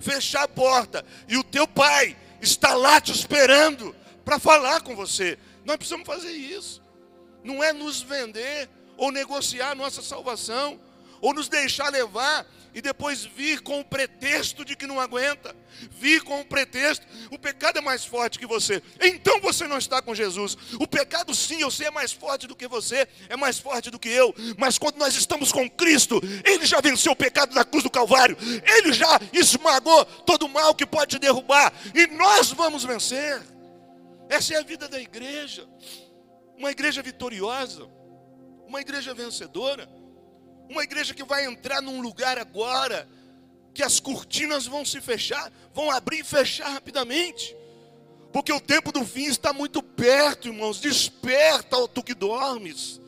fechar 0.00 0.44
a 0.44 0.48
porta 0.48 1.04
e 1.28 1.36
o 1.36 1.44
teu 1.44 1.68
pai 1.68 2.16
está 2.40 2.74
lá 2.74 3.00
te 3.00 3.12
esperando 3.12 3.94
para 4.24 4.38
falar 4.38 4.80
com 4.80 4.96
você. 4.96 5.38
Nós 5.64 5.76
precisamos 5.76 6.06
fazer 6.06 6.32
isso. 6.32 6.82
Não 7.44 7.62
é 7.62 7.72
nos 7.72 8.02
vender 8.02 8.68
ou 8.96 9.12
negociar 9.12 9.74
nossa 9.74 10.02
salvação 10.02 10.80
ou 11.20 11.34
nos 11.34 11.48
deixar 11.48 11.90
levar 11.90 12.46
e 12.74 12.80
depois 12.80 13.24
vir 13.24 13.60
com 13.60 13.80
o 13.80 13.84
pretexto 13.84 14.64
de 14.64 14.76
que 14.76 14.86
não 14.86 15.00
aguenta, 15.00 15.54
vir 15.90 16.22
com 16.22 16.40
o 16.40 16.44
pretexto, 16.44 17.04
o 17.30 17.38
pecado 17.38 17.78
é 17.78 17.80
mais 17.80 18.04
forte 18.04 18.38
que 18.38 18.46
você, 18.46 18.82
então 19.00 19.40
você 19.40 19.66
não 19.66 19.78
está 19.78 20.00
com 20.00 20.14
Jesus. 20.14 20.56
O 20.78 20.86
pecado, 20.86 21.34
sim, 21.34 21.60
eu 21.60 21.70
sei, 21.70 21.88
é 21.88 21.90
mais 21.90 22.12
forte 22.12 22.46
do 22.46 22.54
que 22.54 22.68
você, 22.68 23.08
é 23.28 23.36
mais 23.36 23.58
forte 23.58 23.90
do 23.90 23.98
que 23.98 24.08
eu, 24.08 24.34
mas 24.56 24.78
quando 24.78 24.98
nós 24.98 25.14
estamos 25.16 25.50
com 25.50 25.68
Cristo, 25.68 26.20
Ele 26.44 26.64
já 26.64 26.80
venceu 26.80 27.12
o 27.12 27.16
pecado 27.16 27.54
na 27.54 27.64
cruz 27.64 27.82
do 27.82 27.90
Calvário, 27.90 28.36
Ele 28.64 28.92
já 28.92 29.18
esmagou 29.32 30.04
todo 30.04 30.46
o 30.46 30.48
mal 30.48 30.74
que 30.74 30.86
pode 30.86 31.16
te 31.16 31.18
derrubar, 31.18 31.72
e 31.94 32.06
nós 32.06 32.52
vamos 32.52 32.84
vencer. 32.84 33.42
Essa 34.28 34.54
é 34.54 34.58
a 34.58 34.62
vida 34.62 34.88
da 34.88 35.00
igreja, 35.00 35.68
uma 36.56 36.70
igreja 36.70 37.02
vitoriosa, 37.02 37.88
uma 38.68 38.80
igreja 38.80 39.12
vencedora. 39.12 39.88
Uma 40.70 40.84
igreja 40.84 41.12
que 41.12 41.24
vai 41.24 41.44
entrar 41.46 41.82
num 41.82 42.00
lugar 42.00 42.38
agora 42.38 43.08
que 43.74 43.82
as 43.82 43.98
cortinas 43.98 44.66
vão 44.66 44.84
se 44.84 45.00
fechar, 45.00 45.52
vão 45.74 45.90
abrir 45.90 46.20
e 46.20 46.24
fechar 46.24 46.68
rapidamente. 46.68 47.56
Porque 48.32 48.52
o 48.52 48.60
tempo 48.60 48.92
do 48.92 49.04
fim 49.04 49.24
está 49.24 49.52
muito 49.52 49.82
perto, 49.82 50.46
irmãos. 50.46 50.80
Desperta, 50.80 51.76
ó, 51.76 51.88
tu 51.88 52.04
que 52.04 52.14
dormes. 52.14 53.00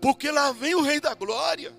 Porque 0.00 0.30
lá 0.30 0.52
vem 0.52 0.74
o 0.74 0.80
Rei 0.80 1.00
da 1.00 1.12
Glória. 1.12 1.76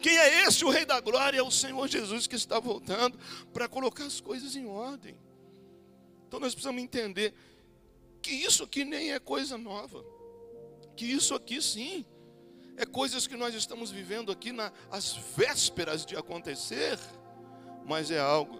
Quem 0.00 0.16
é 0.16 0.44
esse? 0.44 0.64
O 0.64 0.70
Rei 0.70 0.86
da 0.86 0.98
Glória 0.98 1.38
é 1.38 1.42
o 1.42 1.50
Senhor 1.50 1.86
Jesus 1.86 2.26
que 2.26 2.36
está 2.36 2.58
voltando 2.58 3.18
para 3.52 3.68
colocar 3.68 4.04
as 4.04 4.18
coisas 4.18 4.56
em 4.56 4.66
ordem. 4.66 5.14
Então 6.26 6.40
nós 6.40 6.54
precisamos 6.54 6.82
entender 6.82 7.34
que 8.22 8.30
isso 8.30 8.64
aqui 8.64 8.82
nem 8.82 9.12
é 9.12 9.18
coisa 9.18 9.58
nova. 9.58 10.02
Que 10.96 11.04
isso 11.04 11.34
aqui 11.34 11.60
sim 11.60 12.06
é 12.80 12.86
coisas 12.86 13.26
que 13.26 13.36
nós 13.36 13.54
estamos 13.54 13.90
vivendo 13.90 14.32
aqui 14.32 14.52
nas 14.52 15.14
vésperas 15.36 16.06
de 16.06 16.16
acontecer, 16.16 16.98
mas 17.84 18.10
é 18.10 18.18
algo 18.18 18.58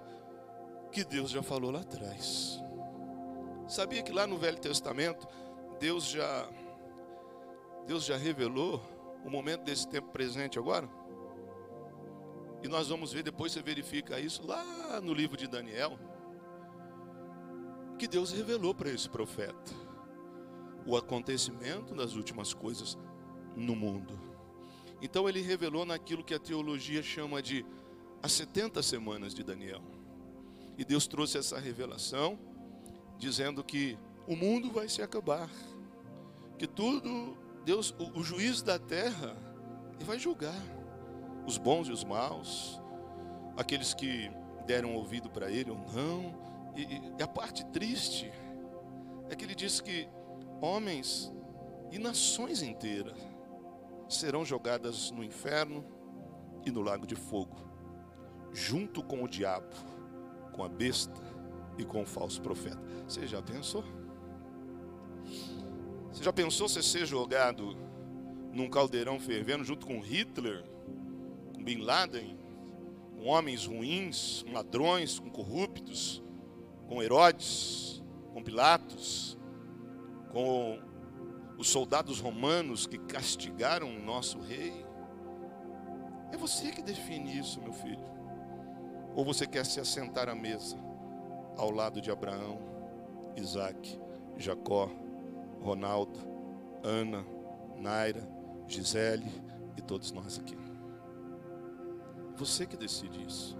que 0.93 1.03
Deus 1.03 1.31
já 1.31 1.43
falou 1.43 1.71
lá 1.71 1.81
atrás. 1.81 2.61
Sabia 3.67 4.03
que 4.03 4.13
lá 4.13 4.27
no 4.27 4.37
Velho 4.37 4.61
Testamento, 4.61 5.27
Deus 5.79 6.05
já 6.05 6.47
Deus 7.87 8.05
já 8.05 8.19
revelou 8.19 8.83
o 9.25 9.31
momento 9.31 9.63
desse 9.63 9.89
tempo 9.89 10.11
presente 10.11 10.59
agora? 10.59 10.87
E 12.63 12.69
nós 12.69 12.89
vamos 12.89 13.15
ver, 13.15 13.23
depois 13.23 13.53
você 13.53 13.63
verifica 13.63 14.21
isso 14.21 14.47
lá 14.47 15.01
no 15.01 15.15
livro 15.15 15.35
de 15.35 15.47
Daniel, 15.47 15.99
que 17.99 18.07
Deus 18.07 18.33
revelou 18.33 18.75
para 18.75 18.91
esse 18.91 19.09
profeta 19.09 19.73
o 20.85 20.95
acontecimento 20.95 21.95
das 21.95 22.15
últimas 22.17 22.53
coisas 22.53 22.99
no 23.57 23.75
mundo. 23.75 24.19
Então 25.03 25.29
ele 25.29 25.41
revelou 25.41 25.85
naquilo 25.85 26.23
que 26.23 26.35
a 26.35 26.39
teologia 26.39 27.03
chama 27.03 27.43
de 27.43 27.65
as 28.23 28.33
70 28.33 28.83
semanas 28.83 29.35
de 29.35 29.43
Daniel. 29.43 29.83
E 30.77 30.85
Deus 30.85 31.07
trouxe 31.07 31.39
essa 31.39 31.59
revelação, 31.59 32.39
dizendo 33.19 33.65
que 33.65 33.99
o 34.27 34.37
mundo 34.37 34.71
vai 34.71 34.89
se 34.89 35.03
acabar, 35.03 35.49
que 36.59 36.67
tudo, 36.67 37.37
Deus, 37.65 37.95
o, 37.99 38.21
o 38.21 38.23
juiz 38.23 38.63
da 38.63 38.79
terra, 38.79 39.37
ele 39.95 40.05
vai 40.05 40.19
julgar 40.19 40.61
os 41.47 41.57
bons 41.57 41.89
e 41.89 41.93
os 41.93 42.05
maus, 42.05 42.81
aqueles 43.57 43.95
que 43.95 44.31
deram 44.67 44.95
ouvido 44.95 45.31
para 45.31 45.51
ele 45.51 45.71
ou 45.71 45.79
não. 45.93 46.35
E, 46.77 46.83
e 47.19 47.23
a 47.23 47.27
parte 47.27 47.65
triste 47.67 48.31
é 49.29 49.35
que 49.35 49.45
ele 49.45 49.55
diz 49.55 49.81
que 49.81 50.09
homens 50.61 51.33
e 51.91 51.99
nações 51.99 52.63
inteiras 52.63 53.30
serão 54.11 54.45
jogadas 54.45 55.11
no 55.11 55.23
inferno 55.23 55.85
e 56.65 56.71
no 56.71 56.83
lago 56.83 57.07
de 57.07 57.15
fogo, 57.15 57.57
junto 58.53 59.03
com 59.03 59.23
o 59.23 59.29
diabo, 59.29 59.75
com 60.53 60.65
a 60.65 60.69
besta 60.69 61.21
e 61.79 61.85
com 61.85 62.03
o 62.03 62.07
falso 62.07 62.43
profeta. 62.43 62.81
Você 63.09 63.27
já 63.27 63.41
pensou? 63.41 63.85
Você 66.13 66.25
já 66.25 66.33
pensou 66.33 66.69
você 66.69 66.83
ser 66.83 67.07
jogado 67.07 67.77
num 68.53 68.69
caldeirão 68.69 69.19
fervendo 69.21 69.65
junto 69.65 69.87
com 69.87 70.01
Hitler, 70.01 70.65
com 71.55 71.63
Bin 71.63 71.79
Laden, 71.79 72.37
com 73.17 73.27
homens 73.27 73.67
ruins, 73.67 74.43
com 74.43 74.53
ladrões, 74.53 75.19
com 75.19 75.31
corruptos, 75.31 76.23
com 76.89 77.03
Herodes, 77.03 78.03
com 78.33 78.43
Pilatos, 78.43 79.39
com 80.33 80.90
os 81.61 81.69
soldados 81.69 82.21
romanos 82.21 82.87
que 82.87 82.97
castigaram 82.97 83.95
o 83.95 84.01
nosso 84.01 84.41
rei. 84.41 84.83
É 86.33 86.37
você 86.39 86.71
que 86.71 86.81
define 86.81 87.39
isso, 87.39 87.61
meu 87.61 87.75
filho. 87.75 88.03
Ou 89.15 89.27
você 89.27 89.47
quer 89.47 89.67
se 89.67 89.79
assentar 89.79 90.31
à 90.31 90.35
mesa 90.35 90.79
ao 91.59 91.71
lado 91.71 92.01
de 92.01 92.11
Abraão, 92.11 92.59
Isaac, 93.37 94.01
Jacó, 94.39 94.91
Ronaldo, 95.61 96.19
Ana, 96.83 97.27
Naira, 97.77 98.27
Gisele 98.67 99.31
e 99.77 99.83
todos 99.83 100.13
nós 100.13 100.39
aqui. 100.39 100.57
Você 102.37 102.65
que 102.65 102.77
decide 102.79 103.23
isso. 103.23 103.59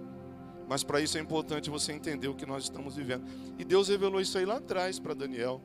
Mas 0.67 0.83
para 0.83 0.99
isso 1.01 1.19
é 1.19 1.21
importante 1.21 1.69
você 1.69 1.93
entender 1.93 2.29
o 2.29 2.35
que 2.35 2.47
nós 2.47 2.63
estamos 2.63 2.95
vivendo. 2.95 3.27
E 3.59 3.63
Deus 3.63 3.89
revelou 3.89 4.19
isso 4.19 4.39
aí 4.39 4.45
lá 4.45 4.57
atrás 4.57 4.97
para 4.97 5.13
Daniel. 5.13 5.61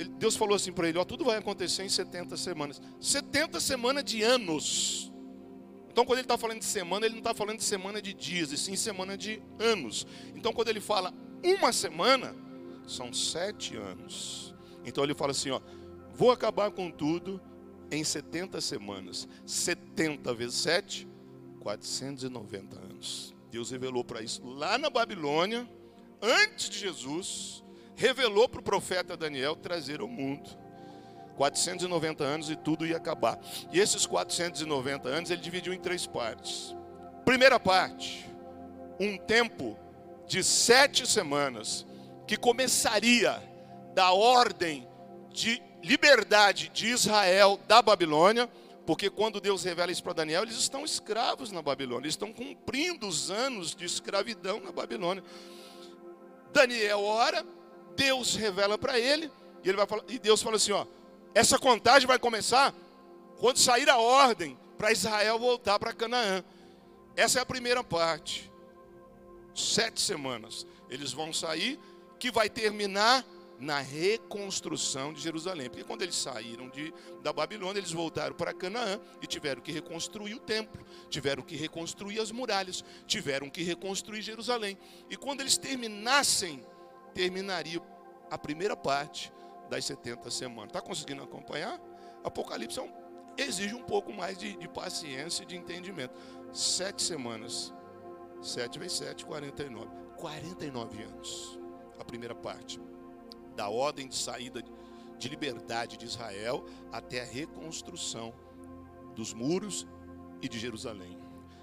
Ele, 0.00 0.08
Deus 0.08 0.34
falou 0.34 0.56
assim 0.56 0.72
para 0.72 0.88
ele: 0.88 0.96
ó, 0.96 1.04
tudo 1.04 1.26
vai 1.26 1.36
acontecer 1.36 1.84
em 1.84 1.88
70 1.88 2.34
semanas. 2.38 2.80
70 2.98 3.60
semanas 3.60 4.02
de 4.02 4.22
anos. 4.22 5.12
Então, 5.92 6.06
quando 6.06 6.18
ele 6.18 6.24
está 6.24 6.38
falando 6.38 6.60
de 6.60 6.64
semana, 6.64 7.04
ele 7.04 7.16
não 7.16 7.20
está 7.20 7.34
falando 7.34 7.58
de 7.58 7.64
semana 7.64 8.00
de 8.00 8.14
dias, 8.14 8.50
e 8.50 8.56
sim 8.56 8.76
semana 8.76 9.18
de 9.18 9.42
anos. 9.58 10.06
Então, 10.34 10.54
quando 10.54 10.68
ele 10.68 10.80
fala 10.80 11.12
uma 11.44 11.70
semana, 11.70 12.34
são 12.86 13.12
sete 13.12 13.76
anos. 13.76 14.54
Então, 14.86 15.04
ele 15.04 15.14
fala 15.14 15.32
assim: 15.32 15.50
ó, 15.50 15.60
vou 16.14 16.30
acabar 16.30 16.70
com 16.70 16.90
tudo 16.90 17.38
em 17.90 18.02
70 18.02 18.58
semanas. 18.62 19.28
70 19.44 20.32
vezes 20.32 20.54
7, 20.60 21.06
490 21.60 22.80
anos. 22.80 23.34
Deus 23.50 23.70
revelou 23.70 24.02
para 24.02 24.22
isso 24.22 24.42
lá 24.46 24.78
na 24.78 24.88
Babilônia, 24.88 25.68
antes 26.22 26.70
de 26.70 26.78
Jesus 26.78 27.62
revelou 28.00 28.48
para 28.48 28.60
o 28.60 28.64
profeta 28.64 29.14
Daniel 29.14 29.54
trazer 29.54 30.00
ao 30.00 30.08
mundo. 30.08 30.48
490 31.36 32.24
anos 32.24 32.48
e 32.48 32.56
tudo 32.56 32.86
ia 32.86 32.96
acabar. 32.96 33.38
E 33.70 33.78
esses 33.78 34.06
490 34.06 35.06
anos 35.06 35.30
ele 35.30 35.42
dividiu 35.42 35.74
em 35.74 35.78
três 35.78 36.06
partes. 36.06 36.74
Primeira 37.26 37.60
parte, 37.60 38.26
um 38.98 39.18
tempo 39.18 39.78
de 40.26 40.42
sete 40.42 41.06
semanas, 41.06 41.86
que 42.26 42.38
começaria 42.38 43.42
da 43.94 44.12
ordem 44.12 44.88
de 45.30 45.62
liberdade 45.82 46.70
de 46.70 46.86
Israel 46.88 47.60
da 47.68 47.82
Babilônia, 47.82 48.48
porque 48.86 49.10
quando 49.10 49.42
Deus 49.42 49.62
revela 49.62 49.92
isso 49.92 50.02
para 50.02 50.14
Daniel, 50.14 50.42
eles 50.42 50.56
estão 50.56 50.86
escravos 50.86 51.52
na 51.52 51.60
Babilônia, 51.60 52.04
eles 52.04 52.14
estão 52.14 52.32
cumprindo 52.32 53.06
os 53.06 53.30
anos 53.30 53.74
de 53.74 53.84
escravidão 53.84 54.58
na 54.58 54.72
Babilônia. 54.72 55.22
Daniel 56.52 57.02
ora, 57.02 57.44
Deus 57.96 58.34
revela 58.34 58.78
para 58.78 58.98
ele, 58.98 59.30
e, 59.62 59.68
ele 59.68 59.76
vai 59.76 59.86
falar, 59.86 60.02
e 60.08 60.18
Deus 60.18 60.42
fala 60.42 60.56
assim: 60.56 60.72
ó, 60.72 60.86
essa 61.34 61.58
contagem 61.58 62.06
vai 62.06 62.18
começar 62.18 62.74
quando 63.38 63.58
sair 63.58 63.88
a 63.88 63.98
ordem 63.98 64.58
para 64.76 64.92
Israel 64.92 65.38
voltar 65.38 65.78
para 65.78 65.92
Canaã. 65.92 66.44
Essa 67.16 67.38
é 67.38 67.42
a 67.42 67.46
primeira 67.46 67.84
parte. 67.84 68.50
Sete 69.54 70.00
semanas. 70.00 70.66
Eles 70.88 71.12
vão 71.12 71.32
sair, 71.32 71.78
que 72.18 72.30
vai 72.30 72.48
terminar 72.48 73.24
na 73.60 73.80
reconstrução 73.80 75.12
de 75.12 75.20
Jerusalém. 75.20 75.68
Porque 75.68 75.84
quando 75.84 76.02
eles 76.02 76.16
saíram 76.16 76.68
de, 76.70 76.92
da 77.22 77.32
Babilônia, 77.32 77.78
eles 77.78 77.92
voltaram 77.92 78.34
para 78.34 78.54
Canaã 78.54 78.98
e 79.20 79.26
tiveram 79.26 79.60
que 79.60 79.70
reconstruir 79.70 80.34
o 80.34 80.40
templo, 80.40 80.84
tiveram 81.08 81.42
que 81.42 81.56
reconstruir 81.56 82.18
as 82.18 82.32
muralhas, 82.32 82.82
tiveram 83.06 83.50
que 83.50 83.62
reconstruir 83.62 84.22
Jerusalém. 84.22 84.78
E 85.10 85.16
quando 85.16 85.42
eles 85.42 85.58
terminassem 85.58 86.64
terminaria 87.14 87.80
a 88.30 88.38
primeira 88.38 88.76
parte 88.76 89.32
das 89.68 89.84
70 89.84 90.30
semanas. 90.30 90.68
Está 90.68 90.80
conseguindo 90.80 91.22
acompanhar? 91.22 91.80
Apocalipse 92.22 92.78
é 92.78 92.82
um, 92.82 92.92
exige 93.36 93.74
um 93.74 93.82
pouco 93.82 94.12
mais 94.12 94.38
de, 94.38 94.56
de 94.56 94.68
paciência 94.68 95.42
e 95.42 95.46
de 95.46 95.56
entendimento. 95.56 96.14
Sete 96.52 97.02
semanas. 97.02 97.72
Sete 98.42 98.78
vezes 98.78 98.98
sete, 98.98 99.24
49. 99.24 99.88
49 100.16 101.02
anos. 101.02 101.58
A 101.98 102.04
primeira 102.04 102.34
parte. 102.34 102.80
Da 103.54 103.68
ordem 103.68 104.08
de 104.08 104.16
saída 104.16 104.62
de 105.18 105.28
liberdade 105.28 105.96
de 105.96 106.06
Israel 106.06 106.64
até 106.90 107.20
a 107.20 107.24
reconstrução 107.24 108.32
dos 109.14 109.34
muros 109.34 109.86
e 110.40 110.48
de 110.48 110.58
Jerusalém. 110.58 111.18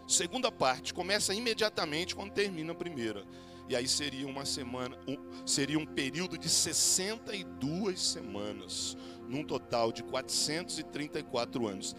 Segunda 0.08 0.52
parte 0.52 0.94
começa 0.94 1.34
imediatamente 1.34 2.16
quando 2.16 2.32
termina 2.32 2.72
a 2.72 2.76
primeira 2.76 3.26
E 3.70 3.76
aí 3.76 3.88
seria 3.88 4.26
uma 4.28 4.46
semana, 4.46 4.98
um, 5.08 5.18
seria 5.46 5.78
um 5.78 5.86
período 5.86 6.38
de 6.38 6.48
62 6.48 8.02
semanas, 8.02 8.96
num 9.28 9.44
total 9.44 9.92
de 9.92 10.04
434 10.04 11.68
anos. 11.68 11.96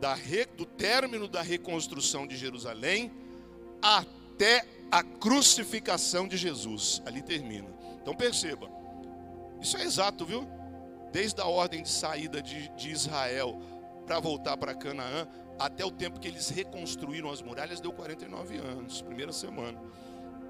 Da 0.00 0.14
re, 0.14 0.46
do 0.46 0.64
término 0.64 1.28
da 1.28 1.42
reconstrução 1.42 2.26
de 2.26 2.36
Jerusalém 2.36 3.12
até 3.80 4.66
a 4.90 5.02
crucificação 5.02 6.26
de 6.26 6.36
Jesus. 6.36 7.02
Ali 7.04 7.22
termina. 7.22 7.68
Então 8.00 8.14
perceba, 8.14 8.68
isso 9.60 9.76
é 9.76 9.84
exato, 9.84 10.24
viu? 10.24 10.48
Desde 11.12 11.40
a 11.40 11.46
ordem 11.46 11.82
de 11.82 11.90
saída 11.90 12.42
de, 12.42 12.68
de 12.70 12.90
Israel 12.90 13.60
para 14.06 14.18
voltar 14.18 14.56
para 14.56 14.74
Canaã, 14.74 15.28
até 15.58 15.84
o 15.84 15.90
tempo 15.90 16.18
que 16.18 16.26
eles 16.26 16.48
reconstruíram 16.48 17.30
as 17.30 17.40
muralhas, 17.40 17.80
deu 17.80 17.92
49 17.92 18.56
anos, 18.56 19.00
primeira 19.02 19.32
semana. 19.32 19.80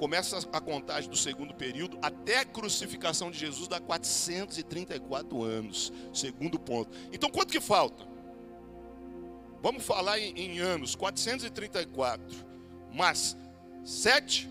Começa 0.02 0.36
a 0.52 0.60
contagem 0.60 1.08
do 1.08 1.16
segundo 1.16 1.54
período, 1.54 1.96
até 2.02 2.40
a 2.40 2.44
crucificação 2.44 3.30
de 3.30 3.38
Jesus 3.38 3.68
dá 3.68 3.78
434 3.78 5.44
anos, 5.44 5.92
segundo 6.12 6.58
ponto. 6.58 6.90
Então 7.12 7.30
quanto 7.30 7.52
que 7.52 7.60
falta? 7.60 8.04
Vamos 9.62 9.84
falar 9.84 10.18
em, 10.18 10.36
em 10.36 10.58
anos, 10.58 10.96
434, 10.96 12.26
mas 12.92 13.36
7, 13.84 14.50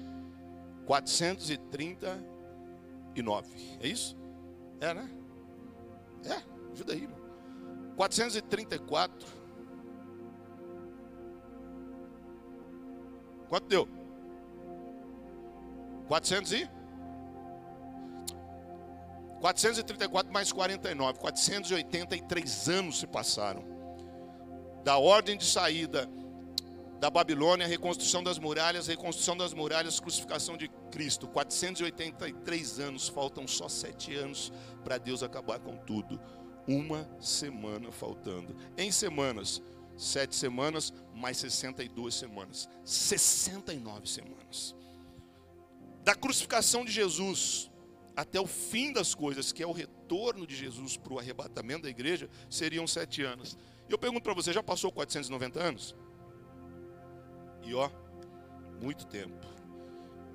439. 0.86 3.78
É 3.82 3.88
isso? 3.90 4.16
É, 4.80 4.94
né? 4.94 5.10
É, 6.24 6.42
ajuda 6.72 6.94
aí, 6.94 7.02
irmão. 7.02 7.20
434. 7.98 9.28
Quanto 13.50 13.68
deu? 13.68 14.01
400 16.12 16.52
e? 16.52 16.70
434 19.40 20.34
mais 20.34 20.52
49, 20.52 21.20
483 21.20 22.68
anos 22.68 23.00
se 23.00 23.08
passaram. 23.08 23.64
Da 24.84 24.98
ordem 24.98 25.38
de 25.38 25.46
saída 25.46 26.10
da 27.00 27.10
Babilônia, 27.10 27.66
reconstrução 27.66 28.22
das 28.22 28.38
muralhas, 28.38 28.88
reconstrução 28.88 29.38
das 29.38 29.54
muralhas, 29.54 30.02
crucificação 30.02 30.58
de 30.58 30.68
Cristo. 30.92 31.30
483 31.30 32.80
anos, 32.82 33.08
faltam 33.08 33.48
só 33.48 33.70
sete 33.70 34.14
anos 34.14 34.52
para 34.84 34.98
Deus 34.98 35.24
acabar 35.24 35.60
com 35.60 35.78
tudo. 35.78 36.20
Uma 36.68 37.10
semana 37.22 37.90
faltando. 37.90 38.54
Em 38.78 38.92
semanas, 38.92 39.62
sete 39.96 40.36
semanas, 40.36 40.94
mais 41.16 41.38
62 41.38 42.14
semanas. 42.14 42.68
69 42.84 44.10
semanas. 44.10 44.81
Da 46.04 46.16
crucificação 46.16 46.84
de 46.84 46.92
Jesus 46.92 47.70
até 48.16 48.40
o 48.40 48.48
fim 48.48 48.92
das 48.92 49.16
coisas, 49.16 49.52
que 49.52 49.64
é 49.64 49.68
o 49.68 49.72
retorno 49.72 50.46
de 50.46 50.56
Jesus 50.56 50.98
para 50.98 51.14
o 51.14 51.20
arrebatamento 51.20 51.84
da 51.84 51.90
igreja, 51.90 52.30
seriam 52.50 52.86
sete 52.86 53.24
anos. 53.24 53.58
Eu 53.88 53.98
pergunto 53.98 54.24
para 54.24 54.34
você, 54.34 54.52
já 54.52 54.62
passou 54.62 54.92
490 54.92 55.60
anos? 55.60 55.96
E 57.64 57.74
ó, 57.74 57.90
muito 58.82 59.06
tempo. 59.06 59.52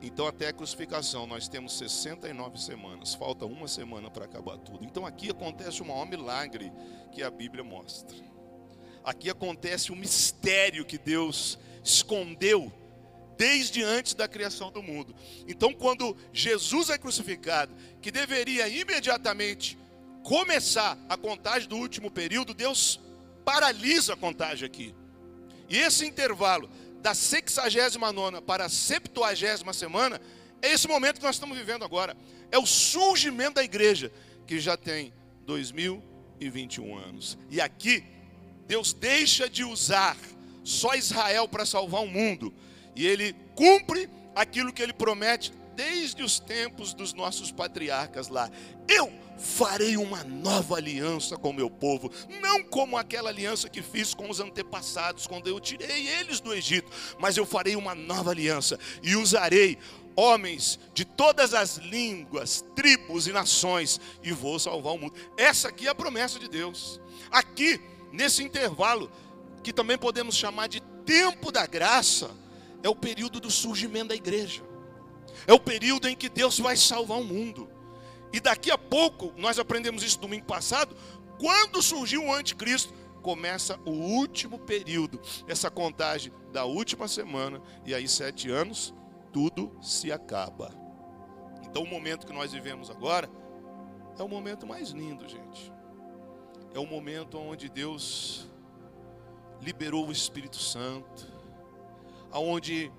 Então, 0.01 0.27
até 0.27 0.49
a 0.49 0.53
crucificação, 0.53 1.27
nós 1.27 1.49
temos 1.49 1.77
69 1.79 2.61
semanas. 2.61 3.15
Falta 3.15 3.47
uma 3.47 3.67
semana 3.67 4.11
para 4.11 4.27
acabar 4.27 4.59
tudo. 4.59 4.85
Então, 4.85 5.07
aqui 5.07 5.31
acontece 5.31 5.81
o 5.81 5.87
maior 5.87 6.07
milagre 6.07 6.71
que 7.13 7.23
a 7.23 7.31
Bíblia 7.31 7.65
mostra. 7.65 8.17
Aqui 9.03 9.31
acontece 9.31 9.91
o 9.91 9.97
mistério 9.97 10.85
que 10.85 10.99
Deus 10.99 11.59
escondeu 11.83 12.73
desde 13.37 13.83
antes 13.83 14.15
da 14.15 14.27
criação 14.27 14.71
do 14.71 14.83
mundo. 14.83 15.15
Então, 15.47 15.73
quando 15.73 16.17
Jesus 16.33 16.91
é 16.91 16.99
crucificado, 16.99 17.75
que 18.01 18.11
deveria 18.11 18.69
imediatamente 18.69 19.79
começar 20.23 20.99
a 21.09 21.17
contagem 21.17 21.69
do 21.69 21.77
último 21.77 22.11
período, 22.11 22.55
Deus 22.55 23.01
paralisa 23.45 24.15
a 24.15 24.17
contagem 24.17 24.67
aqui. 24.67 24.95
E 25.69 25.79
esse 25.79 26.07
intervalo 26.07 26.69
da 27.01 27.15
69 27.15 28.41
para 28.41 28.65
a 28.65 28.69
70 28.69 29.73
semana, 29.73 30.21
é 30.61 30.73
esse 30.73 30.89
momento 30.89 31.19
que 31.19 31.25
nós 31.25 31.37
estamos 31.37 31.57
vivendo 31.57 31.85
agora. 31.85 32.17
É 32.51 32.59
o 32.59 32.67
surgimento 32.67 33.55
da 33.55 33.65
igreja, 33.65 34.11
que 34.47 34.59
já 34.59 34.77
tem 34.77 35.13
2021 35.45 36.99
anos. 36.99 37.39
E 37.51 37.61
aqui, 37.61 38.03
Deus 38.67 38.93
deixa 38.93 39.49
de 39.49 39.63
usar 39.63 40.17
só 40.65 40.95
Israel 40.95 41.47
para 41.47 41.65
salvar 41.65 42.03
o 42.03 42.09
mundo. 42.09 42.53
E 42.97 43.07
ele 43.07 43.37
cumpre 43.55 44.09
aquilo 44.35 44.73
que 44.73 44.83
ele 44.83 44.93
promete 44.93 45.53
desde 45.77 46.23
os 46.23 46.41
tempos 46.41 46.95
dos 46.95 47.13
nossos 47.13 47.53
patriarcas 47.53 48.29
lá. 48.29 48.51
Eu 48.89 49.13
farei 49.39 49.97
uma 49.99 50.25
nova 50.25 50.77
aliança 50.77 51.37
com 51.37 51.51
o 51.51 51.55
meu 51.55 51.69
povo, 51.69 52.11
não 52.41 52.65
como 52.65 52.97
aquela 52.97 53.29
aliança 53.29 53.69
que 53.69 53.83
fiz 53.83 54.15
com 54.15 54.31
os 54.31 54.41
antepassados, 54.41 55.27
quando 55.27 55.47
eu 55.47 55.61
tirei 55.61 56.09
eles 56.09 56.41
do 56.41 56.55
Egito, 56.55 56.91
mas 57.19 57.37
eu 57.37 57.45
farei 57.45 57.77
uma 57.77 57.95
nova 57.95 58.31
aliança 58.31 58.79
e 59.03 59.15
usarei 59.15 59.79
homens 60.17 60.79
de 60.95 61.05
todas 61.05 61.53
as 61.53 61.77
línguas, 61.77 62.65
tribos 62.75 63.27
e 63.27 63.33
nações 63.33 64.01
e 64.23 64.33
vou 64.33 64.59
salvar 64.59 64.95
o 64.95 64.99
mundo. 64.99 65.15
Essa 65.37 65.69
aqui 65.69 65.87
é 65.87 65.91
a 65.91 65.95
promessa 65.95 66.39
de 66.39 66.49
Deus. 66.49 66.99
Aqui, 67.31 67.79
nesse 68.11 68.43
intervalo, 68.43 69.13
que 69.63 69.73
também 69.73 69.99
podemos 69.99 70.35
chamar 70.35 70.69
de 70.69 70.81
tempo 71.05 71.53
da 71.53 71.67
graça, 71.67 72.31
é 72.83 72.89
o 72.89 72.95
período 72.95 73.41
do 73.41 73.51
surgimento 73.51 74.09
da 74.09 74.15
igreja. 74.15 74.63
É 75.47 75.53
o 75.53 75.61
período 75.61 76.09
em 76.09 76.17
que 76.17 76.29
Deus 76.29 76.59
vai 76.59 76.77
salvar 76.77 77.19
o 77.19 77.25
mundo. 77.25 77.69
E 78.33 78.41
daqui 78.41 78.71
a 78.71 78.79
pouco, 78.79 79.33
nós 79.37 79.59
aprendemos 79.59 80.03
isso 80.03 80.19
domingo 80.19 80.45
passado, 80.45 80.97
quando 81.39 81.83
surgiu 81.83 82.25
o 82.25 82.33
anticristo, 82.33 82.93
começa 83.23 83.79
o 83.85 83.91
último 83.91 84.59
período, 84.59 85.21
essa 85.49 85.71
contagem 85.71 86.33
da 86.53 86.65
última 86.65 87.09
semana, 87.09 87.61
e 87.85 87.95
aí 87.95 88.09
sete 88.09 88.51
anos, 88.51 88.95
tudo 89.33 89.77
se 89.83 90.13
acaba. 90.13 90.73
Então 91.65 91.83
o 91.83 91.87
momento 91.87 92.27
que 92.27 92.33
nós 92.33 92.53
vivemos 92.53 92.89
agora 92.89 93.29
é 94.19 94.23
o 94.23 94.29
momento 94.29 94.67
mais 94.67 94.91
lindo, 94.91 95.29
gente. 95.29 95.73
É 96.73 96.79
o 96.79 96.87
momento 96.87 97.39
onde 97.39 97.69
Deus 97.69 98.47
liberou 99.61 100.09
o 100.09 100.13
Espírito 100.13 100.57
Santo, 100.57 101.27
aonde 102.31 102.93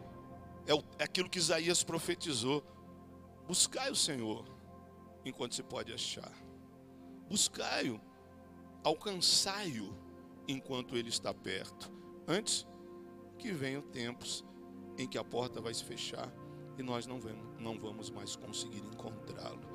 é 0.98 1.04
aquilo 1.04 1.30
que 1.30 1.40
Isaías 1.40 1.84
profetizou: 1.84 2.64
buscai 3.48 3.90
o 3.92 3.96
Senhor 3.96 4.46
enquanto 5.26 5.56
se 5.56 5.64
pode 5.64 5.94
achar. 5.94 6.32
Buscai-o, 7.30 8.00
alcançai-o 8.84 9.94
enquanto 10.48 10.96
ele 10.96 11.10
está 11.10 11.34
perto. 11.34 11.92
Antes 12.28 12.66
que 13.38 13.52
venham 13.52 13.82
tempos 13.82 14.44
em 14.98 15.08
que 15.08 15.18
a 15.18 15.24
porta 15.24 15.62
vai 15.62 15.74
se 15.74 15.84
fechar 15.84 16.32
e 16.78 16.84
nós 16.84 17.06
não 17.06 17.20
vamos, 17.20 17.62
não 17.62 17.80
vamos 17.80 18.10
mais 18.10 18.36
conseguir 18.36 18.80
encontrá-lo. 18.80 19.67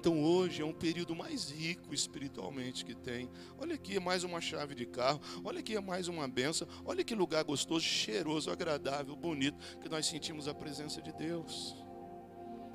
Então 0.00 0.22
hoje 0.22 0.62
é 0.62 0.64
um 0.64 0.72
período 0.72 1.14
mais 1.14 1.50
rico 1.50 1.94
espiritualmente 1.94 2.84
que 2.84 2.94
tem. 2.94 3.30
Olha 3.58 3.74
aqui, 3.74 3.96
é 3.96 4.00
mais 4.00 4.24
uma 4.24 4.40
chave 4.40 4.74
de 4.74 4.86
carro. 4.86 5.20
Olha 5.44 5.60
aqui, 5.60 5.76
é 5.76 5.80
mais 5.80 6.08
uma 6.08 6.26
benção. 6.26 6.66
Olha 6.84 7.04
que 7.04 7.14
lugar 7.14 7.44
gostoso, 7.44 7.84
cheiroso, 7.84 8.50
agradável, 8.50 9.14
bonito, 9.14 9.58
que 9.78 9.88
nós 9.88 10.06
sentimos 10.06 10.48
a 10.48 10.54
presença 10.54 11.02
de 11.02 11.12
Deus. 11.12 11.76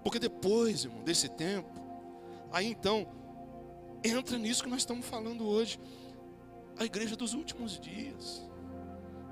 Porque 0.03 0.20
depois, 0.20 0.86
irmão, 0.86 1.03
desse 1.03 1.27
tempo, 1.27 1.86
Aí 2.55 2.67
então, 2.67 3.05
entra 4.01 4.38
nisso 4.38 4.63
que 4.63 4.70
nós 4.70 4.79
estamos 4.79 5.05
falando 5.05 5.46
hoje. 5.46 5.77
A 6.77 6.86
igreja 6.86 7.15
dos 7.15 7.34
últimos 7.34 7.77
dias, 7.77 8.50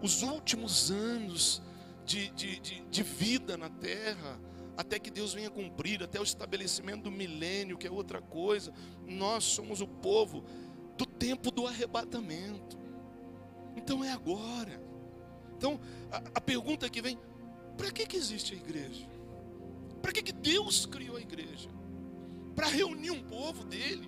os 0.02 0.24
últimos 0.24 0.92
anos 0.92 1.62
de, 2.06 2.30
de, 2.32 2.60
de, 2.60 2.82
de 2.82 3.04
vida 3.04 3.56
na 3.56 3.70
terra, 3.70 4.38
até 4.76 5.00
que 5.00 5.12
Deus 5.12 5.34
venha 5.34 5.50
cumprir, 5.50 6.04
até 6.04 6.20
o 6.20 6.24
estabelecimento 6.24 7.04
do 7.04 7.12
milênio, 7.12 7.78
que 7.78 7.88
é 7.88 7.92
outra 7.92 8.22
coisa. 8.22 8.74
Nós 9.06 9.44
somos 9.44 9.82
o 9.82 9.88
povo 9.88 10.44
do 10.98 11.06
tempo 11.06 11.52
do 11.52 11.68
arrebatamento. 11.68 12.78
Então 13.76 14.04
é 14.04 14.12
agora. 14.12 14.82
Então, 15.58 15.80
a, 16.12 16.18
a 16.36 16.42
pergunta 16.42 16.90
que 16.90 17.02
vem: 17.02 17.20
para 17.78 17.92
que, 17.92 18.06
que 18.06 18.18
existe 18.18 18.54
a 18.54 18.58
igreja? 18.58 19.08
Para 20.02 20.12
que, 20.12 20.22
que 20.22 20.34
Deus 20.34 20.86
criou 20.86 21.18
a 21.18 21.22
igreja? 21.22 21.70
para 22.56 22.68
reunir 22.68 23.12
um 23.12 23.24
povo 23.24 23.64
dele, 23.64 24.08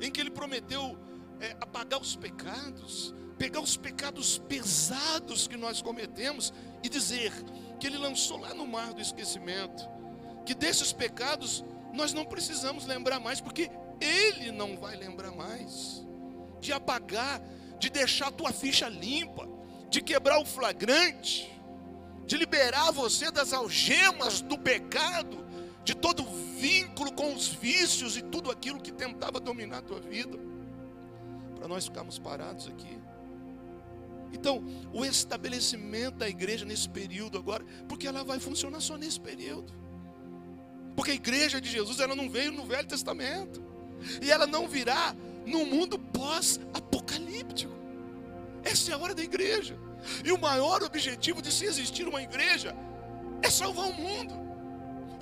em 0.00 0.10
que 0.10 0.20
ele 0.20 0.30
prometeu 0.30 0.96
é, 1.40 1.56
apagar 1.60 2.00
os 2.00 2.14
pecados, 2.14 3.14
pegar 3.38 3.60
os 3.60 3.76
pecados 3.76 4.38
pesados 4.38 5.48
que 5.48 5.56
nós 5.56 5.80
cometemos 5.80 6.52
e 6.82 6.88
dizer 6.88 7.32
que 7.80 7.86
ele 7.86 7.98
lançou 7.98 8.38
lá 8.38 8.54
no 8.54 8.66
mar 8.66 8.92
do 8.92 9.00
esquecimento, 9.00 9.88
que 10.46 10.54
desses 10.54 10.92
pecados 10.92 11.64
nós 11.92 12.12
não 12.12 12.24
precisamos 12.24 12.86
lembrar 12.86 13.18
mais, 13.18 13.40
porque 13.40 13.70
ele 14.00 14.52
não 14.52 14.76
vai 14.76 14.94
lembrar 14.94 15.32
mais, 15.32 16.06
de 16.60 16.72
apagar, 16.72 17.40
de 17.78 17.90
deixar 17.90 18.28
a 18.28 18.32
tua 18.32 18.52
ficha 18.52 18.88
limpa, 18.88 19.48
de 19.88 20.00
quebrar 20.00 20.38
o 20.38 20.44
flagrante, 20.44 21.50
de 22.26 22.36
liberar 22.36 22.92
você 22.92 23.30
das 23.30 23.52
algemas 23.52 24.40
do 24.40 24.56
pecado 24.56 25.40
de 25.84 25.94
todo 25.94 26.22
vínculo 26.56 27.12
com 27.12 27.34
os 27.34 27.48
vícios 27.48 28.16
e 28.16 28.22
tudo 28.22 28.50
aquilo 28.50 28.80
que 28.80 28.92
tentava 28.92 29.40
dominar 29.40 29.78
a 29.78 29.82
tua 29.82 30.00
vida, 30.00 30.38
para 31.56 31.66
nós 31.66 31.86
ficarmos 31.86 32.18
parados 32.18 32.68
aqui. 32.68 32.98
Então, 34.32 34.64
o 34.92 35.04
estabelecimento 35.04 36.16
da 36.16 36.28
igreja 36.28 36.64
nesse 36.64 36.88
período 36.88 37.38
agora, 37.38 37.64
porque 37.88 38.06
ela 38.06 38.22
vai 38.22 38.38
funcionar 38.38 38.80
só 38.80 38.96
nesse 38.96 39.20
período. 39.20 39.72
Porque 40.94 41.12
a 41.12 41.14
igreja 41.14 41.60
de 41.60 41.68
Jesus, 41.68 42.00
ela 42.00 42.14
não 42.14 42.28
veio 42.28 42.52
no 42.52 42.64
Velho 42.64 42.86
Testamento. 42.86 43.62
E 44.22 44.30
ela 44.30 44.46
não 44.46 44.66
virá 44.68 45.14
no 45.46 45.64
mundo 45.66 45.98
pós-apocalíptico. 45.98 47.72
Essa 48.62 48.92
é 48.92 48.94
a 48.94 48.98
hora 48.98 49.14
da 49.14 49.22
igreja. 49.22 49.78
E 50.24 50.32
o 50.32 50.38
maior 50.38 50.82
objetivo 50.82 51.42
de 51.42 51.52
se 51.52 51.64
existir 51.64 52.06
uma 52.06 52.22
igreja 52.22 52.74
é 53.42 53.50
salvar 53.50 53.86
o 53.88 53.94
mundo. 53.94 54.34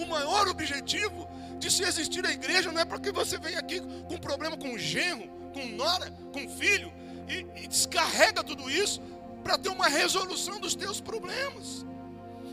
O 0.01 0.07
maior 0.07 0.47
objetivo 0.49 1.29
de 1.59 1.71
se 1.71 1.83
existir 1.83 2.25
a 2.25 2.33
igreja 2.33 2.71
não 2.71 2.81
é 2.81 2.85
para 2.85 3.01
que 3.01 3.11
você 3.11 3.39
venha 3.39 3.59
aqui 3.59 3.81
com 3.81 4.17
problema 4.19 4.57
com 4.57 4.79
genro, 4.79 5.29
com 5.53 5.67
nora, 5.67 6.11
com 6.33 6.49
filho, 6.49 6.93
e, 7.29 7.65
e 7.65 7.69
descarrega 7.69 8.43
tudo 8.43 8.71
isso 8.71 9.01
para 9.43 9.59
ter 9.59 9.69
uma 9.69 9.89
resolução 9.89 10.59
dos 10.61 10.75
teus 10.75 11.01
problemas. 11.01 11.87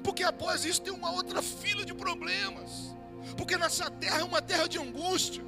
Porque 0.03 0.24
após 0.24 0.65
isso 0.65 0.82
tem 0.82 0.94
uma 0.94 1.12
outra 1.12 1.41
fila 1.41 1.86
de 1.86 1.94
problemas. 1.94 2.96
Porque 3.36 3.58
nessa 3.58 3.89
terra 3.89 4.20
é 4.20 4.24
uma 4.24 4.41
terra 4.41 4.67
de 4.67 4.77
angústia, 4.77 5.44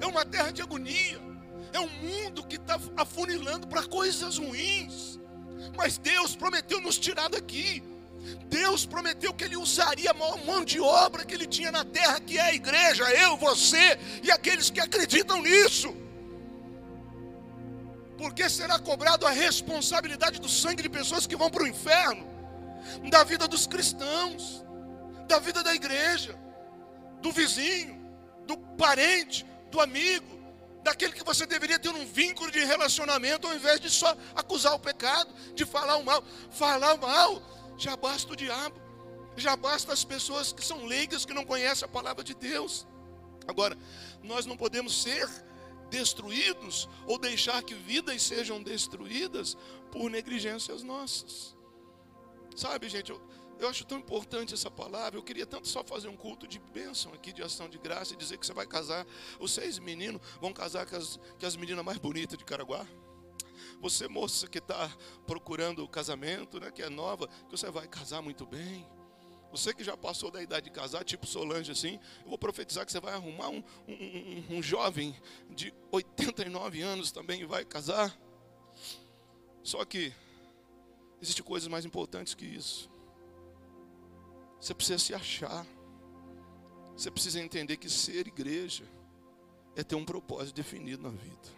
é 0.00 0.06
uma 0.06 0.24
terra 0.24 0.50
de 0.50 0.60
agonia, 0.60 1.20
é 1.72 1.78
um 1.78 1.88
mundo 1.88 2.44
que 2.44 2.56
está 2.56 2.78
afunilando 2.96 3.66
para 3.66 3.84
coisas 3.84 4.38
ruins. 4.38 5.20
Mas 5.76 5.98
Deus 5.98 6.34
prometeu 6.34 6.80
nos 6.80 6.98
tirar 6.98 7.28
daqui. 7.28 7.82
Deus 8.46 8.84
prometeu 8.84 9.32
que 9.32 9.44
Ele 9.44 9.56
usaria 9.56 10.10
a 10.10 10.14
maior 10.14 10.44
mão 10.44 10.64
de 10.64 10.80
obra 10.80 11.24
que 11.24 11.34
Ele 11.34 11.46
tinha 11.46 11.72
na 11.72 11.84
terra, 11.84 12.20
que 12.20 12.38
é 12.38 12.42
a 12.42 12.54
igreja, 12.54 13.04
eu, 13.14 13.36
você 13.36 13.98
e 14.22 14.30
aqueles 14.30 14.70
que 14.70 14.80
acreditam 14.80 15.40
nisso. 15.42 16.01
Porque 18.22 18.48
será 18.48 18.78
cobrado 18.78 19.26
a 19.26 19.30
responsabilidade 19.30 20.40
do 20.40 20.48
sangue 20.48 20.80
de 20.80 20.88
pessoas 20.88 21.26
que 21.26 21.34
vão 21.34 21.50
para 21.50 21.64
o 21.64 21.66
inferno, 21.66 22.24
da 23.10 23.24
vida 23.24 23.48
dos 23.48 23.66
cristãos, 23.66 24.64
da 25.26 25.40
vida 25.40 25.60
da 25.60 25.74
igreja, 25.74 26.38
do 27.20 27.32
vizinho, 27.32 28.00
do 28.46 28.56
parente, 28.56 29.44
do 29.72 29.80
amigo, 29.80 30.40
daquele 30.84 31.12
que 31.12 31.24
você 31.24 31.44
deveria 31.46 31.80
ter 31.80 31.88
um 31.88 32.06
vínculo 32.06 32.48
de 32.48 32.64
relacionamento, 32.64 33.48
ao 33.48 33.56
invés 33.56 33.80
de 33.80 33.90
só 33.90 34.16
acusar 34.36 34.72
o 34.74 34.78
pecado, 34.78 35.34
de 35.56 35.64
falar 35.64 35.96
o 35.96 36.04
mal. 36.04 36.22
Falar 36.48 36.94
o 36.94 37.00
mal, 37.00 37.42
já 37.76 37.96
basta 37.96 38.32
o 38.32 38.36
diabo, 38.36 38.80
já 39.36 39.56
basta 39.56 39.92
as 39.92 40.04
pessoas 40.04 40.52
que 40.52 40.64
são 40.64 40.86
leigas, 40.86 41.24
que 41.24 41.34
não 41.34 41.44
conhecem 41.44 41.86
a 41.86 41.88
palavra 41.88 42.22
de 42.22 42.34
Deus. 42.34 42.86
Agora, 43.48 43.76
nós 44.22 44.46
não 44.46 44.56
podemos 44.56 45.02
ser 45.02 45.28
destruídos 45.92 46.88
ou 47.06 47.18
deixar 47.18 47.62
que 47.62 47.74
vidas 47.74 48.22
sejam 48.22 48.62
destruídas 48.62 49.56
por 49.92 50.10
negligências 50.10 50.82
nossas. 50.82 51.54
Sabe, 52.56 52.88
gente, 52.88 53.10
eu, 53.10 53.20
eu 53.58 53.68
acho 53.68 53.84
tão 53.84 53.98
importante 53.98 54.54
essa 54.54 54.70
palavra. 54.70 55.18
Eu 55.18 55.22
queria 55.22 55.44
tanto 55.44 55.68
só 55.68 55.84
fazer 55.84 56.08
um 56.08 56.16
culto 56.16 56.48
de 56.48 56.58
bênção 56.58 57.12
aqui, 57.12 57.30
de 57.30 57.42
ação 57.42 57.68
de 57.68 57.76
graça, 57.76 58.14
e 58.14 58.16
dizer 58.16 58.38
que 58.38 58.46
você 58.46 58.54
vai 58.54 58.66
casar. 58.66 59.06
Os 59.38 59.52
seis 59.52 59.78
meninos 59.78 60.22
vão 60.40 60.50
casar 60.50 60.86
com 60.86 60.96
as, 60.96 61.18
com 61.38 61.46
as 61.46 61.56
meninas 61.56 61.84
mais 61.84 61.98
bonitas 61.98 62.38
de 62.38 62.44
Caraguá. 62.44 62.86
Você, 63.82 64.08
moça, 64.08 64.48
que 64.48 64.58
está 64.58 64.90
procurando 65.26 65.86
casamento, 65.86 66.58
né, 66.58 66.70
que 66.70 66.82
é 66.82 66.88
nova, 66.88 67.28
que 67.28 67.50
você 67.50 67.70
vai 67.70 67.86
casar 67.86 68.22
muito 68.22 68.46
bem. 68.46 68.88
Você 69.52 69.74
que 69.74 69.84
já 69.84 69.96
passou 69.96 70.30
da 70.30 70.42
idade 70.42 70.64
de 70.64 70.70
casar, 70.70 71.04
tipo 71.04 71.26
Solange 71.26 71.70
assim, 71.70 72.00
eu 72.22 72.30
vou 72.30 72.38
profetizar 72.38 72.86
que 72.86 72.90
você 72.90 72.98
vai 72.98 73.12
arrumar 73.12 73.50
um, 73.50 73.62
um, 73.86 73.92
um, 73.92 74.56
um 74.56 74.62
jovem 74.62 75.14
de 75.50 75.72
89 75.90 76.80
anos 76.80 77.12
também 77.12 77.42
e 77.42 77.44
vai 77.44 77.62
casar. 77.62 78.18
Só 79.62 79.84
que 79.84 80.10
existem 81.20 81.44
coisas 81.44 81.68
mais 81.68 81.84
importantes 81.84 82.32
que 82.32 82.46
isso. 82.46 82.90
Você 84.58 84.74
precisa 84.74 84.98
se 84.98 85.14
achar. 85.14 85.66
Você 86.96 87.10
precisa 87.10 87.38
entender 87.38 87.76
que 87.76 87.90
ser 87.90 88.26
igreja 88.26 88.84
é 89.76 89.82
ter 89.82 89.96
um 89.96 90.04
propósito 90.04 90.56
definido 90.56 91.02
na 91.02 91.10
vida. 91.10 91.48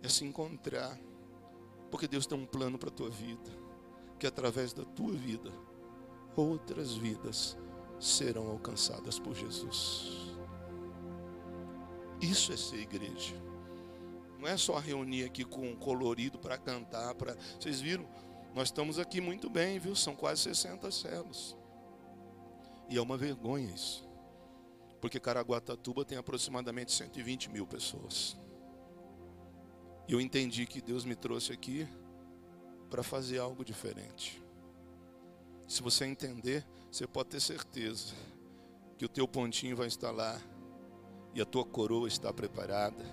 É 0.00 0.08
se 0.08 0.24
encontrar. 0.24 0.96
Porque 1.90 2.06
Deus 2.06 2.24
tem 2.24 2.38
um 2.38 2.46
plano 2.46 2.78
para 2.78 2.88
a 2.88 2.92
tua 2.92 3.10
vida. 3.10 3.50
Que 4.18 4.28
através 4.28 4.72
da 4.72 4.84
tua 4.84 5.12
vida, 5.12 5.52
outras 6.36 6.94
vidas 6.94 7.56
serão 7.98 8.48
alcançadas 8.48 9.18
por 9.18 9.34
Jesus. 9.34 10.36
Isso 12.20 12.52
é 12.52 12.56
ser 12.56 12.80
igreja. 12.80 13.34
Não 14.38 14.46
é 14.46 14.56
só 14.56 14.78
reunir 14.78 15.24
aqui 15.24 15.44
com 15.44 15.66
um 15.66 15.76
colorido 15.76 16.38
para 16.38 16.58
cantar, 16.58 17.14
para. 17.14 17.36
Vocês 17.58 17.80
viram? 17.80 18.06
Nós 18.54 18.68
estamos 18.68 18.98
aqui 18.98 19.20
muito 19.20 19.50
bem, 19.50 19.78
viu? 19.78 19.94
São 19.94 20.14
quase 20.14 20.42
60 20.42 20.90
células. 20.90 21.56
E 22.88 22.96
é 22.96 23.02
uma 23.02 23.16
vergonha 23.16 23.74
isso. 23.74 24.08
Porque 25.00 25.20
Caraguatatuba 25.20 26.04
tem 26.04 26.16
aproximadamente 26.16 26.92
120 26.92 27.50
mil 27.50 27.66
pessoas. 27.66 28.36
E 30.08 30.12
eu 30.12 30.20
entendi 30.20 30.66
que 30.66 30.80
Deus 30.80 31.04
me 31.04 31.14
trouxe 31.14 31.52
aqui 31.52 31.86
para 32.88 33.02
fazer 33.02 33.38
algo 33.38 33.64
diferente. 33.64 34.42
Se 35.66 35.82
você 35.82 36.04
entender, 36.06 36.64
você 36.90 37.06
pode 37.06 37.30
ter 37.30 37.40
certeza 37.40 38.14
que 38.96 39.04
o 39.04 39.08
teu 39.08 39.26
pontinho 39.26 39.76
vai 39.76 39.88
estar 39.88 40.10
lá 40.10 40.40
e 41.34 41.40
a 41.40 41.44
tua 41.44 41.64
coroa 41.64 42.08
está 42.08 42.32
preparada 42.32 43.04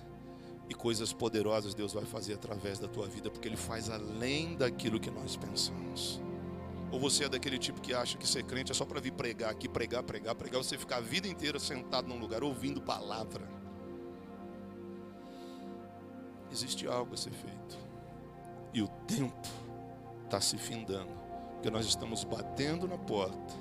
e 0.69 0.73
coisas 0.73 1.11
poderosas 1.11 1.73
Deus 1.73 1.93
vai 1.93 2.05
fazer 2.05 2.35
através 2.35 2.79
da 2.79 2.87
tua 2.87 3.07
vida, 3.07 3.29
porque 3.29 3.47
Ele 3.47 3.57
faz 3.57 3.89
além 3.89 4.55
daquilo 4.55 4.99
que 4.99 5.11
nós 5.11 5.35
pensamos. 5.35 6.21
Ou 6.91 6.99
você 6.99 7.25
é 7.25 7.29
daquele 7.29 7.57
tipo 7.57 7.81
que 7.81 7.93
acha 7.93 8.17
que 8.17 8.27
ser 8.27 8.43
crente 8.43 8.71
é 8.71 8.75
só 8.75 8.85
para 8.85 9.01
vir 9.01 9.13
pregar 9.13 9.49
aqui, 9.49 9.67
pregar, 9.67 10.03
pregar, 10.03 10.35
pregar, 10.35 10.63
você 10.63 10.77
ficar 10.77 10.97
a 10.97 11.01
vida 11.01 11.27
inteira 11.27 11.59
sentado 11.59 12.07
num 12.07 12.19
lugar 12.19 12.43
ouvindo 12.43 12.79
palavra. 12.79 13.49
Existe 16.51 16.87
algo 16.87 17.15
a 17.15 17.17
ser 17.17 17.31
feito. 17.31 17.77
E 18.71 18.81
o 18.83 18.87
tempo 19.07 19.49
está 20.25 20.39
se 20.39 20.55
findando. 20.55 21.11
Porque 21.63 21.71
nós 21.71 21.85
estamos 21.85 22.25
batendo 22.25 22.89
na 22.89 22.97
porta 22.97 23.55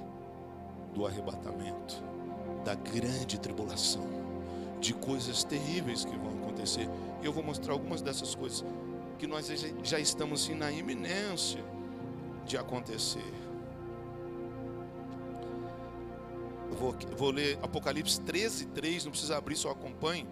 do 0.93 1.07
arrebatamento, 1.07 2.03
da 2.65 2.75
grande 2.75 3.39
tribulação, 3.39 4.05
de 4.81 4.93
coisas 4.93 5.45
terríveis 5.45 6.05
que 6.05 6.17
vão 6.17 6.33
acontecer. 6.43 6.89
E 7.23 7.27
eu 7.27 7.33
vou 7.33 7.45
mostrar 7.45 7.75
algumas 7.75 8.03
dessas 8.03 8.35
coisas 8.35 8.65
que 9.21 9.27
nós 9.29 9.47
já 9.85 10.01
estamos 10.01 10.43
assim, 10.43 10.57
na 10.57 10.73
iminência 10.73 11.65
de 12.45 12.59
acontecer. 12.59 13.33
Vou, 16.73 16.97
vou 17.17 17.31
ler 17.31 17.57
Apocalipse 17.63 18.21
13, 18.21 18.67
3, 18.67 19.05
não 19.05 19.13
precisa 19.13 19.37
abrir, 19.37 19.55
só 19.55 19.71
acompanhe. 19.71 20.27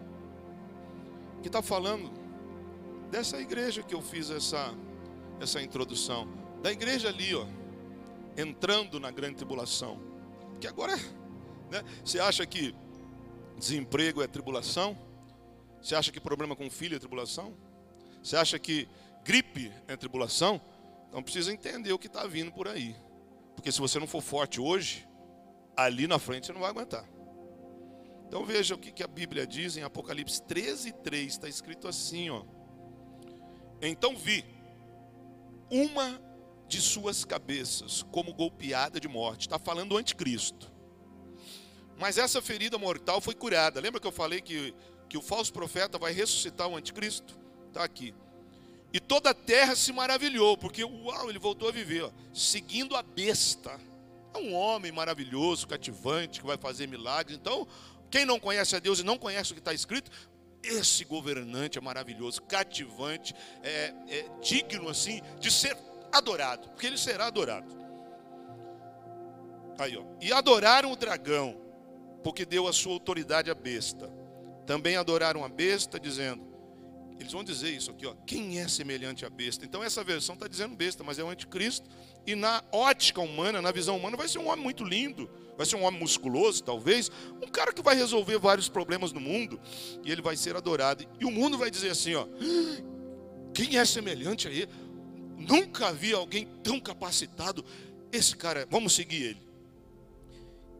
Que 1.40 1.46
está 1.46 1.62
falando 1.62 2.10
dessa 3.12 3.40
igreja 3.40 3.80
que 3.80 3.94
eu 3.94 4.02
fiz 4.02 4.28
essa, 4.28 4.74
essa 5.40 5.62
introdução. 5.62 6.26
Da 6.60 6.72
igreja 6.72 7.08
ali, 7.08 7.32
ó, 7.32 7.46
entrando 8.36 8.98
na 9.00 9.10
grande 9.10 9.36
tribulação. 9.36 10.00
Que 10.60 10.66
agora, 10.66 10.96
né, 11.70 11.82
você 12.04 12.18
acha 12.20 12.46
que 12.46 12.74
desemprego 13.56 14.22
é 14.22 14.26
tribulação? 14.26 14.96
Você 15.80 15.94
acha 15.94 16.12
que 16.12 16.20
problema 16.20 16.54
com 16.54 16.70
filho 16.70 16.96
é 16.96 16.98
tribulação? 16.98 17.54
Você 18.22 18.36
acha 18.36 18.58
que 18.58 18.88
gripe 19.24 19.72
é 19.88 19.96
tribulação? 19.96 20.60
Então 21.08 21.22
precisa 21.22 21.52
entender 21.52 21.92
o 21.92 21.98
que 21.98 22.06
está 22.06 22.26
vindo 22.26 22.52
por 22.52 22.68
aí. 22.68 22.94
Porque 23.56 23.72
se 23.72 23.80
você 23.80 23.98
não 23.98 24.06
for 24.06 24.22
forte 24.22 24.60
hoje, 24.60 25.08
ali 25.76 26.06
na 26.06 26.18
frente 26.18 26.46
você 26.46 26.52
não 26.52 26.60
vai 26.60 26.70
aguentar. 26.70 27.08
Então 28.26 28.44
veja 28.44 28.74
o 28.74 28.78
que, 28.78 28.92
que 28.92 29.02
a 29.02 29.08
Bíblia 29.08 29.46
diz 29.46 29.76
em 29.76 29.82
Apocalipse 29.82 30.42
13, 30.42 30.92
3, 30.92 31.32
está 31.32 31.48
escrito 31.48 31.88
assim, 31.88 32.30
ó. 32.30 32.44
Então 33.82 34.16
vi 34.16 34.44
uma 35.70 36.20
de 36.70 36.80
suas 36.80 37.24
cabeças 37.24 38.02
como 38.10 38.32
golpeada 38.32 38.98
de 38.98 39.08
morte. 39.08 39.42
Está 39.42 39.58
falando 39.58 39.92
o 39.92 39.96
anticristo. 39.98 40.72
Mas 41.98 42.16
essa 42.16 42.40
ferida 42.40 42.78
mortal 42.78 43.20
foi 43.20 43.34
curada. 43.34 43.80
Lembra 43.80 44.00
que 44.00 44.06
eu 44.06 44.12
falei 44.12 44.40
que 44.40 44.74
que 45.10 45.18
o 45.18 45.22
falso 45.22 45.52
profeta 45.52 45.98
vai 45.98 46.12
ressuscitar 46.12 46.68
o 46.68 46.76
anticristo? 46.76 47.36
Está 47.66 47.82
aqui. 47.82 48.14
E 48.92 49.00
toda 49.00 49.30
a 49.30 49.34
terra 49.34 49.74
se 49.74 49.92
maravilhou, 49.92 50.56
porque 50.56 50.84
uau, 50.84 51.28
ele 51.28 51.38
voltou 51.38 51.68
a 51.68 51.72
viver, 51.72 52.04
ó, 52.04 52.10
seguindo 52.32 52.94
a 52.94 53.02
besta. 53.02 53.78
É 54.32 54.38
um 54.38 54.54
homem 54.54 54.92
maravilhoso, 54.92 55.66
cativante, 55.66 56.40
que 56.40 56.46
vai 56.46 56.56
fazer 56.56 56.86
milagres. 56.86 57.36
Então, 57.36 57.66
quem 58.08 58.24
não 58.24 58.38
conhece 58.38 58.76
a 58.76 58.78
Deus 58.78 59.00
e 59.00 59.02
não 59.02 59.18
conhece 59.18 59.50
o 59.50 59.54
que 59.54 59.60
está 59.60 59.74
escrito, 59.74 60.10
esse 60.62 61.04
governante 61.04 61.76
é 61.76 61.80
maravilhoso, 61.80 62.42
cativante, 62.42 63.34
é, 63.62 63.92
é 64.08 64.26
digno 64.40 64.88
assim 64.88 65.20
de 65.40 65.50
ser 65.50 65.76
adorado, 66.12 66.68
porque 66.70 66.86
ele 66.86 66.98
será 66.98 67.26
adorado. 67.26 67.74
Aí, 69.78 69.96
ó. 69.96 70.04
E 70.20 70.32
adoraram 70.32 70.92
o 70.92 70.96
dragão 70.96 71.60
porque 72.22 72.44
deu 72.44 72.66
a 72.66 72.72
sua 72.72 72.92
autoridade 72.92 73.50
à 73.50 73.54
besta. 73.54 74.12
Também 74.66 74.96
adoraram 74.96 75.44
a 75.44 75.48
besta, 75.48 75.98
dizendo: 75.98 76.50
eles 77.20 77.32
vão 77.32 77.44
dizer 77.44 77.70
isso 77.70 77.90
aqui, 77.90 78.06
ó. 78.06 78.14
Quem 78.26 78.60
é 78.60 78.66
semelhante 78.66 79.26
à 79.26 79.30
besta? 79.30 79.64
Então 79.64 79.82
essa 79.84 80.02
versão 80.02 80.34
está 80.34 80.48
dizendo 80.48 80.74
besta, 80.74 81.04
mas 81.04 81.18
é 81.18 81.22
o 81.22 81.28
anticristo. 81.28 81.88
E 82.26 82.34
na 82.34 82.62
ótica 82.72 83.20
humana, 83.20 83.60
na 83.60 83.70
visão 83.70 83.96
humana, 83.96 84.16
vai 84.16 84.26
ser 84.26 84.38
um 84.38 84.48
homem 84.48 84.62
muito 84.62 84.84
lindo. 84.84 85.30
Vai 85.56 85.66
ser 85.66 85.76
um 85.76 85.82
homem 85.82 86.00
musculoso, 86.00 86.64
talvez. 86.64 87.10
Um 87.42 87.48
cara 87.48 87.74
que 87.74 87.82
vai 87.82 87.94
resolver 87.94 88.38
vários 88.38 88.70
problemas 88.70 89.12
no 89.12 89.20
mundo. 89.20 89.60
E 90.02 90.10
ele 90.10 90.22
vai 90.22 90.34
ser 90.34 90.56
adorado. 90.56 91.04
E 91.20 91.26
o 91.26 91.30
mundo 91.30 91.58
vai 91.58 91.70
dizer 91.70 91.90
assim, 91.90 92.14
ó. 92.14 92.26
Quem 93.52 93.76
é 93.76 93.84
semelhante 93.84 94.48
a 94.48 94.50
ele? 94.50 94.70
Nunca 95.40 95.90
vi 95.92 96.12
alguém 96.12 96.46
tão 96.62 96.78
capacitado. 96.78 97.64
Esse 98.12 98.36
cara, 98.36 98.66
vamos 98.70 98.92
seguir 98.92 99.22
ele. 99.22 99.50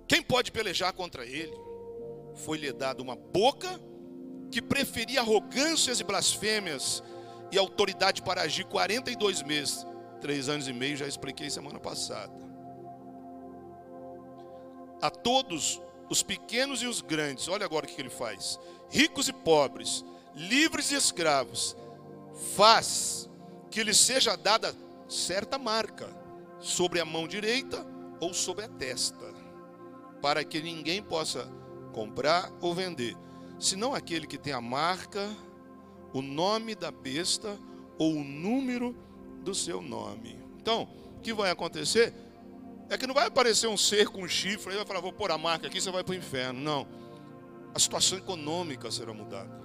Quem 0.06 0.22
pode 0.22 0.52
pelejar 0.52 0.92
contra 0.92 1.24
ele? 1.24 1.52
Foi-lhe 2.34 2.70
dado 2.72 3.00
uma 3.00 3.16
boca 3.16 3.80
que 4.50 4.60
preferia 4.60 5.20
arrogâncias 5.20 6.00
e 6.00 6.04
blasfêmias 6.04 7.02
e 7.50 7.58
autoridade 7.58 8.20
para 8.20 8.42
agir 8.42 8.64
42 8.64 9.42
meses, 9.42 9.86
três 10.20 10.48
anos 10.48 10.68
e 10.68 10.72
meio, 10.72 10.96
já 10.96 11.06
expliquei 11.06 11.48
semana 11.48 11.78
passada. 11.78 12.32
A 15.00 15.08
todos, 15.08 15.80
os 16.10 16.22
pequenos 16.22 16.82
e 16.82 16.86
os 16.86 17.00
grandes, 17.00 17.48
olha 17.48 17.64
agora 17.64 17.86
o 17.86 17.88
que 17.88 18.00
ele 18.00 18.10
faz: 18.10 18.58
ricos 18.90 19.28
e 19.28 19.32
pobres, 19.32 20.04
livres 20.34 20.90
e 20.90 20.96
escravos, 20.96 21.76
faz 22.56 23.29
que 23.70 23.82
lhe 23.82 23.94
seja 23.94 24.36
dada 24.36 24.74
certa 25.08 25.58
marca 25.58 26.08
sobre 26.58 27.00
a 27.00 27.04
mão 27.04 27.26
direita 27.26 27.86
ou 28.20 28.34
sobre 28.34 28.64
a 28.64 28.68
testa, 28.68 29.32
para 30.20 30.44
que 30.44 30.60
ninguém 30.60 31.02
possa 31.02 31.50
comprar 31.92 32.50
ou 32.60 32.74
vender 32.74 33.16
senão 33.60 33.94
aquele 33.94 34.26
que 34.26 34.38
tem 34.38 34.54
a 34.54 34.60
marca, 34.60 35.28
o 36.14 36.22
nome 36.22 36.74
da 36.74 36.90
besta 36.90 37.58
ou 37.98 38.14
o 38.14 38.24
número 38.24 38.96
do 39.44 39.54
seu 39.54 39.82
nome. 39.82 40.40
Então, 40.56 40.88
o 41.16 41.20
que 41.20 41.34
vai 41.34 41.50
acontecer 41.50 42.12
é 42.88 42.96
que 42.96 43.06
não 43.06 43.14
vai 43.14 43.26
aparecer 43.26 43.68
um 43.68 43.76
ser 43.76 44.08
com 44.08 44.26
chifre 44.26 44.72
e 44.72 44.76
vai 44.76 44.86
falar, 44.86 45.00
vou 45.00 45.12
pôr 45.12 45.30
a 45.30 45.38
marca 45.38 45.66
aqui, 45.66 45.80
você 45.80 45.90
vai 45.90 46.02
para 46.02 46.12
o 46.12 46.16
inferno. 46.16 46.58
Não. 46.58 46.88
A 47.74 47.78
situação 47.78 48.18
econômica 48.18 48.90
será 48.90 49.12
mudada. 49.12 49.60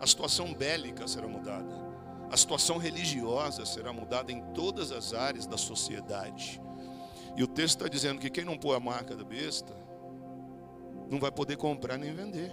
A 0.00 0.06
situação 0.06 0.54
bélica 0.54 1.06
será 1.06 1.28
mudada. 1.28 1.87
A 2.30 2.36
situação 2.36 2.76
religiosa 2.76 3.64
será 3.64 3.92
mudada 3.92 4.30
em 4.30 4.42
todas 4.52 4.92
as 4.92 5.14
áreas 5.14 5.46
da 5.46 5.56
sociedade. 5.56 6.60
E 7.36 7.42
o 7.42 7.46
texto 7.46 7.76
está 7.76 7.88
dizendo 7.88 8.20
que 8.20 8.28
quem 8.28 8.44
não 8.44 8.58
pôr 8.58 8.74
a 8.74 8.80
marca 8.80 9.16
da 9.16 9.24
besta 9.24 9.74
não 11.10 11.18
vai 11.18 11.30
poder 11.30 11.56
comprar 11.56 11.96
nem 11.96 12.12
vender. 12.14 12.52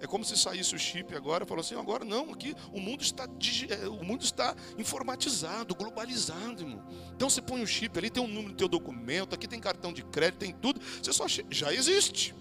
É 0.00 0.06
como 0.06 0.24
se 0.24 0.36
saísse 0.36 0.74
o 0.74 0.78
chip 0.78 1.14
agora, 1.14 1.46
falou 1.46 1.60
assim, 1.60 1.76
agora 1.76 2.04
não, 2.04 2.32
aqui 2.32 2.54
o 2.72 2.80
mundo 2.80 3.02
está 3.02 3.24
é, 3.70 3.88
o 3.88 4.04
mundo 4.04 4.22
está 4.22 4.54
informatizado, 4.76 5.74
globalizado, 5.74 6.62
irmão. 6.62 6.84
Então 7.14 7.30
você 7.30 7.40
põe 7.40 7.62
o 7.62 7.66
chip 7.66 7.96
ali, 7.98 8.10
tem 8.10 8.22
o 8.22 8.26
um 8.26 8.28
número 8.28 8.48
do 8.48 8.56
teu 8.56 8.68
documento, 8.68 9.34
aqui 9.34 9.46
tem 9.46 9.60
cartão 9.60 9.92
de 9.92 10.02
crédito, 10.02 10.40
tem 10.40 10.52
tudo. 10.52 10.80
Você 11.02 11.12
só 11.12 11.26
já 11.28 11.72
existe. 11.72 12.34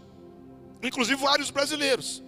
Inclusive 0.81 1.21
vários 1.21 1.51
brasileiros. 1.51 2.23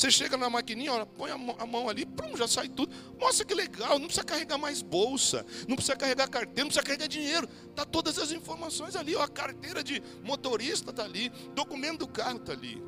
Você 0.00 0.10
chega 0.10 0.34
na 0.34 0.48
maquininha, 0.48 0.94
olha, 0.94 1.04
põe 1.04 1.30
a 1.30 1.36
mão, 1.36 1.86
ali, 1.86 2.06
prum, 2.06 2.34
já 2.34 2.48
sai 2.48 2.70
tudo. 2.70 2.90
Nossa, 3.18 3.44
que 3.44 3.52
legal, 3.52 3.98
não 3.98 4.06
precisa 4.06 4.24
carregar 4.24 4.56
mais 4.56 4.80
bolsa, 4.80 5.44
não 5.68 5.76
precisa 5.76 5.94
carregar 5.94 6.26
carteira, 6.26 6.62
não 6.62 6.68
precisa 6.68 6.82
carregar 6.82 7.06
dinheiro. 7.06 7.46
Tá 7.76 7.84
todas 7.84 8.18
as 8.18 8.32
informações 8.32 8.96
ali, 8.96 9.14
ó, 9.14 9.22
a 9.22 9.28
carteira 9.28 9.84
de 9.84 10.02
motorista 10.24 10.88
está 10.88 11.04
ali, 11.04 11.28
documento 11.54 11.98
do 11.98 12.08
carro 12.08 12.38
está 12.38 12.54
ali. 12.54 12.82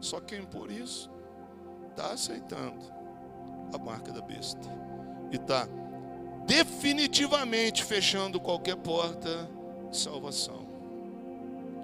Só 0.00 0.20
quem 0.20 0.44
por 0.44 0.70
isso 0.70 1.10
está 1.90 2.12
aceitando 2.12 2.84
a 3.72 3.78
marca 3.78 4.12
da 4.12 4.22
besta 4.22 4.70
e 5.32 5.34
está 5.34 5.66
definitivamente 6.46 7.82
fechando 7.82 8.38
qualquer 8.38 8.76
porta 8.76 9.50
de 9.90 9.96
salvação. 9.96 10.63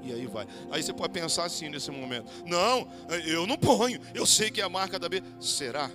E 0.02 0.12
aí 0.12 0.26
vai. 0.26 0.46
Aí 0.70 0.82
você 0.82 0.92
pode 0.92 1.12
pensar 1.12 1.44
assim 1.44 1.68
nesse 1.68 1.90
momento: 1.90 2.30
não, 2.46 2.88
eu 3.26 3.46
não 3.46 3.56
ponho, 3.56 4.00
eu 4.14 4.26
sei 4.26 4.50
que 4.50 4.60
é 4.60 4.64
a 4.64 4.68
marca 4.68 4.98
da 4.98 5.08
besta. 5.08 5.26
Será? 5.40 5.90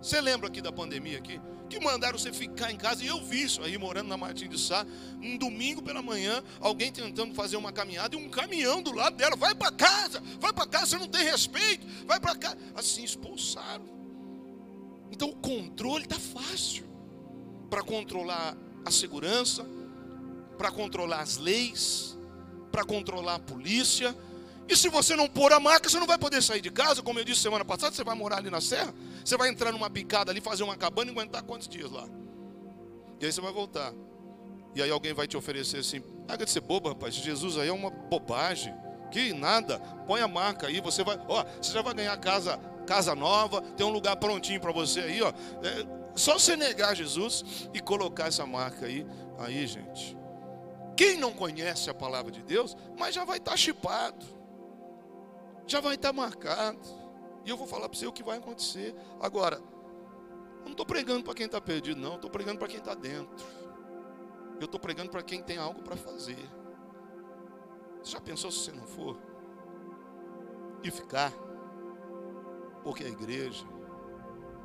Você 0.00 0.20
lembra 0.20 0.48
aqui 0.48 0.60
da 0.60 0.72
pandemia 0.72 1.18
aqui? 1.18 1.40
que 1.68 1.80
mandaram 1.80 2.18
você 2.18 2.32
ficar 2.32 2.70
em 2.70 2.76
casa, 2.76 3.02
e 3.02 3.06
eu 3.06 3.20
vi 3.24 3.42
isso 3.42 3.62
aí, 3.62 3.76
morando 3.78 4.08
na 4.08 4.16
Martins 4.16 4.48
de 4.48 4.58
Sá, 4.58 4.86
um 5.20 5.36
domingo 5.36 5.82
pela 5.82 6.02
manhã, 6.02 6.42
alguém 6.60 6.92
tentando 6.92 7.34
fazer 7.34 7.56
uma 7.56 7.72
caminhada, 7.72 8.14
e 8.14 8.18
um 8.18 8.28
caminhão 8.28 8.82
do 8.82 8.92
lado 8.92 9.16
dela, 9.16 9.34
vai 9.34 9.54
para 9.54 9.72
casa, 9.72 10.22
vai 10.38 10.52
para 10.52 10.66
casa, 10.66 10.86
você 10.86 10.98
não 10.98 11.08
tem 11.08 11.24
respeito, 11.24 11.86
vai 12.06 12.20
para 12.20 12.36
casa, 12.36 12.58
assim, 12.74 13.02
expulsaram. 13.02 13.84
Então 15.10 15.30
o 15.30 15.36
controle 15.36 16.04
está 16.04 16.18
fácil, 16.18 16.84
para 17.70 17.82
controlar 17.82 18.56
a 18.84 18.90
segurança, 18.90 19.66
para 20.58 20.70
controlar 20.70 21.20
as 21.20 21.38
leis, 21.38 22.16
para 22.74 22.84
controlar 22.84 23.36
a 23.36 23.38
polícia, 23.38 24.12
e 24.68 24.76
se 24.76 24.88
você 24.88 25.14
não 25.14 25.28
pôr 25.28 25.52
a 25.52 25.60
marca, 25.60 25.88
você 25.88 25.96
não 26.00 26.08
vai 26.08 26.18
poder 26.18 26.42
sair 26.42 26.60
de 26.60 26.72
casa, 26.72 27.02
como 27.02 27.20
eu 27.20 27.24
disse 27.24 27.40
semana 27.40 27.64
passada, 27.64 27.94
você 27.94 28.02
vai 28.02 28.16
morar 28.16 28.38
ali 28.38 28.50
na 28.50 28.60
serra, 28.60 28.92
você 29.24 29.36
vai 29.36 29.48
entrar 29.48 29.70
numa 29.70 29.88
picada 29.88 30.32
ali, 30.32 30.40
fazer 30.40 30.64
uma 30.64 30.76
cabana 30.76 31.08
e 31.08 31.14
aguentar 31.14 31.44
quantos 31.44 31.68
dias 31.68 31.88
lá? 31.92 32.08
E 33.20 33.26
aí 33.26 33.32
você 33.32 33.40
vai 33.40 33.52
voltar. 33.52 33.92
E 34.74 34.82
aí 34.82 34.90
alguém 34.90 35.12
vai 35.12 35.28
te 35.28 35.36
oferecer 35.36 35.76
assim, 35.76 36.00
paga 36.26 36.44
de 36.44 36.50
ser 36.50 36.62
boba, 36.62 36.88
rapaz, 36.88 37.14
Jesus 37.14 37.58
aí 37.58 37.68
é 37.68 37.72
uma 37.72 37.90
bobagem. 37.90 38.74
Que 39.12 39.32
nada, 39.32 39.78
põe 40.08 40.20
a 40.20 40.26
marca 40.26 40.66
aí, 40.66 40.80
você 40.80 41.04
vai, 41.04 41.16
ó, 41.28 41.44
você 41.62 41.72
já 41.72 41.80
vai 41.80 41.94
ganhar 41.94 42.16
casa, 42.16 42.58
casa 42.88 43.14
nova, 43.14 43.62
tem 43.62 43.86
um 43.86 43.90
lugar 43.90 44.16
prontinho 44.16 44.60
para 44.60 44.72
você 44.72 44.98
aí, 44.98 45.22
ó. 45.22 45.28
É, 45.28 45.86
só 46.16 46.40
você 46.40 46.56
negar 46.56 46.96
Jesus 46.96 47.68
e 47.72 47.80
colocar 47.80 48.26
essa 48.26 48.44
marca 48.44 48.86
aí, 48.86 49.06
aí, 49.38 49.64
gente. 49.64 50.23
Quem 50.96 51.16
não 51.18 51.32
conhece 51.32 51.90
a 51.90 51.94
palavra 51.94 52.30
de 52.30 52.42
Deus, 52.42 52.76
mas 52.98 53.14
já 53.14 53.24
vai 53.24 53.38
estar 53.38 53.52
tá 53.52 53.56
chipado 53.56 54.44
já 55.66 55.80
vai 55.80 55.94
estar 55.94 56.12
marcado. 56.12 56.80
E 57.44 57.50
eu 57.50 57.56
vou 57.56 57.66
falar 57.66 57.88
para 57.88 57.98
você 57.98 58.06
o 58.06 58.12
que 58.12 58.22
vai 58.22 58.38
acontecer. 58.38 58.94
Agora, 59.20 59.56
eu 59.56 60.64
não 60.64 60.72
estou 60.72 60.86
pregando 60.86 61.24
para 61.24 61.34
quem 61.34 61.46
está 61.46 61.60
perdido, 61.60 62.00
não. 62.00 62.16
Estou 62.16 62.30
pregando 62.30 62.58
para 62.58 62.68
quem 62.68 62.78
está 62.78 62.94
dentro. 62.94 63.46
Eu 64.60 64.66
estou 64.66 64.80
pregando 64.80 65.10
para 65.10 65.22
quem 65.22 65.42
tem 65.42 65.58
algo 65.58 65.82
para 65.82 65.96
fazer. 65.96 66.38
Você 68.02 68.12
já 68.12 68.20
pensou 68.20 68.50
se 68.50 68.58
você 68.58 68.72
não 68.72 68.86
for? 68.86 69.18
E 70.82 70.90
ficar? 70.90 71.32
Porque 72.82 73.04
a 73.04 73.08
igreja 73.08 73.66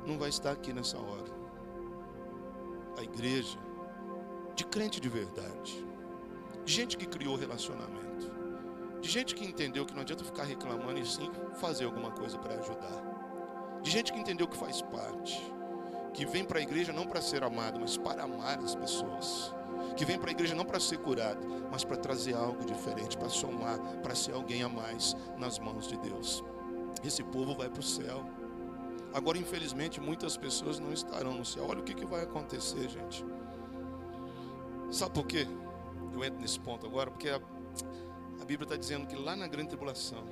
não 0.06 0.18
vai 0.18 0.28
estar 0.28 0.52
aqui 0.52 0.72
nessa 0.72 0.98
hora. 0.98 1.40
A 2.98 3.02
igreja 3.02 3.58
de 4.54 4.64
crente 4.64 5.00
de 5.00 5.08
verdade, 5.08 5.86
de 6.70 6.76
gente 6.76 6.96
que 6.96 7.04
criou 7.04 7.34
relacionamento 7.34 8.30
de 9.00 9.08
gente 9.08 9.34
que 9.34 9.44
entendeu 9.44 9.84
que 9.84 9.92
não 9.92 10.02
adianta 10.02 10.22
ficar 10.22 10.44
reclamando 10.44 11.00
e 11.00 11.04
sim 11.04 11.28
fazer 11.54 11.84
alguma 11.84 12.12
coisa 12.12 12.38
para 12.38 12.54
ajudar. 12.54 13.80
De 13.82 13.90
gente 13.90 14.12
que 14.12 14.20
entendeu 14.20 14.46
que 14.46 14.56
faz 14.56 14.80
parte. 14.82 15.52
Que 16.14 16.24
vem 16.24 16.44
para 16.44 16.60
a 16.60 16.62
igreja 16.62 16.92
não 16.92 17.06
para 17.06 17.20
ser 17.20 17.42
amado, 17.42 17.80
mas 17.80 17.96
para 17.96 18.22
amar 18.22 18.60
as 18.60 18.76
pessoas. 18.76 19.52
Que 19.96 20.04
vem 20.04 20.16
para 20.16 20.28
a 20.28 20.32
igreja 20.32 20.54
não 20.54 20.64
para 20.64 20.78
ser 20.78 20.98
curado, 20.98 21.44
mas 21.72 21.82
para 21.82 21.96
trazer 21.96 22.34
algo 22.34 22.64
diferente, 22.64 23.16
para 23.16 23.30
somar, 23.30 23.80
para 24.02 24.14
ser 24.14 24.34
alguém 24.34 24.62
a 24.62 24.68
mais 24.68 25.16
nas 25.36 25.58
mãos 25.58 25.88
de 25.88 25.96
Deus. 25.96 26.44
Esse 27.02 27.24
povo 27.24 27.56
vai 27.56 27.68
para 27.68 27.80
o 27.80 27.82
céu. 27.82 28.24
Agora, 29.12 29.38
infelizmente, 29.38 30.00
muitas 30.00 30.36
pessoas 30.36 30.78
não 30.78 30.92
estarão 30.92 31.32
no 31.34 31.44
céu. 31.44 31.66
Olha 31.68 31.80
o 31.80 31.84
que, 31.84 31.94
que 31.94 32.06
vai 32.06 32.22
acontecer, 32.22 32.88
gente. 32.88 33.24
Sabe 34.90 35.14
por 35.14 35.26
quê? 35.26 35.48
Eu 36.12 36.24
entro 36.24 36.40
nesse 36.40 36.58
ponto 36.58 36.86
agora, 36.86 37.10
porque 37.10 37.28
a 37.28 37.40
a 38.40 38.44
Bíblia 38.44 38.64
está 38.64 38.76
dizendo 38.76 39.06
que 39.06 39.14
lá 39.14 39.36
na 39.36 39.46
grande 39.46 39.68
tribulação, 39.68 40.24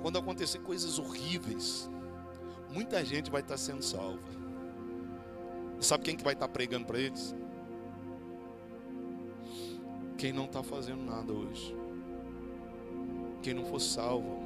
quando 0.00 0.18
acontecer 0.18 0.60
coisas 0.60 0.98
horríveis, 0.98 1.90
muita 2.70 3.04
gente 3.04 3.30
vai 3.30 3.40
estar 3.40 3.54
tá 3.54 3.58
sendo 3.58 3.82
salva. 3.82 4.22
sabe 5.80 6.04
quem 6.04 6.16
que 6.16 6.22
vai 6.22 6.34
estar 6.34 6.46
tá 6.46 6.52
pregando 6.52 6.86
para 6.86 6.98
eles? 6.98 7.34
Quem 10.16 10.32
não 10.32 10.44
está 10.44 10.62
fazendo 10.62 11.02
nada 11.02 11.32
hoje. 11.32 11.76
Quem 13.42 13.54
não 13.54 13.64
for 13.64 13.80
salvo. 13.80 14.38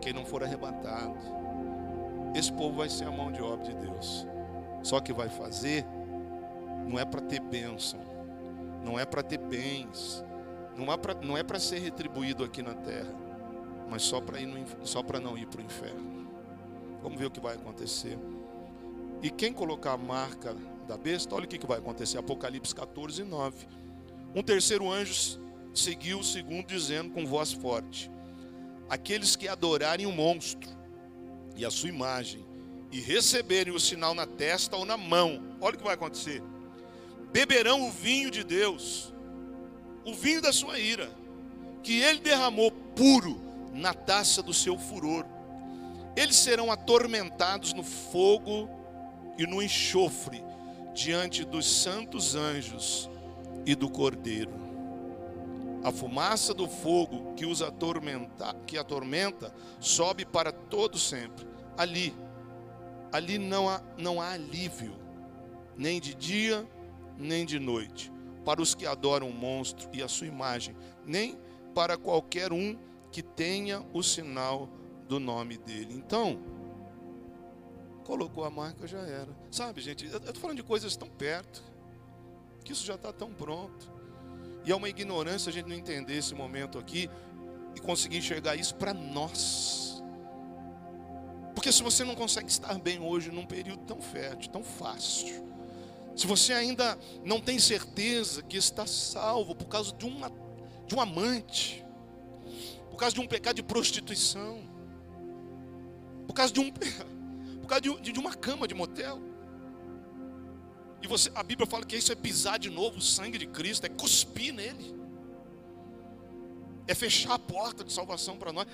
Quem 0.00 0.12
não 0.12 0.24
for 0.24 0.42
arrebatado. 0.42 1.16
Esse 2.34 2.52
povo 2.52 2.76
vai 2.76 2.88
ser 2.88 3.04
a 3.04 3.12
mão 3.12 3.32
de 3.32 3.40
obra 3.42 3.64
de 3.64 3.74
Deus. 3.74 4.26
Só 4.82 5.00
que 5.00 5.12
vai 5.12 5.28
fazer 5.28 5.84
não 6.86 6.98
é 6.98 7.04
para 7.04 7.20
ter 7.20 7.40
bênção, 7.40 8.00
não 8.86 8.98
é 9.00 9.04
para 9.04 9.20
ter 9.20 9.38
bens, 9.38 10.24
não, 11.22 11.36
é 11.36 11.42
para 11.42 11.58
ser 11.58 11.80
retribuído 11.80 12.44
aqui 12.44 12.62
na 12.62 12.74
terra, 12.74 13.12
mas 13.90 14.02
só 14.02 14.20
para 14.20 14.38
só 14.84 15.02
para 15.02 15.18
não 15.18 15.36
ir 15.36 15.46
para 15.46 15.60
o 15.60 15.64
inferno. 15.64 16.28
Vamos 17.02 17.18
ver 17.18 17.26
o 17.26 17.30
que 17.30 17.40
vai 17.40 17.56
acontecer. 17.56 18.16
E 19.22 19.28
quem 19.30 19.52
colocar 19.52 19.92
a 19.92 19.96
marca 19.96 20.54
da 20.86 20.96
besta, 20.96 21.34
olha 21.34 21.46
o 21.46 21.48
que, 21.48 21.58
que 21.58 21.66
vai 21.66 21.78
acontecer. 21.78 22.18
Apocalipse 22.18 22.74
14, 22.74 23.24
9. 23.24 23.66
Um 24.34 24.42
terceiro 24.42 24.90
anjo 24.90 25.40
seguiu 25.74 26.20
o 26.20 26.24
segundo, 26.24 26.66
dizendo 26.66 27.10
com 27.10 27.26
voz 27.26 27.52
forte: 27.52 28.08
Aqueles 28.88 29.34
que 29.34 29.48
adorarem 29.48 30.06
o 30.06 30.12
monstro 30.12 30.70
e 31.56 31.64
a 31.64 31.70
sua 31.70 31.88
imagem, 31.88 32.46
e 32.92 33.00
receberem 33.00 33.74
o 33.74 33.80
sinal 33.80 34.14
na 34.14 34.26
testa 34.26 34.76
ou 34.76 34.84
na 34.84 34.96
mão, 34.96 35.56
olha 35.60 35.74
o 35.74 35.78
que 35.78 35.84
vai 35.84 35.94
acontecer: 35.94 36.40
beberão 37.32 37.86
o 37.86 37.90
vinho 37.90 38.30
de 38.30 38.42
Deus, 38.42 39.12
o 40.04 40.14
vinho 40.14 40.40
da 40.40 40.52
sua 40.52 40.78
ira, 40.78 41.10
que 41.82 42.00
ele 42.00 42.20
derramou 42.20 42.70
puro 42.70 43.40
na 43.72 43.92
taça 43.92 44.42
do 44.42 44.54
seu 44.54 44.78
furor. 44.78 45.24
Eles 46.16 46.36
serão 46.36 46.72
atormentados 46.72 47.72
no 47.72 47.82
fogo 47.82 48.70
e 49.38 49.46
no 49.46 49.62
enxofre, 49.62 50.42
diante 50.94 51.44
dos 51.44 51.66
santos 51.66 52.34
anjos 52.34 53.10
e 53.66 53.74
do 53.74 53.90
Cordeiro. 53.90 54.52
A 55.84 55.92
fumaça 55.92 56.54
do 56.54 56.66
fogo 56.66 57.34
que 57.34 57.44
os 57.44 57.60
atormenta, 57.60 58.54
que 58.66 58.78
atormenta, 58.78 59.54
sobe 59.78 60.24
para 60.24 60.50
todo 60.50 60.98
sempre. 60.98 61.46
Ali, 61.76 62.14
ali 63.12 63.38
não 63.38 63.68
há, 63.68 63.80
não 63.98 64.20
há 64.20 64.32
alívio, 64.32 64.96
nem 65.76 66.00
de 66.00 66.14
dia, 66.14 66.66
nem 67.18 67.44
de 67.44 67.58
noite, 67.58 68.12
para 68.44 68.60
os 68.62 68.74
que 68.74 68.86
adoram 68.86 69.28
o 69.28 69.34
monstro 69.34 69.88
e 69.92 70.02
a 70.02 70.08
sua 70.08 70.26
imagem, 70.26 70.76
nem 71.04 71.38
para 71.74 71.96
qualquer 71.96 72.52
um 72.52 72.78
que 73.10 73.22
tenha 73.22 73.84
o 73.92 74.02
sinal 74.02 74.68
do 75.08 75.18
nome 75.18 75.56
dele. 75.56 75.94
Então, 75.94 76.38
colocou 78.04 78.44
a 78.44 78.50
marca, 78.50 78.86
já 78.86 79.00
era. 79.00 79.28
Sabe, 79.50 79.80
gente, 79.80 80.06
eu 80.06 80.18
estou 80.18 80.34
falando 80.36 80.58
de 80.58 80.62
coisas 80.62 80.96
tão 80.96 81.08
perto, 81.08 81.62
que 82.64 82.72
isso 82.72 82.84
já 82.84 82.94
está 82.94 83.12
tão 83.12 83.32
pronto. 83.32 83.92
E 84.64 84.72
é 84.72 84.74
uma 84.74 84.88
ignorância 84.88 85.50
a 85.50 85.52
gente 85.52 85.68
não 85.68 85.76
entender 85.76 86.16
esse 86.16 86.34
momento 86.34 86.78
aqui 86.78 87.08
e 87.74 87.80
conseguir 87.80 88.18
enxergar 88.18 88.56
isso 88.56 88.74
para 88.74 88.92
nós. 88.92 90.02
Porque 91.54 91.70
se 91.70 91.82
você 91.82 92.04
não 92.04 92.14
consegue 92.14 92.48
estar 92.48 92.78
bem 92.78 93.00
hoje 93.00 93.30
num 93.30 93.46
período 93.46 93.84
tão 93.84 94.00
fértil, 94.00 94.50
tão 94.50 94.62
fácil, 94.62 95.44
se 96.16 96.26
você 96.26 96.54
ainda 96.54 96.98
não 97.22 97.40
tem 97.40 97.58
certeza 97.58 98.42
que 98.42 98.56
está 98.56 98.86
salvo 98.86 99.54
por 99.54 99.66
causa 99.66 99.92
de, 99.92 100.06
uma, 100.06 100.32
de 100.86 100.94
um 100.94 101.00
amante, 101.00 101.84
por 102.90 102.96
causa 102.96 103.14
de 103.14 103.20
um 103.20 103.26
pecado 103.26 103.56
de 103.56 103.62
prostituição, 103.62 104.66
por 106.26 106.32
causa 106.32 106.52
de 106.52 106.60
um 106.60 106.72
por 107.60 107.68
causa 107.68 107.82
de, 107.82 108.12
de 108.12 108.18
uma 108.18 108.34
cama 108.34 108.66
de 108.66 108.74
motel. 108.74 109.20
E 111.02 111.06
você, 111.06 111.30
a 111.34 111.42
Bíblia 111.42 111.66
fala 111.66 111.84
que 111.84 111.96
isso 111.96 112.10
é 112.10 112.14
pisar 112.14 112.58
de 112.58 112.70
novo 112.70 112.98
o 112.98 113.02
sangue 113.02 113.36
de 113.36 113.46
Cristo, 113.46 113.84
é 113.84 113.88
cuspir 113.88 114.54
nele. 114.54 114.96
É 116.86 116.94
fechar 116.94 117.34
a 117.34 117.38
porta 117.38 117.84
de 117.84 117.92
salvação 117.92 118.38
para 118.38 118.52
nós. 118.52 118.66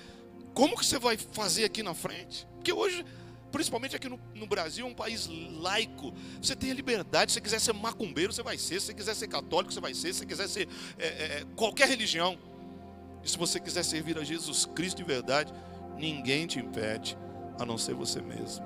Como 0.53 0.77
que 0.77 0.85
você 0.85 0.97
vai 0.97 1.17
fazer 1.17 1.65
aqui 1.65 1.83
na 1.83 1.93
frente? 1.93 2.47
Porque 2.55 2.71
hoje, 2.71 3.03
principalmente 3.53 3.95
aqui 3.95 4.09
no, 4.09 4.19
no, 4.33 4.47
Brasil, 4.47 4.83
é 4.83 4.89
um 4.89 4.95
país 4.95 5.29
laico. 5.59 6.11
Você 6.41 6.55
tem 6.55 6.71
a 6.71 6.73
liberdade. 6.73 7.31
Se 7.31 7.35
você 7.35 7.41
quiser 7.41 7.61
ser 7.61 7.71
macumbeiro, 7.71 8.33
você 8.33 8.41
vai 8.41 8.57
ser. 8.57 8.81
Se 8.81 8.87
você 8.87 8.93
quiser 8.95 9.15
ser 9.15 9.27
católico, 9.27 9.71
você 9.71 9.79
vai 9.79 9.93
ser. 9.93 10.11
Se 10.11 10.19
você 10.19 10.25
quiser 10.25 10.49
ser 10.49 10.67
é, 10.97 11.07
é, 11.07 11.45
qualquer 11.55 11.87
religião. 11.87 12.37
E 13.23 13.29
se 13.29 13.37
você 13.37 13.59
quiser 13.59 13.85
servir 13.85 14.17
a 14.17 14.23
Jesus 14.23 14.65
Cristo 14.65 14.97
de 14.97 15.03
verdade, 15.03 15.53
ninguém 15.95 16.47
te 16.47 16.59
impede, 16.59 17.15
a 17.59 17.65
não 17.65 17.77
ser 17.77 17.93
você 17.93 18.19
mesmo. 18.19 18.65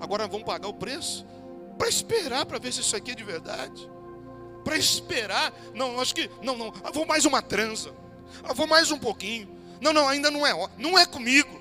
Agora 0.00 0.26
vamos 0.26 0.44
pagar 0.44 0.66
o 0.66 0.74
preço 0.74 1.24
para 1.78 1.88
esperar 1.88 2.44
para 2.46 2.58
ver 2.58 2.72
se 2.72 2.80
isso 2.80 2.96
aqui 2.96 3.12
é 3.12 3.14
de 3.14 3.24
verdade. 3.24 3.88
Para 4.64 4.76
esperar, 4.76 5.54
não, 5.72 6.00
acho 6.00 6.12
que 6.12 6.28
não, 6.42 6.56
não, 6.56 6.72
ah, 6.82 6.90
vou 6.90 7.06
mais 7.06 7.24
uma 7.24 7.40
trança. 7.40 7.94
Ah, 8.42 8.52
vou 8.52 8.66
mais 8.66 8.90
um 8.90 8.98
pouquinho. 8.98 9.48
Não, 9.80 9.92
não, 9.92 10.08
ainda 10.08 10.28
não 10.28 10.44
é, 10.44 10.52
não 10.76 10.98
é 10.98 11.06
comigo. 11.06 11.59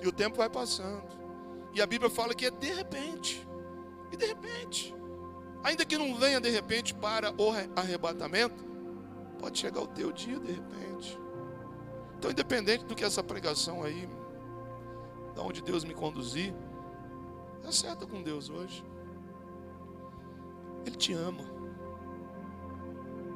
E 0.00 0.08
o 0.08 0.12
tempo 0.12 0.36
vai 0.36 0.48
passando. 0.48 1.06
E 1.74 1.82
a 1.82 1.86
Bíblia 1.86 2.10
fala 2.10 2.34
que 2.34 2.46
é 2.46 2.50
de 2.50 2.72
repente. 2.72 3.46
E 4.12 4.16
de 4.16 4.26
repente, 4.26 4.94
ainda 5.62 5.84
que 5.84 5.98
não 5.98 6.14
venha 6.16 6.40
de 6.40 6.50
repente 6.50 6.94
para 6.94 7.32
o 7.40 7.50
arrebatamento, 7.76 8.64
pode 9.38 9.58
chegar 9.58 9.80
o 9.80 9.86
teu 9.86 10.10
dia 10.12 10.38
de 10.38 10.52
repente. 10.52 11.18
Então, 12.16 12.30
independente 12.30 12.84
do 12.84 12.94
que 12.94 13.04
essa 13.04 13.22
pregação 13.22 13.82
aí, 13.82 14.08
da 15.34 15.42
onde 15.42 15.62
Deus 15.62 15.84
me 15.84 15.94
conduzir, 15.94 16.54
Acerta 17.68 18.06
com 18.06 18.22
Deus 18.22 18.48
hoje. 18.48 18.82
Ele 20.86 20.96
te 20.96 21.12
ama. 21.12 21.42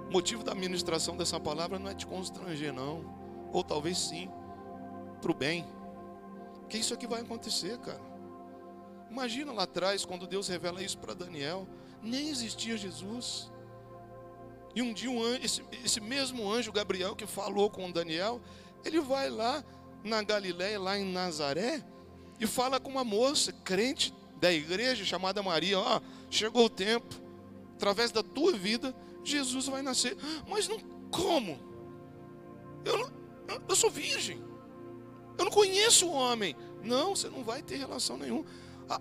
O 0.08 0.12
motivo 0.12 0.42
da 0.42 0.54
ministração 0.54 1.18
dessa 1.18 1.38
palavra 1.38 1.78
não 1.78 1.90
é 1.90 1.94
te 1.94 2.06
constranger, 2.06 2.72
não. 2.72 3.04
Ou 3.52 3.62
talvez 3.62 3.98
sim, 3.98 4.30
para 5.20 5.30
o 5.30 5.34
bem. 5.34 5.66
Que 6.72 6.78
isso 6.78 6.94
aqui 6.94 7.06
vai 7.06 7.20
acontecer, 7.20 7.76
cara. 7.80 8.00
Imagina 9.10 9.52
lá 9.52 9.64
atrás, 9.64 10.06
quando 10.06 10.26
Deus 10.26 10.48
revela 10.48 10.82
isso 10.82 10.96
para 10.96 11.12
Daniel, 11.12 11.68
nem 12.02 12.30
existia 12.30 12.78
Jesus. 12.78 13.52
E 14.74 14.80
um 14.80 14.94
dia 14.94 15.10
um 15.10 15.22
anjo, 15.22 15.44
esse, 15.44 15.62
esse 15.84 16.00
mesmo 16.00 16.50
anjo 16.50 16.72
Gabriel 16.72 17.14
que 17.14 17.26
falou 17.26 17.68
com 17.68 17.92
Daniel, 17.92 18.40
ele 18.86 19.02
vai 19.02 19.28
lá 19.28 19.62
na 20.02 20.22
Galiléia, 20.22 20.80
lá 20.80 20.98
em 20.98 21.04
Nazaré, 21.04 21.84
e 22.40 22.46
fala 22.46 22.80
com 22.80 22.88
uma 22.88 23.04
moça 23.04 23.52
crente 23.52 24.14
da 24.40 24.50
igreja 24.50 25.04
chamada 25.04 25.42
Maria, 25.42 25.78
ó, 25.78 26.00
chegou 26.30 26.64
o 26.64 26.70
tempo, 26.70 27.14
através 27.74 28.10
da 28.10 28.22
tua 28.22 28.54
vida, 28.54 28.96
Jesus 29.22 29.66
vai 29.66 29.82
nascer. 29.82 30.16
Mas 30.48 30.66
não 30.68 30.78
como? 31.10 31.60
Eu, 32.82 33.12
eu 33.68 33.76
sou 33.76 33.90
virgem. 33.90 34.51
Eu 35.38 35.44
não 35.44 35.52
conheço 35.52 36.06
o 36.06 36.12
homem. 36.12 36.56
Não, 36.82 37.14
você 37.14 37.28
não 37.28 37.44
vai 37.44 37.62
ter 37.62 37.76
relação 37.76 38.16
nenhuma. 38.16 38.44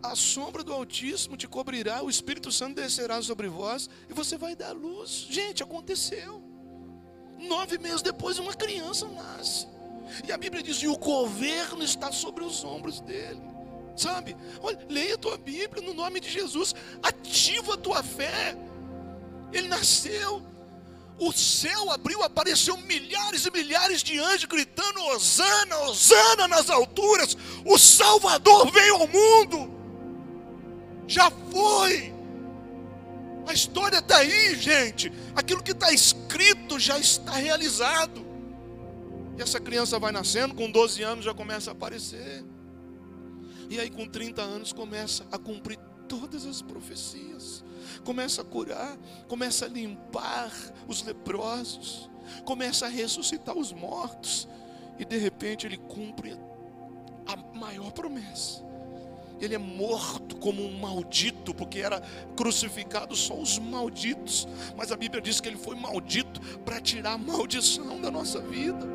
A, 0.04 0.15
sombra 0.15 0.63
do 0.63 0.72
Altíssimo 0.72 1.36
te 1.36 1.48
cobrirá, 1.48 2.02
o 2.02 2.10
Espírito 2.10 2.52
Santo 2.52 2.76
descerá 2.76 3.22
sobre 3.22 3.48
vós 3.50 3.89
e 4.10 4.13
você 4.13 4.38
vai 4.38 4.56
dar 4.56 4.72
luz. 4.72 5.28
Gente, 5.30 5.63
aconteceu. 5.63 6.41
Nove 7.38 7.78
meses 7.78 8.02
depois, 8.02 8.38
uma 8.39 8.54
criança 8.54 9.08
nasce. 9.08 9.67
E 10.26 10.32
a 10.32 10.38
Bíblia 10.38 10.63
diz: 10.63 10.78
e 10.78 10.88
o 10.88 10.98
governo 10.98 11.84
está 11.84 12.12
sobre 12.12 12.44
os 12.44 12.63
ombros 12.63 13.02
dele. 13.02 13.41
Sabe? 13.96 14.38
Olha, 14.62 14.80
leia 14.89 15.15
a 15.15 15.17
tua 15.17 15.38
Bíblia 15.38 15.82
no 15.82 15.94
nome 15.94 16.20
de 16.20 16.30
Jesus. 16.30 16.74
Ativa 17.04 17.74
a 17.74 17.78
tua 17.78 18.02
fé. 18.02 18.56
Ele 19.52 19.67
nasceu. 19.67 20.41
O 21.19 21.32
céu 21.32 21.91
abriu, 21.91 22.24
apareceu 22.24 22.76
milhares 22.78 23.45
e 23.45 23.52
milhares 23.52 24.02
de 24.02 24.17
anjos 24.17 24.45
gritando: 24.45 25.00
Hosana, 25.02 25.78
Hosana 25.80 26.47
nas 26.47 26.69
alturas. 26.69 27.38
O 27.65 27.78
Salvador 27.78 28.71
veio 28.71 28.95
ao 28.95 29.08
mundo. 29.08 29.71
Já 31.08 31.30
foi. 31.52 32.13
A 33.47 33.54
história 33.54 33.97
está 33.97 34.17
aí, 34.17 34.56
gente. 34.56 35.12
Aquilo 35.36 35.62
que 35.62 35.71
está 35.71 35.91
escrito 35.91 36.80
já 36.80 36.97
está 36.97 37.34
realizado. 37.34 38.26
E 39.38 39.41
essa 39.41 39.60
criança 39.60 40.00
vai 40.00 40.12
nascendo, 40.12 40.54
com 40.54 40.69
12 40.71 41.04
anos 41.04 41.26
já 41.26 41.34
começa 41.34 41.71
a 41.71 41.74
aparecer. 41.74 42.43
E 43.69 43.80
aí, 43.80 43.89
com 43.89 44.06
30 44.06 44.41
anos, 44.41 44.74
começa 44.74 45.26
a 45.32 45.38
cumprir 45.38 45.80
todas 46.08 46.45
as 46.45 46.62
profecias. 46.62 47.61
Começa 48.04 48.42
a 48.42 48.46
curar, 48.46 48.98
começa 49.28 49.66
a 49.66 49.68
limpar 49.68 50.52
os 50.88 51.04
leprosos, 51.04 52.10
começa 52.46 52.86
a 52.86 52.90
ressuscitar 52.90 53.58
os 53.58 53.72
mortos. 53.72 54.48
E 54.98 55.06
de 55.06 55.18
repente 55.18 55.66
ele 55.66 55.78
cumpre 55.78 56.38
a 57.26 57.58
maior 57.58 57.92
promessa. 57.92 58.64
Ele 59.40 59.56
é 59.56 59.58
morto 59.58 60.36
como 60.36 60.64
um 60.64 60.80
maldito, 60.80 61.52
porque 61.54 61.80
era 61.80 62.00
crucificado 62.36 63.16
só 63.16 63.34
os 63.34 63.58
malditos. 63.58 64.48
Mas 64.78 64.92
a 64.92 64.96
Bíblia 64.96 65.20
diz 65.20 65.42
que 65.42 65.50
ele 65.50 65.58
foi 65.58 65.76
maldito 65.76 66.40
para 66.60 66.80
tirar 66.80 67.14
a 67.14 67.18
maldição 67.18 68.00
da 68.00 68.12
nossa 68.12 68.40
vida. 68.40 68.88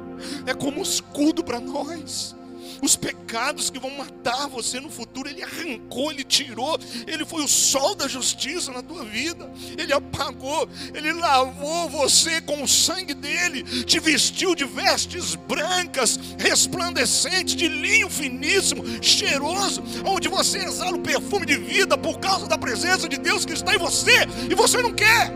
É 0.46 0.54
como 0.54 0.78
um 0.78 0.82
escudo 0.82 1.42
para 1.42 1.58
nós. 1.58 2.36
Os 2.82 2.96
pecados 2.96 3.70
que 3.70 3.78
vão 3.78 3.90
matar 3.90 4.48
você 4.48 4.80
no 4.80 4.90
futuro, 4.90 5.28
Ele 5.28 5.42
arrancou, 5.42 6.10
Ele 6.10 6.24
tirou. 6.24 6.78
Ele 7.06 7.24
foi 7.24 7.42
o 7.42 7.48
sol 7.48 7.94
da 7.94 8.06
justiça 8.08 8.72
na 8.72 8.82
tua 8.82 9.04
vida. 9.04 9.50
Ele 9.78 9.92
apagou, 9.92 10.68
Ele 10.94 11.12
lavou 11.12 11.88
você 11.88 12.40
com 12.40 12.62
o 12.62 12.68
sangue 12.68 13.14
dele, 13.14 13.62
te 13.84 13.98
vestiu 13.98 14.54
de 14.54 14.64
vestes 14.64 15.34
brancas, 15.34 16.18
resplandecentes, 16.38 17.54
de 17.54 17.68
linho 17.68 18.10
finíssimo, 18.10 18.84
cheiroso, 19.02 19.82
onde 20.04 20.28
você 20.28 20.58
exala 20.58 20.96
o 20.96 21.00
perfume 21.00 21.46
de 21.46 21.56
vida 21.56 21.96
por 21.96 22.18
causa 22.18 22.46
da 22.46 22.58
presença 22.58 23.08
de 23.08 23.18
Deus 23.18 23.44
que 23.44 23.52
está 23.52 23.74
em 23.74 23.78
você 23.78 24.26
e 24.50 24.54
você 24.54 24.80
não 24.82 24.92
quer. 24.92 25.32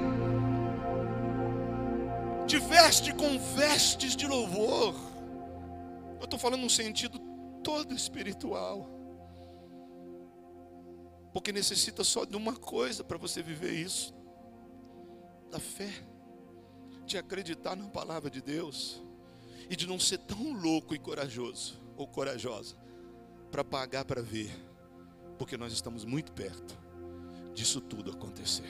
Te 2.47 2.59
veste 2.59 3.13
com 3.15 3.39
vestes 3.55 4.17
de 4.17 4.27
louvor. 4.27 5.10
Eu 6.21 6.27
estou 6.27 6.39
falando 6.39 6.61
num 6.61 6.69
sentido 6.69 7.19
todo 7.65 7.93
espiritual. 7.95 8.89
Porque 11.33 11.53
necessita 11.53 12.05
só 12.05 12.25
de 12.25 12.37
uma 12.37 12.55
coisa 12.55 13.03
para 13.03 13.19
você 13.19 13.43
viver 13.43 13.73
isso: 13.73 14.15
da 15.51 15.59
fé, 15.59 15.91
de 17.07 17.17
acreditar 17.19 17.75
na 17.75 17.89
palavra 17.89 18.31
de 18.31 18.41
Deus 18.41 19.03
e 19.69 19.75
de 19.75 19.87
não 19.87 19.99
ser 19.99 20.19
tão 20.19 20.53
louco 20.53 20.95
e 20.95 20.99
corajoso 20.99 21.81
ou 21.97 22.07
corajosa 22.07 22.77
para 23.51 23.65
pagar 23.65 24.05
para 24.05 24.23
ver, 24.23 24.51
porque 25.39 25.57
nós 25.57 25.73
estamos 25.73 26.05
muito 26.05 26.33
perto 26.33 26.79
disso 27.55 27.81
tudo 27.81 28.11
acontecer. 28.11 28.69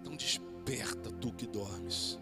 Então 0.00 0.16
desperta 0.16 1.10
tu 1.10 1.32
que 1.32 1.46
dormes, 1.46 2.18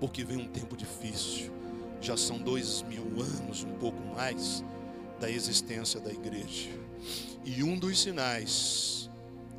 porque 0.00 0.24
vem 0.24 0.38
um 0.38 0.48
tempo 0.48 0.76
difícil. 0.76 1.52
Já 2.00 2.16
são 2.16 2.38
dois 2.38 2.82
mil 2.82 3.04
anos, 3.20 3.64
um 3.64 3.74
pouco 3.74 4.00
mais, 4.14 4.64
da 5.18 5.30
existência 5.30 6.00
da 6.00 6.10
igreja. 6.10 6.70
E 7.44 7.62
um 7.62 7.78
dos 7.78 8.00
sinais 8.00 9.10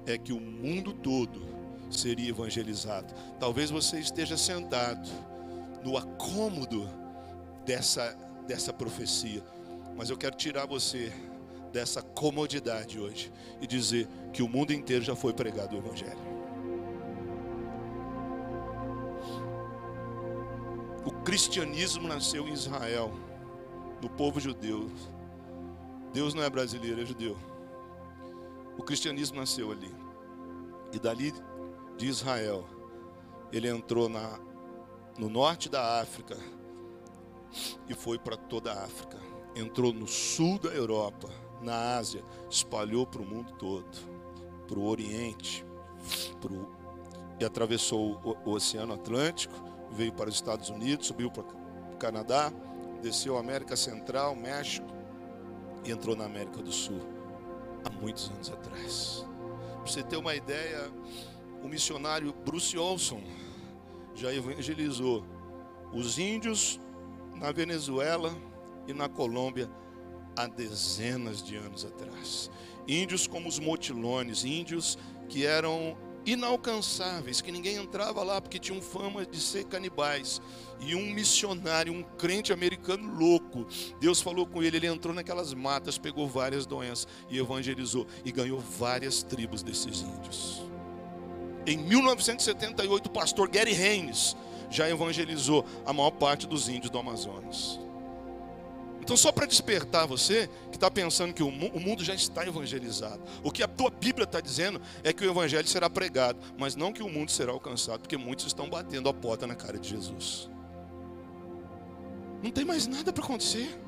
é 0.06 0.18
que 0.18 0.32
o 0.32 0.40
mundo 0.40 0.94
todo 0.94 1.42
seria 1.90 2.30
evangelizado. 2.30 3.14
Talvez 3.40 3.70
você 3.70 4.00
esteja 4.00 4.38
sentado 4.38 5.10
no 5.84 5.98
acômodo 5.98 6.88
dessa, 7.66 8.16
dessa 8.48 8.74
profecia, 8.74 9.44
mas 9.96 10.10
eu 10.10 10.18
quero 10.18 10.36
tirar 10.36 10.66
você 10.66 11.12
dessa 11.72 12.02
comodidade 12.02 13.00
hoje 13.00 13.32
e 13.62 13.68
dizer 13.68 14.08
que 14.34 14.42
o 14.42 14.48
mundo 14.48 14.74
inteiro 14.74 15.04
já 15.04 15.16
foi 15.16 15.34
pregado 15.34 15.76
o 15.76 15.80
Evangelho. 15.80 16.37
Cristianismo 21.28 22.08
nasceu 22.08 22.48
em 22.48 22.54
Israel, 22.54 23.12
no 24.02 24.10
povo 24.10 24.40
judeu. 24.40 24.90
Deus 26.14 26.34
não 26.34 26.42
é 26.42 26.50
brasileiro, 26.50 27.02
é 27.02 27.06
judeu. 27.06 27.36
O 28.78 28.82
cristianismo 28.82 29.36
nasceu 29.38 29.70
ali. 29.70 29.94
E 30.94 30.98
dali 30.98 31.34
de 31.98 32.06
Israel, 32.06 32.66
ele 33.52 33.68
entrou 33.68 34.08
na, 34.08 34.40
no 35.18 35.28
norte 35.30 35.68
da 35.68 36.00
África 36.00 36.38
e 37.90 37.94
foi 37.94 38.18
para 38.18 38.38
toda 38.38 38.72
a 38.72 38.86
África. 38.86 39.20
Entrou 39.54 39.92
no 39.92 40.08
sul 40.08 40.58
da 40.58 40.70
Europa, 40.70 41.28
na 41.62 41.98
Ásia, 41.98 42.24
espalhou 42.50 43.06
para 43.06 43.22
o 43.22 43.26
mundo 43.26 43.52
todo, 43.60 43.98
para 44.66 44.80
o 44.80 44.88
Oriente, 44.88 45.66
pro, 46.40 46.72
e 47.38 47.44
atravessou 47.44 48.18
o, 48.24 48.50
o 48.50 48.54
Oceano 48.54 48.94
Atlântico, 48.94 49.67
veio 49.92 50.14
para 50.14 50.30
os 50.30 50.36
Estados 50.36 50.70
Unidos, 50.70 51.08
subiu 51.08 51.32
para 51.32 51.44
o 51.44 51.98
Canadá, 51.98 52.52
desceu 53.02 53.38
a 53.38 53.40
América 53.40 53.76
Central, 53.76 54.36
México 54.36 54.88
e 55.84 55.92
entrou 55.92 56.16
na 56.16 56.26
América 56.26 56.62
do 56.62 56.72
Sul 56.72 57.02
há 57.86 57.90
muitos 57.90 58.30
anos 58.30 58.50
atrás. 58.50 59.26
Para 59.76 59.86
você 59.86 60.04
ter 60.04 60.18
uma 60.18 60.36
ideia, 60.36 60.92
o 61.64 61.68
missionário 61.68 62.34
Bruce 62.46 62.78
Olson 62.78 63.22
já 64.16 64.34
evangelizou 64.34 65.24
os 65.94 66.18
índios 66.18 66.80
na 67.36 67.52
Venezuela 67.52 68.36
e 68.88 68.94
na 68.94 69.08
Colômbia 69.08 69.70
há 70.36 70.48
dezenas 70.48 71.42
de 71.42 71.56
anos 71.56 71.86
atrás. 71.86 72.52
Índios 72.88 73.28
como 73.28 73.48
os 73.48 73.60
motilones, 73.60 74.44
índios 74.44 74.98
que 75.30 75.46
eram 75.46 75.98
inalcançáveis, 76.28 77.42
que 77.42 77.52
ninguém 77.52 77.78
entrava 77.78 78.22
lá 78.22 78.42
porque 78.42 78.60
tinham 78.60 78.82
fama 78.82 79.26
de 79.26 79.40
ser 79.40 79.64
canibais. 79.64 80.42
E 80.80 80.94
um 80.94 81.14
missionário, 81.14 81.92
um 81.92 82.04
crente 82.04 82.54
americano 82.54 83.18
louco, 83.18 83.66
Deus 84.00 84.22
falou 84.22 84.46
com 84.46 84.62
ele, 84.62 84.78
ele 84.78 84.88
entrou 84.88 85.14
naquelas 85.14 85.54
matas, 85.54 85.98
pegou 85.98 86.28
várias 86.28 86.66
doenças 86.66 87.08
e 87.30 87.40
evangelizou 87.40 88.06
e 88.24 88.32
ganhou 88.32 88.60
várias 88.60 89.24
tribos 89.24 89.64
desses 89.64 90.02
índios. 90.02 90.62
Em 91.66 91.78
1978, 91.78 93.08
o 93.08 93.10
pastor 93.10 93.50
Gary 93.50 93.74
Haynes 93.74 94.36
já 94.70 94.90
evangelizou 94.90 95.66
a 95.86 95.94
maior 95.94 96.12
parte 96.12 96.46
dos 96.46 96.70
índios 96.70 96.92
do 96.92 97.00
Amazonas. 97.00 97.87
Então, 99.08 99.16
só 99.16 99.32
para 99.32 99.46
despertar 99.46 100.06
você 100.06 100.50
que 100.70 100.76
está 100.76 100.92
pensando 100.92 101.34
que 101.34 101.42
o 101.42 101.50
mundo 101.50 102.04
já 102.04 102.14
está 102.14 102.46
evangelizado, 102.46 103.24
o 103.42 103.50
que 103.50 103.64
a 103.64 103.68
tua 103.68 103.90
Bíblia 103.90 104.26
está 104.26 104.42
dizendo 104.42 104.82
é 105.02 105.14
que 105.14 105.26
o 105.26 105.32
Evangelho 105.32 105.66
será 105.66 105.90
pregado, 105.90 106.38
mas 106.58 106.76
não 106.76 106.92
que 106.92 107.02
o 107.02 107.08
mundo 107.08 107.32
será 107.32 107.54
alcançado, 107.54 108.02
porque 108.02 108.18
muitos 108.18 108.48
estão 108.48 108.70
batendo 108.70 109.08
a 109.08 109.14
porta 109.14 109.48
na 109.48 109.56
cara 109.56 109.80
de 109.80 109.88
Jesus. 109.88 110.50
Não 112.44 112.52
tem 112.52 112.66
mais 112.66 112.86
nada 112.86 113.14
para 113.14 113.24
acontecer. 113.24 113.80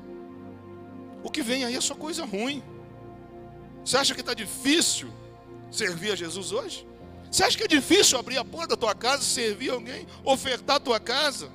O 1.22 1.30
que 1.30 1.42
vem 1.42 1.64
aí 1.64 1.76
é 1.76 1.80
só 1.82 1.94
coisa 1.94 2.24
ruim. 2.24 2.62
Você 3.84 3.98
acha 3.98 4.14
que 4.14 4.22
está 4.22 4.32
difícil 4.32 5.10
servir 5.70 6.12
a 6.12 6.16
Jesus 6.16 6.50
hoje? 6.50 6.88
Você 7.30 7.44
acha 7.44 7.58
que 7.58 7.64
é 7.64 7.68
difícil 7.68 8.18
abrir 8.18 8.38
a 8.38 8.44
porta 8.44 8.68
da 8.68 8.76
tua 8.78 8.94
casa, 8.94 9.22
servir 9.22 9.68
alguém, 9.68 10.06
ofertar 10.24 10.76
a 10.76 10.80
tua 10.80 10.98
casa 10.98 11.50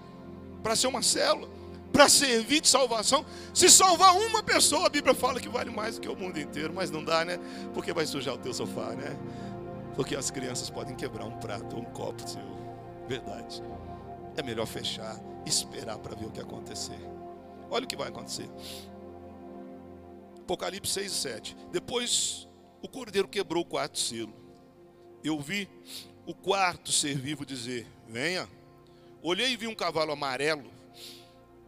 para 0.62 0.76
ser 0.76 0.86
uma 0.86 1.02
célula? 1.02 1.55
Para 1.96 2.10
servir 2.10 2.60
de 2.60 2.68
salvação. 2.68 3.26
Se 3.54 3.70
salvar 3.70 4.14
uma 4.18 4.44
pessoa, 4.44 4.86
a 4.86 4.90
Bíblia 4.90 5.16
fala 5.16 5.40
que 5.40 5.48
vale 5.48 5.70
mais 5.70 5.96
do 5.96 6.02
que 6.02 6.10
o 6.10 6.16
mundo 6.16 6.38
inteiro, 6.38 6.74
mas 6.74 6.92
não 6.92 7.02
dá, 7.02 7.24
né? 7.24 7.40
Porque 7.74 7.94
vai 7.94 8.06
sujar 8.06 8.34
o 8.34 8.38
teu 8.38 8.54
sofá, 8.54 8.94
né? 8.94 9.18
Porque 9.96 10.14
as 10.14 10.30
crianças 10.30 10.70
podem 10.70 10.94
quebrar 10.94 11.24
um 11.24 11.40
prato 11.40 11.78
ou 11.78 11.82
um 11.82 11.86
copo 11.86 12.28
seu. 12.28 12.42
Verdade. 13.08 13.64
É 14.36 14.44
melhor 14.44 14.66
fechar, 14.66 15.18
esperar 15.46 15.98
para 16.00 16.14
ver 16.16 16.26
o 16.26 16.32
que 16.32 16.42
acontecer. 16.42 17.00
Olha 17.72 17.86
o 17.86 17.88
que 17.88 17.96
vai 17.96 18.10
acontecer. 18.10 18.50
Apocalipse 20.42 20.92
6 20.92 21.12
e 21.14 21.16
7. 21.16 21.58
Depois 21.72 22.46
o 22.82 22.90
cordeiro 22.90 23.30
quebrou 23.30 23.64
o 23.64 23.66
quarto 23.66 23.98
selo. 23.98 24.36
Eu 25.24 25.40
vi 25.40 25.70
o 26.26 26.36
quarto 26.36 26.92
ser 26.92 27.18
vivo 27.18 27.46
dizer: 27.46 27.88
Venha. 28.06 28.50
Olhei 29.24 29.54
e 29.54 29.56
vi 29.56 29.66
um 29.66 29.74
cavalo 29.74 30.12
amarelo 30.12 30.75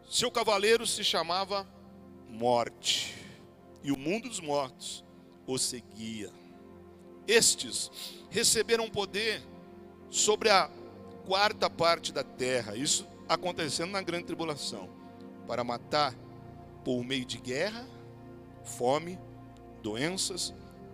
seu 0.09 0.31
cavaleiro 0.31 0.87
se 0.87 1.03
chamava 1.03 1.67
Morte, 2.29 3.15
e 3.83 3.91
o 3.91 3.97
mundo 3.97 4.27
dos 4.27 4.39
mortos 4.39 5.03
o 5.45 5.57
seguia. 5.57 6.31
Estes 7.27 7.91
receberam 8.29 8.89
poder 8.89 9.41
sobre 10.09 10.49
a 10.49 10.69
quarta 11.25 11.69
parte 11.69 12.13
da 12.13 12.23
terra, 12.23 12.75
isso 12.75 13.07
acontecendo 13.27 13.91
na 13.91 14.01
grande 14.01 14.25
tribulação, 14.25 14.89
para 15.45 15.63
matar 15.63 16.13
por 16.85 17.03
meio 17.03 17.25
de 17.25 17.37
guerra, 17.37 17.85
fome, 18.63 19.19
doenças 19.81 20.53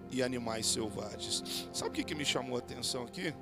e 0.09 0.23
animais 0.23 0.65
selvagens. 0.65 1.67
Sabe 1.71 2.01
o 2.01 2.05
que, 2.05 2.15
me 2.15 2.25
chamou 2.25 2.55
a 2.55 2.59
atenção 2.59 3.03
aqui? 3.03 3.33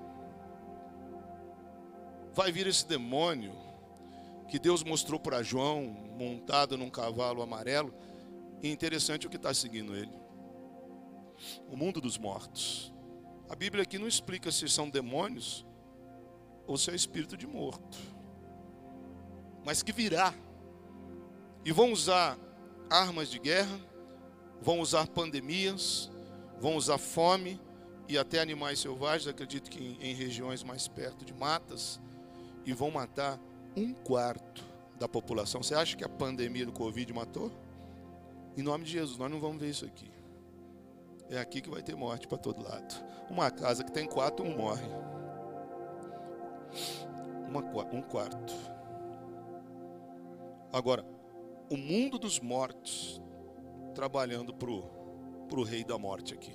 Vai 2.34 2.52
vir 2.52 2.68
esse 2.68 2.86
demônio 2.86 3.54
que 4.52 4.60
Deus 4.60 4.84
mostrou 4.84 5.18
para 5.18 5.42
João, 5.42 5.86
montado 6.20 6.78
num 6.78 6.90
cavalo 6.90 7.42
amarelo. 7.42 7.94
E 8.62 8.70
interessante 8.70 9.26
o 9.26 9.30
que 9.30 9.38
está 9.38 9.54
seguindo 9.54 9.96
ele. 9.96 10.12
O 11.70 11.78
mundo 11.78 12.02
dos 12.02 12.18
mortos. 12.18 12.94
A 13.50 13.56
Bíblia 13.56 13.84
aqui 13.84 13.98
não 13.98 14.10
explica 14.10 14.52
se 14.52 14.68
são 14.68 14.90
demônios 14.90 15.66
ou 16.68 16.78
se 16.78 16.92
é 16.92 16.96
espírito 16.96 17.38
de 17.38 17.48
morto. 17.48 17.98
Mas 19.64 19.82
que 19.82 19.94
virá. 19.94 20.34
E 21.64 21.72
vão 21.72 21.94
usar 21.94 22.38
armas 22.90 23.32
de 23.32 23.40
guerra, 23.40 23.80
vão 24.62 24.82
usar 24.82 25.08
pandemias, 25.08 26.12
vão 26.60 26.76
usar 26.76 26.98
fome 26.98 27.58
e 28.06 28.18
até 28.18 28.42
animais 28.42 28.80
selvagens, 28.80 29.28
acredito 29.28 29.72
que 29.72 29.82
em, 29.82 30.10
em 30.10 30.14
regiões 30.14 30.62
mais 30.62 30.90
perto 30.90 31.24
de 31.24 31.34
matas, 31.34 32.02
e 32.66 32.74
vão 32.74 32.92
matar 32.92 33.40
um 33.76 33.94
quarto 33.94 34.64
da 34.98 35.08
população. 35.08 35.64
Você 35.64 35.74
acha 35.74 35.96
que 35.96 36.04
a 36.04 36.10
pandemia 36.10 36.66
do 36.66 36.72
Covid 36.72 37.12
matou? 37.14 37.52
Em 38.58 38.62
nome 38.62 38.84
de 38.84 38.92
Jesus, 38.92 39.18
nós 39.18 39.32
não 39.32 39.40
vamos 39.40 39.62
ver 39.62 39.70
isso 39.70 39.86
aqui. 39.86 40.12
É 41.30 41.40
aqui 41.40 41.62
que 41.62 41.70
vai 41.70 41.82
ter 41.82 41.96
morte 41.96 42.28
para 42.28 42.38
todo 42.38 42.62
lado. 42.62 42.94
Uma 43.30 43.50
casa 43.50 43.84
que 43.84 43.92
tem 43.92 44.06
quatro, 44.06 44.46
um 44.46 44.58
morre. 44.58 44.86
Uma, 47.48 47.62
um 47.94 48.02
quarto. 48.02 48.54
Agora, 50.74 51.06
o 51.70 51.78
mundo 51.78 52.20
dos 52.20 52.40
mortos 52.40 53.22
trabalhando 53.96 54.54
para 54.54 54.70
o 54.70 55.64
rei 55.64 55.84
da 55.84 55.98
morte 55.98 56.34
aqui. 56.34 56.54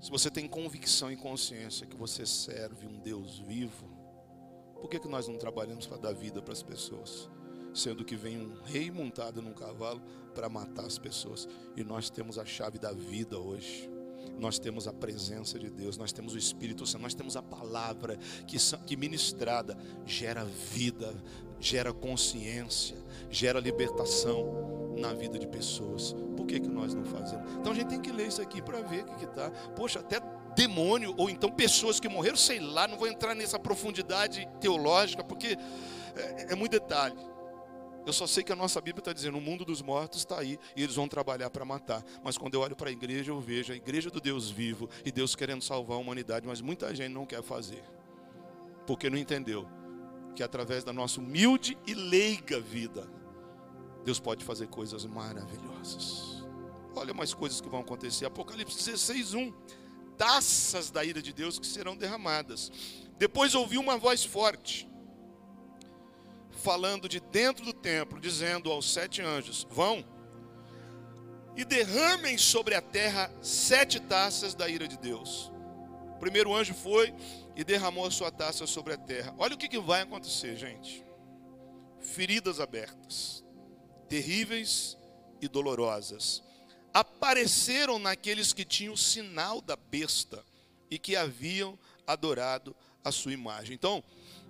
Se 0.00 0.10
você 0.10 0.30
tem 0.30 0.46
convicção 0.46 1.10
e 1.10 1.16
consciência 1.16 1.86
que 1.86 1.96
você 1.96 2.26
serve 2.26 2.86
um 2.86 2.98
Deus 2.98 3.38
vivo, 3.38 3.95
por 4.80 4.88
que, 4.88 4.98
que 4.98 5.08
nós 5.08 5.26
não 5.28 5.36
trabalhamos 5.36 5.86
para 5.86 5.96
dar 5.96 6.12
vida 6.12 6.42
para 6.42 6.52
as 6.52 6.62
pessoas? 6.62 7.28
Sendo 7.74 8.04
que 8.04 8.16
vem 8.16 8.38
um 8.38 8.54
rei 8.64 8.90
montado 8.90 9.42
num 9.42 9.52
cavalo 9.52 10.00
para 10.34 10.48
matar 10.48 10.86
as 10.86 10.98
pessoas. 10.98 11.48
E 11.76 11.84
nós 11.84 12.08
temos 12.08 12.38
a 12.38 12.44
chave 12.44 12.78
da 12.78 12.92
vida 12.92 13.38
hoje. 13.38 13.90
Nós 14.38 14.58
temos 14.58 14.86
a 14.86 14.92
presença 14.92 15.58
de 15.58 15.70
Deus, 15.70 15.96
nós 15.96 16.12
temos 16.12 16.34
o 16.34 16.38
Espírito 16.38 16.86
Santo, 16.86 17.02
nós 17.02 17.14
temos 17.14 17.36
a 17.36 17.42
palavra 17.42 18.18
que, 18.46 18.58
que 18.84 18.96
ministrada 18.96 19.76
gera 20.04 20.44
vida, 20.44 21.14
gera 21.58 21.92
consciência, 21.92 22.96
gera 23.30 23.60
libertação 23.60 24.94
na 24.98 25.12
vida 25.12 25.38
de 25.38 25.46
pessoas. 25.46 26.14
Por 26.36 26.46
que, 26.46 26.60
que 26.60 26.68
nós 26.68 26.94
não 26.94 27.04
fazemos? 27.04 27.50
Então 27.54 27.72
a 27.72 27.74
gente 27.74 27.88
tem 27.88 28.00
que 28.00 28.12
ler 28.12 28.28
isso 28.28 28.42
aqui 28.42 28.60
para 28.60 28.82
ver 28.82 29.04
o 29.04 29.14
que 29.16 29.24
está. 29.24 29.50
Poxa, 29.74 30.00
até 30.00 30.20
demônio, 30.56 31.14
ou 31.16 31.28
então 31.30 31.50
pessoas 31.50 32.00
que 32.00 32.08
morreram, 32.08 32.36
sei 32.36 32.58
lá, 32.58 32.88
não 32.88 32.96
vou 32.96 33.06
entrar 33.06 33.34
nessa 33.34 33.58
profundidade 33.58 34.48
teológica, 34.60 35.22
porque 35.22 35.56
é, 36.16 36.52
é 36.52 36.54
muito 36.56 36.72
detalhe. 36.72 37.16
Eu 38.06 38.12
só 38.12 38.26
sei 38.26 38.44
que 38.44 38.52
a 38.52 38.56
nossa 38.56 38.80
Bíblia 38.80 39.00
está 39.00 39.12
dizendo: 39.12 39.36
o 39.36 39.40
mundo 39.40 39.64
dos 39.64 39.82
mortos 39.82 40.20
está 40.20 40.38
aí 40.38 40.58
e 40.74 40.82
eles 40.82 40.94
vão 40.94 41.08
trabalhar 41.08 41.50
para 41.50 41.64
matar. 41.64 42.04
Mas 42.22 42.38
quando 42.38 42.54
eu 42.54 42.60
olho 42.60 42.76
para 42.76 42.88
a 42.88 42.92
igreja, 42.92 43.32
eu 43.32 43.40
vejo 43.40 43.72
a 43.72 43.76
igreja 43.76 44.10
do 44.10 44.20
Deus 44.20 44.48
vivo 44.48 44.88
e 45.04 45.12
Deus 45.12 45.34
querendo 45.34 45.62
salvar 45.62 45.96
a 45.96 46.00
humanidade, 46.00 46.46
mas 46.46 46.60
muita 46.60 46.94
gente 46.94 47.12
não 47.12 47.26
quer 47.26 47.42
fazer, 47.42 47.82
porque 48.86 49.10
não 49.10 49.18
entendeu 49.18 49.68
que 50.34 50.42
através 50.42 50.84
da 50.84 50.92
nossa 50.92 51.20
humilde 51.20 51.76
e 51.86 51.94
leiga 51.94 52.60
vida, 52.60 53.08
Deus 54.04 54.20
pode 54.20 54.44
fazer 54.44 54.68
coisas 54.68 55.04
maravilhosas. 55.04 56.44
Olha 56.94 57.12
mais 57.12 57.34
coisas 57.34 57.60
que 57.60 57.68
vão 57.68 57.80
acontecer. 57.80 58.24
Apocalipse 58.24 58.76
16, 58.76 59.34
1. 59.34 59.52
Taças 60.16 60.90
da 60.90 61.04
ira 61.04 61.20
de 61.20 61.32
Deus 61.32 61.58
que 61.58 61.66
serão 61.66 61.96
derramadas. 61.96 62.70
Depois 63.18 63.54
ouvi 63.54 63.78
uma 63.78 63.96
voz 63.96 64.24
forte 64.24 64.88
falando 66.66 67.08
de 67.08 67.20
dentro 67.20 67.64
do 67.64 67.72
templo, 67.72 68.20
dizendo 68.20 68.70
aos 68.70 68.92
sete 68.92 69.22
anjos: 69.22 69.66
Vão 69.70 70.04
e 71.56 71.64
derramem 71.64 72.36
sobre 72.36 72.74
a 72.74 72.82
terra 72.82 73.30
sete 73.40 74.00
taças 74.00 74.54
da 74.54 74.68
ira 74.68 74.88
de 74.88 74.98
Deus. 74.98 75.52
O 76.10 76.18
primeiro 76.18 76.54
anjo 76.54 76.74
foi 76.74 77.14
e 77.54 77.62
derramou 77.62 78.06
a 78.06 78.10
sua 78.10 78.30
taça 78.30 78.66
sobre 78.66 78.94
a 78.94 78.96
terra. 78.96 79.34
Olha 79.38 79.54
o 79.54 79.58
que, 79.58 79.68
que 79.68 79.78
vai 79.78 80.02
acontecer, 80.02 80.56
gente: 80.56 81.04
feridas 82.00 82.58
abertas, 82.58 83.44
terríveis 84.08 84.98
e 85.40 85.48
dolorosas, 85.48 86.42
apareceram 86.96 87.98
naqueles 87.98 88.54
que 88.54 88.64
tinham 88.64 88.94
o 88.94 88.96
sinal 88.96 89.60
da 89.60 89.76
besta 89.76 90.42
e 90.90 90.98
que 90.98 91.14
haviam 91.14 91.78
adorado 92.06 92.74
a 93.04 93.12
sua 93.12 93.34
imagem. 93.34 93.74
Então, 93.74 94.02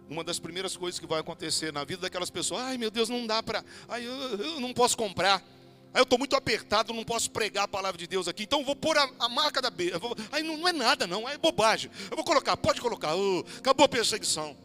uma 0.08 0.22
das 0.22 0.38
primeiras 0.38 0.76
coisas 0.76 1.00
que 1.00 1.08
vai 1.08 1.18
acontecer 1.18 1.72
na 1.72 1.82
vida 1.82 2.02
daquelas 2.02 2.30
pessoas, 2.30 2.60
ai 2.62 2.78
meu 2.78 2.88
Deus, 2.88 3.08
não 3.08 3.26
dá 3.26 3.42
para, 3.42 3.64
ai 3.88 4.06
eu, 4.06 4.12
eu, 4.12 4.60
não 4.60 4.72
posso 4.72 4.96
comprar, 4.96 5.42
ai 5.92 6.00
eu 6.00 6.04
estou 6.04 6.20
muito 6.20 6.36
apertado, 6.36 6.92
não 6.92 7.02
posso 7.02 7.28
pregar 7.32 7.64
a 7.64 7.68
palavra 7.68 7.98
de 7.98 8.06
Deus 8.06 8.28
aqui, 8.28 8.44
então 8.44 8.64
vou 8.64 8.76
pôr 8.76 8.96
a, 8.96 9.10
a 9.18 9.28
marca 9.28 9.60
da 9.60 9.68
B, 9.68 9.90
vou, 9.98 10.14
ai 10.30 10.44
não, 10.44 10.56
não, 10.56 10.68
é 10.68 10.72
nada 10.72 11.04
não, 11.04 11.28
é 11.28 11.36
bobagem, 11.36 11.90
eu 12.08 12.16
vou 12.16 12.24
colocar, 12.24 12.56
pode 12.56 12.80
colocar, 12.80 13.12
acabou 13.58 13.86
a 13.86 13.88
perseguição, 13.88 14.56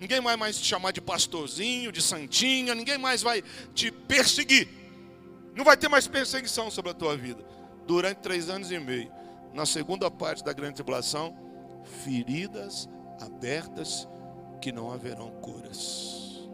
ninguém 0.00 0.20
vai 0.20 0.36
mais 0.36 0.58
te 0.58 0.66
chamar 0.66 0.90
de 0.90 1.00
pastorzinho, 1.00 1.92
de 1.92 2.02
santinha, 2.02 2.74
ninguém 2.74 2.98
mais 2.98 3.22
vai 3.22 3.44
te 3.72 3.92
perseguir, 3.92 4.81
não 5.54 5.64
vai 5.64 5.76
ter 5.76 5.88
mais 5.88 6.06
perseguição 6.06 6.70
sobre 6.70 6.90
a 6.90 6.94
tua 6.94 7.16
vida, 7.16 7.44
durante 7.86 8.18
três 8.18 8.48
anos 8.48 8.70
e 8.70 8.78
meio, 8.78 9.12
na 9.52 9.66
segunda 9.66 10.10
parte 10.10 10.42
da 10.42 10.52
grande 10.52 10.74
tribulação, 10.74 11.36
feridas 12.04 12.88
abertas 13.20 14.08
que 14.60 14.72
não 14.72 14.92
haverão 14.92 15.30
curas. 15.40 16.48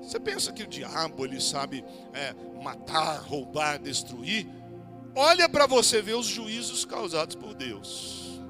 Você 0.00 0.18
pensa 0.18 0.52
que 0.52 0.64
o 0.64 0.66
diabo 0.66 1.24
ele 1.24 1.40
sabe 1.40 1.84
é, 2.12 2.34
matar, 2.62 3.18
roubar, 3.20 3.78
destruir? 3.78 4.46
Olha 5.14 5.48
para 5.48 5.66
você 5.66 6.02
ver 6.02 6.14
os 6.14 6.26
juízos 6.26 6.84
causados 6.84 7.36
por 7.36 7.54
Deus. 7.54 8.40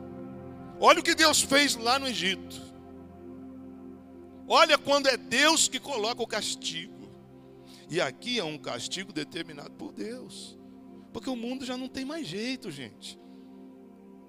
Olha 0.80 1.00
o 1.00 1.02
que 1.02 1.14
Deus 1.14 1.40
fez 1.40 1.76
lá 1.76 1.98
no 1.98 2.08
Egito. 2.08 2.60
Olha 4.48 4.76
quando 4.78 5.08
é 5.08 5.16
Deus 5.16 5.68
que 5.68 5.78
coloca 5.78 6.22
o 6.22 6.26
castigo. 6.26 7.01
E 7.92 8.00
aqui 8.00 8.38
é 8.38 8.44
um 8.44 8.56
castigo 8.56 9.12
determinado 9.12 9.72
por 9.72 9.92
Deus. 9.92 10.58
Porque 11.12 11.28
o 11.28 11.36
mundo 11.36 11.62
já 11.66 11.76
não 11.76 11.88
tem 11.88 12.06
mais 12.06 12.26
jeito, 12.26 12.70
gente. 12.70 13.20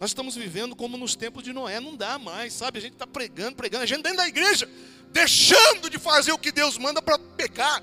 Nós 0.02 0.10
estamos 0.10 0.36
vivendo 0.36 0.76
como 0.76 0.98
nos 0.98 1.16
tempos 1.16 1.42
de 1.42 1.54
Noé, 1.54 1.80
não 1.80 1.96
dá 1.96 2.20
mais, 2.20 2.52
sabe? 2.52 2.80
A 2.80 2.82
gente 2.82 2.92
está 2.92 3.08
pregando, 3.08 3.56
pregando, 3.56 3.84
a 3.84 3.86
gente 3.86 4.04
dentro 4.04 4.18
da 4.18 4.28
igreja, 4.28 4.70
deixando 5.14 5.90
de 5.90 5.98
fazer 5.98 6.34
o 6.34 6.38
que 6.38 6.52
Deus 6.52 6.78
manda 6.78 7.02
para 7.02 7.18
pecar. 7.18 7.82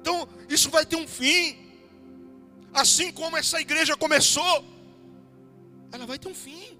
Então, 0.00 0.26
isso 0.48 0.70
vai 0.70 0.86
ter 0.86 0.96
um 0.96 1.06
fim. 1.06 1.58
Assim 2.72 3.12
como 3.12 3.36
essa 3.36 3.60
igreja 3.60 3.94
começou, 3.98 4.64
ela 5.92 6.06
vai 6.06 6.18
ter 6.18 6.28
um 6.28 6.34
fim. 6.34 6.78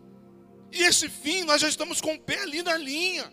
E 0.72 0.84
esse 0.84 1.10
fim, 1.10 1.44
nós 1.44 1.60
já 1.60 1.68
estamos 1.68 2.00
com 2.00 2.14
o 2.14 2.18
pé 2.18 2.44
ali 2.44 2.62
na 2.62 2.78
linha. 2.78 3.30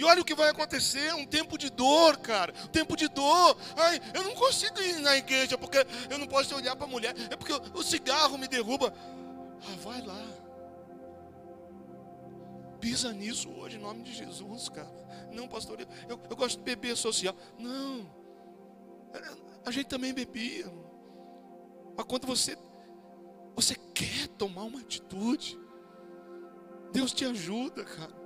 E 0.00 0.04
olha 0.04 0.22
o 0.22 0.24
que 0.24 0.34
vai 0.34 0.48
acontecer, 0.48 1.14
um 1.14 1.26
tempo 1.26 1.58
de 1.58 1.68
dor, 1.68 2.16
cara. 2.16 2.54
Um 2.64 2.68
tempo 2.68 2.96
de 2.96 3.06
dor. 3.06 3.54
Ai, 3.76 4.00
eu 4.14 4.24
não 4.24 4.34
consigo 4.34 4.80
ir 4.80 4.98
na 5.00 5.14
igreja 5.14 5.58
porque 5.58 5.76
eu 6.08 6.16
não 6.16 6.26
posso 6.26 6.56
olhar 6.56 6.74
para 6.74 6.86
a 6.86 6.88
mulher. 6.88 7.14
É 7.30 7.36
porque 7.36 7.52
o 7.52 7.82
cigarro 7.82 8.38
me 8.38 8.48
derruba. 8.48 8.94
Ah, 9.62 9.76
vai 9.82 10.00
lá. 10.00 10.18
Pisa 12.80 13.12
nisso 13.12 13.50
hoje, 13.50 13.76
em 13.76 13.80
nome 13.80 14.02
de 14.02 14.14
Jesus, 14.14 14.70
cara. 14.70 14.90
Não, 15.34 15.46
pastor, 15.46 15.78
eu, 16.08 16.18
eu 16.30 16.34
gosto 16.34 16.56
de 16.56 16.64
beber 16.64 16.96
social. 16.96 17.36
Não. 17.58 18.10
A 19.66 19.70
gente 19.70 19.88
também 19.88 20.14
bebia. 20.14 20.64
Mas 21.94 22.06
quando 22.06 22.26
você, 22.26 22.56
você 23.54 23.74
quer 23.92 24.28
tomar 24.38 24.62
uma 24.62 24.80
atitude, 24.80 25.60
Deus 26.90 27.12
te 27.12 27.26
ajuda, 27.26 27.84
cara. 27.84 28.19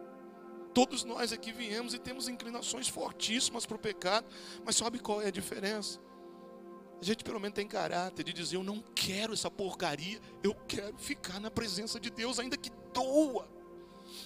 Todos 0.74 1.04
nós 1.04 1.32
aqui 1.32 1.52
viemos 1.52 1.94
e 1.94 1.98
temos 2.00 2.28
inclinações 2.28 2.88
fortíssimas 2.88 3.64
para 3.64 3.76
o 3.76 3.78
pecado, 3.78 4.26
mas 4.64 4.74
sabe 4.74 4.98
qual 4.98 5.22
é 5.22 5.28
a 5.28 5.30
diferença? 5.30 6.00
A 7.00 7.04
gente 7.04 7.22
pelo 7.22 7.38
menos 7.38 7.54
tem 7.54 7.68
caráter 7.68 8.24
de 8.24 8.32
dizer: 8.32 8.56
Eu 8.56 8.64
não 8.64 8.82
quero 8.94 9.32
essa 9.32 9.48
porcaria, 9.48 10.20
eu 10.42 10.52
quero 10.66 10.98
ficar 10.98 11.38
na 11.38 11.50
presença 11.50 12.00
de 12.00 12.10
Deus, 12.10 12.40
ainda 12.40 12.56
que 12.56 12.70
doa, 12.92 13.48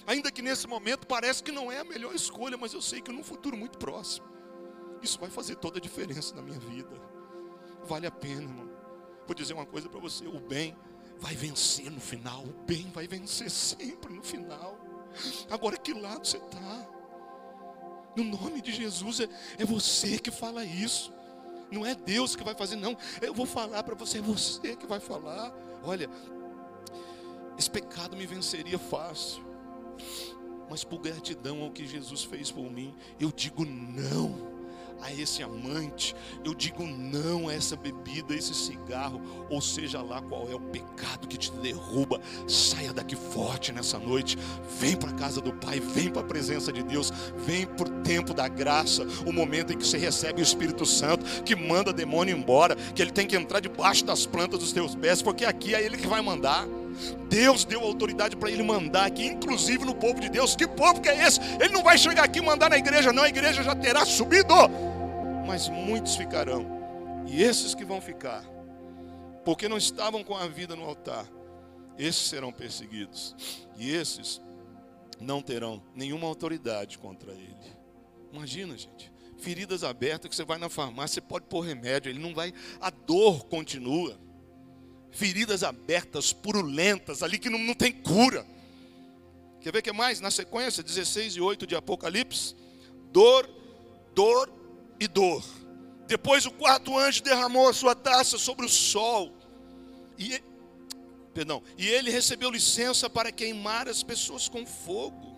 ainda 0.07 0.31
que 0.31 0.41
nesse 0.41 0.65
momento 0.65 1.05
parece 1.05 1.43
que 1.43 1.51
não 1.51 1.71
é 1.71 1.79
a 1.79 1.83
melhor 1.83 2.15
escolha, 2.15 2.57
mas 2.57 2.73
eu 2.73 2.81
sei 2.81 2.99
que 2.99 3.11
num 3.11 3.23
futuro 3.23 3.55
muito 3.55 3.77
próximo, 3.77 4.27
isso 5.03 5.19
vai 5.19 5.29
fazer 5.29 5.55
toda 5.55 5.77
a 5.77 5.81
diferença 5.81 6.33
na 6.33 6.41
minha 6.41 6.59
vida. 6.59 6.99
Vale 7.83 8.07
a 8.07 8.11
pena, 8.11 8.41
irmão. 8.41 8.69
Vou 9.27 9.35
dizer 9.35 9.53
uma 9.53 9.67
coisa 9.67 9.87
para 9.87 9.99
você: 9.99 10.25
o 10.25 10.39
bem 10.39 10.75
vai 11.19 11.35
vencer 11.35 11.91
no 11.91 11.99
final, 11.99 12.43
o 12.43 12.53
bem 12.65 12.89
vai 12.91 13.07
vencer 13.07 13.51
sempre 13.51 14.11
no 14.11 14.23
final. 14.23 14.88
Agora, 15.49 15.77
que 15.77 15.93
lado 15.93 16.25
você 16.25 16.37
está? 16.37 16.87
No 18.15 18.23
nome 18.23 18.61
de 18.61 18.71
Jesus, 18.71 19.19
é, 19.19 19.29
é 19.57 19.65
você 19.65 20.17
que 20.17 20.31
fala 20.31 20.65
isso. 20.65 21.13
Não 21.71 21.85
é 21.85 21.93
Deus 21.93 22.35
que 22.35 22.43
vai 22.43 22.55
fazer, 22.55 22.75
não. 22.75 22.97
Eu 23.21 23.33
vou 23.33 23.45
falar 23.45 23.83
para 23.83 23.95
você, 23.95 24.17
é 24.17 24.21
você 24.21 24.75
que 24.75 24.87
vai 24.87 24.99
falar. 24.99 25.53
Olha, 25.83 26.09
esse 27.57 27.69
pecado 27.69 28.17
me 28.17 28.25
venceria 28.25 28.79
fácil. 28.79 29.43
Mas 30.69 30.83
por 30.83 30.99
gratidão 30.99 31.61
ao 31.61 31.71
que 31.71 31.85
Jesus 31.85 32.23
fez 32.23 32.51
por 32.51 32.69
mim, 32.71 32.95
eu 33.19 33.31
digo 33.31 33.65
não 33.65 34.48
a 35.01 35.13
esse 35.13 35.41
amante, 35.41 36.15
eu 36.43 36.53
digo 36.53 36.85
não 36.85 37.47
a 37.47 37.53
essa 37.53 37.75
bebida, 37.75 38.33
a 38.33 38.37
esse 38.37 38.53
cigarro, 38.53 39.21
ou 39.49 39.61
seja 39.61 40.01
lá 40.01 40.21
qual 40.21 40.49
é 40.49 40.55
o 40.55 40.59
pecado 40.59 41.27
que 41.27 41.37
te 41.37 41.51
derruba. 41.51 42.19
Saia 42.47 42.93
daqui 42.93 43.15
forte 43.15 43.71
nessa 43.71 43.97
noite. 43.97 44.37
Vem 44.79 44.95
para 44.95 45.09
a 45.09 45.13
casa 45.13 45.41
do 45.41 45.53
Pai, 45.53 45.79
vem 45.79 46.09
para 46.09 46.21
a 46.21 46.25
presença 46.25 46.71
de 46.71 46.83
Deus, 46.83 47.11
vem 47.37 47.65
para 47.65 47.87
o 47.87 48.01
tempo 48.01 48.33
da 48.33 48.47
graça, 48.47 49.05
o 49.25 49.31
momento 49.31 49.73
em 49.73 49.77
que 49.77 49.87
você 49.87 49.97
recebe 49.97 50.41
o 50.41 50.43
Espírito 50.43 50.85
Santo, 50.85 51.43
que 51.43 51.55
manda 51.55 51.93
demônio 51.93 52.35
embora, 52.35 52.75
que 52.75 53.01
ele 53.01 53.11
tem 53.11 53.27
que 53.27 53.35
entrar 53.35 53.59
debaixo 53.59 54.05
das 54.05 54.25
plantas 54.25 54.59
dos 54.59 54.71
teus 54.71 54.95
pés, 54.95 55.21
porque 55.21 55.45
aqui 55.45 55.73
é 55.73 55.83
ele 55.83 55.97
que 55.97 56.07
vai 56.07 56.21
mandar. 56.21 56.67
Deus 57.29 57.63
deu 57.63 57.81
autoridade 57.81 58.35
para 58.35 58.49
ele 58.49 58.63
mandar 58.63 59.05
aqui, 59.05 59.25
inclusive 59.25 59.85
no 59.85 59.95
povo 59.95 60.19
de 60.19 60.29
Deus. 60.29 60.55
Que 60.55 60.67
povo 60.67 60.99
que 60.99 61.07
é 61.07 61.25
esse? 61.25 61.39
Ele 61.59 61.69
não 61.69 61.83
vai 61.83 61.97
chegar 61.97 62.23
aqui 62.23 62.39
e 62.39 62.41
mandar 62.41 62.69
na 62.69 62.77
igreja, 62.77 63.13
não. 63.13 63.23
A 63.23 63.29
igreja 63.29 63.63
já 63.63 63.75
terá 63.75 64.05
subido 64.05 64.53
mas 65.49 65.67
muitos 65.67 66.15
ficarão. 66.15 66.63
E 67.25 67.41
esses 67.41 67.73
que 67.73 67.83
vão 67.83 67.99
ficar, 67.99 68.45
porque 69.43 69.67
não 69.67 69.79
estavam 69.79 70.23
com 70.23 70.37
a 70.37 70.47
vida 70.47 70.75
no 70.75 70.83
altar, 70.83 71.25
esses 71.97 72.27
serão 72.27 72.51
perseguidos. 72.51 73.35
E 73.75 73.89
esses 73.89 74.39
não 75.19 75.41
terão 75.41 75.81
nenhuma 75.95 76.27
autoridade 76.27 76.99
contra 76.99 77.31
ele. 77.31 77.57
Imagina, 78.31 78.77
gente, 78.77 79.11
feridas 79.39 79.83
abertas 79.83 80.29
que 80.29 80.35
você 80.35 80.45
vai 80.45 80.59
na 80.59 80.69
farmácia, 80.69 81.15
você 81.15 81.21
pode 81.21 81.47
pôr 81.47 81.61
remédio, 81.61 82.11
ele 82.11 82.19
não 82.19 82.35
vai, 82.35 82.53
a 82.79 82.91
dor 82.91 83.45
continua. 83.45 84.19
Feridas 85.09 85.63
abertas, 85.63 86.31
purulentas, 86.31 87.23
ali 87.23 87.39
que 87.39 87.49
não, 87.49 87.57
não 87.57 87.73
tem 87.73 87.91
cura. 87.91 88.45
Quer 89.61 89.73
ver 89.73 89.79
o 89.79 89.81
que 89.81 89.91
mais? 89.91 90.21
Na 90.21 90.29
sequência, 90.29 90.83
16 90.83 91.37
e 91.37 91.41
8 91.41 91.65
de 91.65 91.75
Apocalipse, 91.75 92.55
dor, 93.11 93.49
dor 94.13 94.58
e 94.99 95.07
dor. 95.07 95.43
Depois 96.07 96.45
o 96.45 96.51
quarto 96.51 96.97
anjo 96.97 97.21
derramou 97.23 97.69
a 97.69 97.73
sua 97.73 97.95
taça 97.95 98.37
sobre 98.37 98.65
o 98.65 98.69
sol. 98.69 99.31
E, 100.17 100.43
perdão, 101.33 101.61
e 101.77 101.87
ele 101.87 102.09
recebeu 102.09 102.49
licença 102.49 103.09
para 103.09 103.31
queimar 103.31 103.87
as 103.87 104.03
pessoas 104.03 104.49
com 104.49 104.65
fogo. 104.65 105.37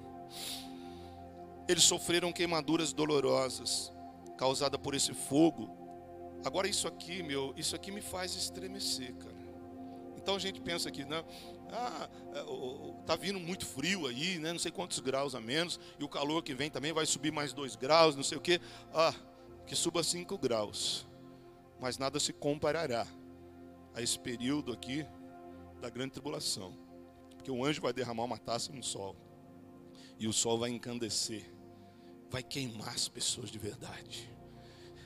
Eles 1.67 1.83
sofreram 1.83 2.31
queimaduras 2.31 2.93
dolorosas 2.93 3.91
causadas 4.37 4.79
por 4.81 4.95
esse 4.95 5.13
fogo. 5.13 5.69
Agora 6.43 6.67
isso 6.67 6.87
aqui, 6.87 7.21
meu, 7.21 7.53
isso 7.55 7.75
aqui 7.75 7.91
me 7.91 8.01
faz 8.01 8.33
estremecer, 8.35 9.13
cara. 9.15 9.41
Então 10.17 10.35
a 10.35 10.39
gente 10.39 10.61
pensa 10.61 10.89
aqui, 10.89 11.03
né? 11.03 11.23
Ah, 11.71 12.09
é, 12.33 13.05
tá 13.05 13.15
vindo 13.15 13.39
muito 13.39 13.65
frio 13.65 14.07
aí, 14.07 14.37
né? 14.39 14.51
Não 14.51 14.59
sei 14.59 14.71
quantos 14.71 14.99
graus 14.99 15.35
a 15.35 15.41
menos, 15.41 15.79
e 15.99 16.03
o 16.03 16.09
calor 16.09 16.43
que 16.43 16.53
vem 16.53 16.69
também 16.69 16.93
vai 16.93 17.05
subir 17.05 17.31
mais 17.31 17.53
dois 17.53 17.75
graus, 17.75 18.15
não 18.15 18.23
sei 18.23 18.37
o 18.37 18.41
quê. 18.41 18.59
Ah, 18.93 19.13
que 19.65 19.75
suba 19.75 20.03
cinco 20.03 20.37
graus. 20.37 21.07
Mas 21.79 21.97
nada 21.97 22.19
se 22.19 22.31
comparará 22.31 23.07
a 23.93 24.01
esse 24.01 24.19
período 24.19 24.71
aqui 24.71 25.05
da 25.81 25.89
grande 25.89 26.13
tribulação. 26.13 26.77
Porque 27.35 27.51
o 27.51 27.65
anjo 27.65 27.81
vai 27.81 27.91
derramar 27.91 28.23
uma 28.23 28.37
taça 28.37 28.71
no 28.71 28.83
sol. 28.83 29.15
E 30.19 30.27
o 30.27 30.33
sol 30.33 30.59
vai 30.59 30.69
encandecer. 30.69 31.51
Vai 32.29 32.43
queimar 32.43 32.89
as 32.89 33.09
pessoas 33.09 33.49
de 33.49 33.57
verdade. 33.57 34.31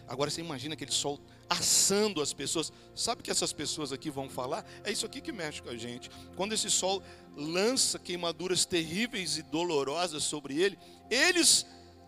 Agora 0.07 0.29
você 0.29 0.41
imagina 0.41 0.75
aquele 0.75 0.91
sol 0.91 1.19
assando 1.49 2.21
as 2.21 2.33
pessoas. 2.33 2.71
Sabe 2.93 3.21
o 3.21 3.23
que 3.23 3.31
essas 3.31 3.53
pessoas 3.53 3.91
aqui 3.91 4.09
vão 4.09 4.29
falar? 4.29 4.65
É 4.83 4.91
isso 4.91 5.05
aqui 5.05 5.21
que 5.21 5.31
mexe 5.31 5.61
com 5.61 5.69
a 5.69 5.77
gente. 5.77 6.09
Quando 6.35 6.53
esse 6.53 6.69
sol 6.69 7.01
lança 7.35 7.97
queimaduras 7.97 8.65
terríveis 8.65 9.37
e 9.37 9.43
dolorosas 9.43 10.23
sobre 10.23 10.61
ele, 10.61 10.77
eles 11.09 11.65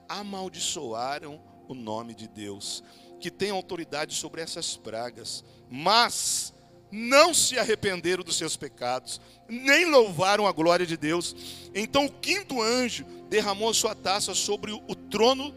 amaldiçoaram 0.08 1.42
o 1.74 1.76
nome 1.76 2.14
de 2.14 2.28
Deus, 2.28 2.84
que 3.20 3.32
tem 3.32 3.50
autoridade 3.50 4.16
sobre 4.16 4.42
essas 4.42 4.78
pragas, 4.78 5.44
mas 5.70 6.54
não 6.92 7.34
se 7.34 7.58
arrependeram 7.60 8.24
dos 8.24 8.38
seus 8.38 8.56
pecados, 8.56 9.20
nem 9.48 9.86
louvaram 9.86 10.48
a 10.48 10.52
glória 10.52 10.86
de 10.86 10.96
Deus. 10.96 11.36
Então 11.74 12.06
o 12.06 12.12
quinto 12.12 12.62
anjo 12.62 13.06
derramou 13.30 13.74
sua 13.74 13.94
taça 13.94 14.34
sobre 14.34 14.72
o 14.72 14.96
trono 14.96 15.54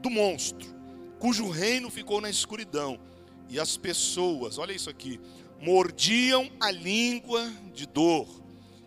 do 0.00 0.10
monstro, 0.10 0.68
cujo 1.18 1.48
reino 1.48 1.90
ficou 1.90 2.20
na 2.20 2.30
escuridão 2.30 2.98
e 3.48 3.58
as 3.58 3.76
pessoas, 3.76 4.58
olha 4.58 4.72
isso 4.72 4.90
aqui, 4.90 5.20
mordiam 5.60 6.50
a 6.60 6.70
língua 6.70 7.50
de 7.74 7.86
dor, 7.86 8.28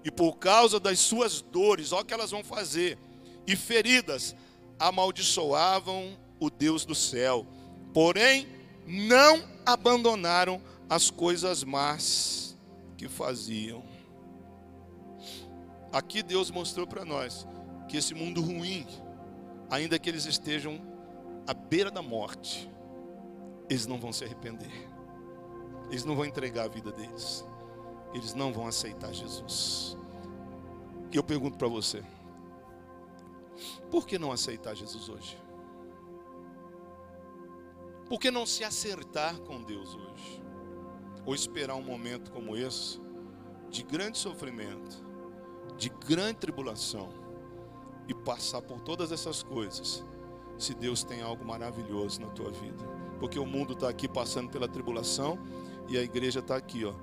e 0.03 0.11
por 0.11 0.37
causa 0.37 0.79
das 0.79 0.99
suas 0.99 1.41
dores, 1.41 1.91
olha 1.91 2.01
o 2.03 2.05
que 2.05 2.13
elas 2.13 2.31
vão 2.31 2.43
fazer, 2.43 2.97
e 3.45 3.55
feridas, 3.55 4.35
amaldiçoavam 4.79 6.17
o 6.41 6.49
Deus 6.49 6.83
do 6.83 6.95
céu, 6.95 7.45
porém 7.93 8.47
não 8.87 9.43
abandonaram 9.63 10.59
as 10.89 11.11
coisas 11.11 11.63
más 11.63 12.57
que 12.97 13.07
faziam. 13.07 13.83
Aqui 15.93 16.23
Deus 16.23 16.49
mostrou 16.49 16.87
para 16.87 17.05
nós 17.05 17.47
que 17.87 17.95
esse 17.95 18.15
mundo 18.15 18.41
ruim, 18.41 18.87
ainda 19.69 19.99
que 19.99 20.09
eles 20.09 20.25
estejam 20.25 20.81
à 21.45 21.53
beira 21.53 21.91
da 21.91 22.01
morte, 22.01 22.67
eles 23.69 23.85
não 23.85 23.99
vão 23.99 24.11
se 24.11 24.23
arrepender. 24.23 24.89
Eles 25.89 26.03
não 26.03 26.15
vão 26.15 26.25
entregar 26.25 26.65
a 26.65 26.69
vida 26.69 26.91
deles. 26.91 27.45
Eles 28.13 28.33
não 28.33 28.51
vão 28.51 28.65
aceitar 28.65 29.13
Jesus. 29.13 29.95
E 31.11 31.17
eu 31.17 31.23
pergunto 31.23 31.57
para 31.57 31.67
você: 31.67 32.03
por 33.91 34.07
que 34.07 34.17
não 34.17 34.31
aceitar 34.31 34.73
Jesus 34.73 35.07
hoje? 35.07 35.40
Por 38.11 38.19
que 38.19 38.29
não 38.29 38.45
se 38.45 38.65
acertar 38.65 39.39
com 39.39 39.63
Deus 39.63 39.95
hoje? 39.95 40.43
Ou 41.25 41.33
esperar 41.33 41.75
um 41.75 41.81
momento 41.81 42.29
como 42.29 42.57
esse, 42.57 42.99
de 43.69 43.83
grande 43.83 44.17
sofrimento, 44.17 45.01
de 45.77 45.87
grande 45.87 46.39
tribulação, 46.39 47.07
e 48.09 48.13
passar 48.13 48.61
por 48.63 48.81
todas 48.81 49.13
essas 49.13 49.41
coisas, 49.41 50.03
se 50.57 50.73
Deus 50.73 51.05
tem 51.05 51.21
algo 51.21 51.45
maravilhoso 51.45 52.19
na 52.19 52.27
tua 52.27 52.51
vida? 52.51 53.01
porque 53.21 53.37
o 53.37 53.45
mundo 53.45 53.73
está 53.73 53.87
aqui 53.87 54.07
passando 54.07 54.49
pela 54.49 54.67
tribulação 54.67 55.37
e 55.87 55.95
a 55.95 56.01
igreja 56.01 56.39
está 56.39 56.55
aqui, 56.55 56.83
ó, 56.83 56.93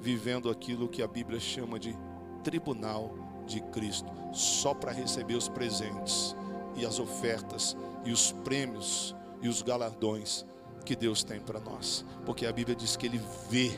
vivendo 0.00 0.50
aquilo 0.50 0.88
que 0.88 1.00
a 1.00 1.06
Bíblia 1.06 1.38
chama 1.38 1.78
de 1.78 1.96
tribunal 2.42 3.14
de 3.46 3.60
Cristo, 3.60 4.10
só 4.32 4.74
para 4.74 4.90
receber 4.90 5.36
os 5.36 5.48
presentes 5.48 6.34
e 6.74 6.84
as 6.84 6.98
ofertas 6.98 7.76
e 8.04 8.10
os 8.10 8.32
prêmios 8.32 9.14
e 9.42 9.48
os 9.48 9.62
galardões 9.62 10.44
que 10.84 10.96
Deus 10.96 11.22
tem 11.22 11.40
para 11.40 11.60
nós, 11.60 12.04
porque 12.24 12.46
a 12.46 12.52
Bíblia 12.52 12.74
diz 12.74 12.96
que 12.96 13.06
Ele 13.06 13.20
vê 13.48 13.70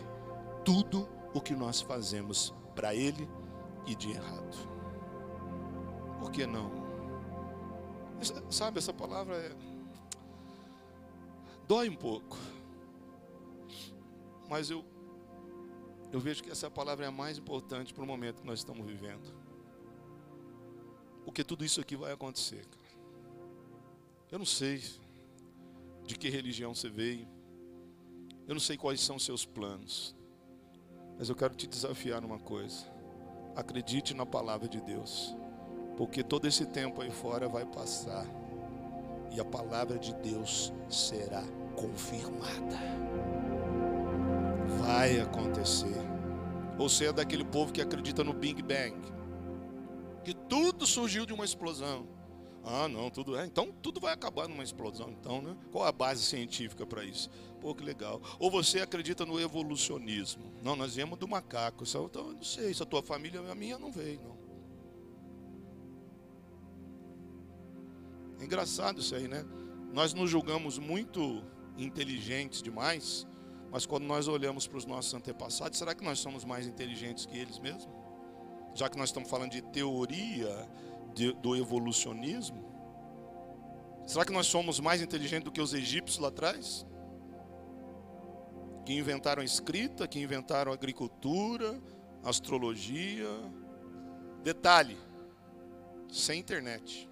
tudo 0.64 1.08
o 1.34 1.40
que 1.40 1.54
nós 1.54 1.80
fazemos 1.80 2.54
para 2.74 2.94
Ele 2.94 3.28
e 3.86 3.94
de 3.94 4.10
errado. 4.10 4.56
Por 6.20 6.30
que 6.30 6.46
não? 6.46 6.70
Sabe, 8.50 8.78
essa 8.78 8.92
palavra 8.92 9.34
é 9.34 9.72
Dói 11.72 11.88
um 11.88 11.96
pouco. 11.96 12.36
Mas 14.48 14.68
eu, 14.68 14.84
eu 16.12 16.20
vejo 16.20 16.42
que 16.42 16.50
essa 16.50 16.70
palavra 16.70 17.06
é 17.06 17.08
a 17.08 17.10
mais 17.10 17.38
importante 17.38 17.94
para 17.94 18.04
o 18.04 18.06
momento 18.06 18.42
que 18.42 18.46
nós 18.46 18.58
estamos 18.58 18.86
vivendo. 18.86 19.34
Porque 21.24 21.42
tudo 21.42 21.64
isso 21.64 21.80
aqui 21.80 21.96
vai 21.96 22.12
acontecer. 22.12 22.66
Eu 24.30 24.38
não 24.38 24.44
sei 24.44 24.82
de 26.05 26.16
que 26.16 26.28
religião 26.28 26.74
você 26.74 26.88
veio. 26.88 27.28
Eu 28.46 28.55
não 28.55 28.61
sei 28.61 28.76
quais 28.76 29.00
são 29.00 29.18
seus 29.18 29.44
planos. 29.44 30.16
Mas 31.18 31.28
eu 31.28 31.36
quero 31.36 31.55
te 31.55 31.66
desafiar 31.66 32.20
numa 32.20 32.38
coisa. 32.38 32.86
Acredite 33.55 34.14
na 34.14 34.26
palavra 34.26 34.68
de 34.68 34.80
Deus. 34.80 35.36
Porque 35.96 36.22
todo 36.22 36.46
esse 36.46 36.66
tempo 36.66 37.00
aí 37.00 37.11
fora 37.11 37.48
vai 37.48 37.64
passar 37.66 38.26
e 39.34 39.40
a 39.40 39.44
palavra 39.44 39.98
de 39.98 40.14
Deus 40.14 40.72
será 40.90 41.42
confirmada. 41.76 42.78
Vai 44.80 45.20
acontecer. 45.20 45.96
Você 46.76 47.07
é 47.07 47.12
daquele 47.12 47.44
povo 47.44 47.72
que 47.72 47.80
acredita 47.80 48.24
no 48.24 48.32
Big 48.32 48.62
Bang, 48.62 48.96
que 50.24 50.34
tudo 50.34 50.86
surgiu 50.86 51.24
de 51.24 51.32
uma 51.32 51.44
explosão. 51.44 52.07
Ah, 52.64 52.88
não, 52.88 53.10
tudo 53.10 53.36
é. 53.36 53.44
Então 53.44 53.72
tudo 53.82 54.00
vai 54.00 54.12
acabar 54.12 54.48
numa 54.48 54.62
explosão, 54.62 55.10
então, 55.10 55.42
né? 55.42 55.56
Qual 55.72 55.84
a 55.84 55.92
base 55.92 56.22
científica 56.22 56.86
para 56.86 57.04
isso? 57.04 57.28
Pô, 57.60 57.74
que 57.74 57.82
legal. 57.82 58.20
Ou 58.38 58.50
você 58.50 58.80
acredita 58.80 59.26
no 59.26 59.40
evolucionismo? 59.40 60.52
Não, 60.62 60.76
nós 60.76 60.94
viemos 60.94 61.18
do 61.18 61.26
macaco. 61.26 61.84
Então, 61.84 62.10
eu 62.14 62.34
não 62.34 62.42
sei 62.42 62.72
se 62.72 62.82
a 62.82 62.86
tua 62.86 63.02
família, 63.02 63.40
a 63.40 63.54
minha 63.54 63.78
não 63.78 63.90
veio, 63.90 64.20
não. 64.22 64.42
É 68.40 68.44
engraçado 68.44 69.00
isso 69.00 69.14
aí, 69.14 69.28
né? 69.28 69.44
Nós 69.92 70.14
nos 70.14 70.30
julgamos 70.30 70.78
muito 70.78 71.44
inteligentes 71.76 72.62
demais, 72.62 73.26
mas 73.70 73.86
quando 73.86 74.04
nós 74.04 74.26
olhamos 74.26 74.66
para 74.66 74.78
os 74.78 74.84
nossos 74.84 75.12
antepassados, 75.14 75.78
será 75.78 75.94
que 75.94 76.04
nós 76.04 76.18
somos 76.18 76.44
mais 76.44 76.66
inteligentes 76.66 77.26
que 77.26 77.36
eles 77.36 77.58
mesmos? 77.58 77.88
Já 78.74 78.88
que 78.88 78.96
nós 78.96 79.10
estamos 79.10 79.28
falando 79.28 79.52
de 79.52 79.62
teoria 79.62 80.68
de, 81.14 81.32
do 81.34 81.56
evolucionismo, 81.56 82.64
será 84.06 84.24
que 84.24 84.32
nós 84.32 84.46
somos 84.46 84.80
mais 84.80 85.00
inteligentes 85.00 85.44
do 85.44 85.52
que 85.52 85.60
os 85.60 85.74
egípcios 85.74 86.18
lá 86.18 86.28
atrás? 86.28 86.86
Que 88.84 88.94
inventaram 88.94 89.42
a 89.42 89.44
escrita, 89.44 90.08
que 90.08 90.20
inventaram 90.20 90.72
a 90.72 90.74
agricultura, 90.74 91.80
astrologia. 92.24 93.28
Detalhe: 94.42 94.98
sem 96.10 96.40
internet 96.40 97.08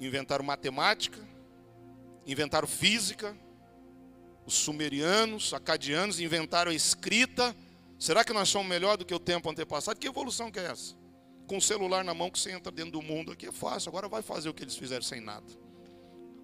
inventaram 0.00 0.44
matemática, 0.44 1.18
inventaram 2.26 2.68
física, 2.68 3.36
os 4.44 4.54
sumerianos, 4.54 5.52
acadianos 5.54 6.20
inventaram 6.20 6.70
a 6.70 6.74
escrita. 6.74 7.54
Será 7.98 8.24
que 8.24 8.32
nós 8.32 8.48
somos 8.48 8.68
melhor 8.68 8.96
do 8.96 9.04
que 9.04 9.14
o 9.14 9.18
tempo 9.18 9.50
antepassado? 9.50 9.98
Que 9.98 10.06
evolução 10.06 10.50
que 10.50 10.58
é 10.58 10.66
essa? 10.66 10.94
Com 11.46 11.58
o 11.58 11.62
celular 11.62 12.04
na 12.04 12.12
mão 12.12 12.30
que 12.30 12.38
você 12.38 12.50
entra 12.50 12.72
dentro 12.72 12.92
do 12.92 13.02
mundo 13.02 13.32
aqui 13.32 13.46
é 13.46 13.52
fácil, 13.52 13.88
agora 13.88 14.08
vai 14.08 14.22
fazer 14.22 14.48
o 14.48 14.54
que 14.54 14.64
eles 14.64 14.76
fizeram 14.76 15.02
sem 15.02 15.20
nada. 15.20 15.46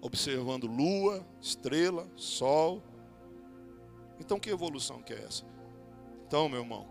Observando 0.01 0.65
lua, 0.65 1.25
estrela, 1.41 2.09
sol. 2.15 2.81
Então 4.19 4.39
que 4.39 4.49
evolução 4.49 5.01
que 5.01 5.13
é 5.13 5.23
essa? 5.23 5.43
Então, 6.25 6.47
meu 6.47 6.61
irmão, 6.61 6.87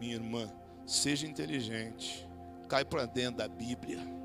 minha 0.00 0.14
irmã, 0.14 0.52
seja 0.86 1.26
inteligente, 1.26 2.26
cai 2.68 2.84
para 2.84 3.06
dentro 3.06 3.38
da 3.38 3.48
Bíblia 3.48 4.22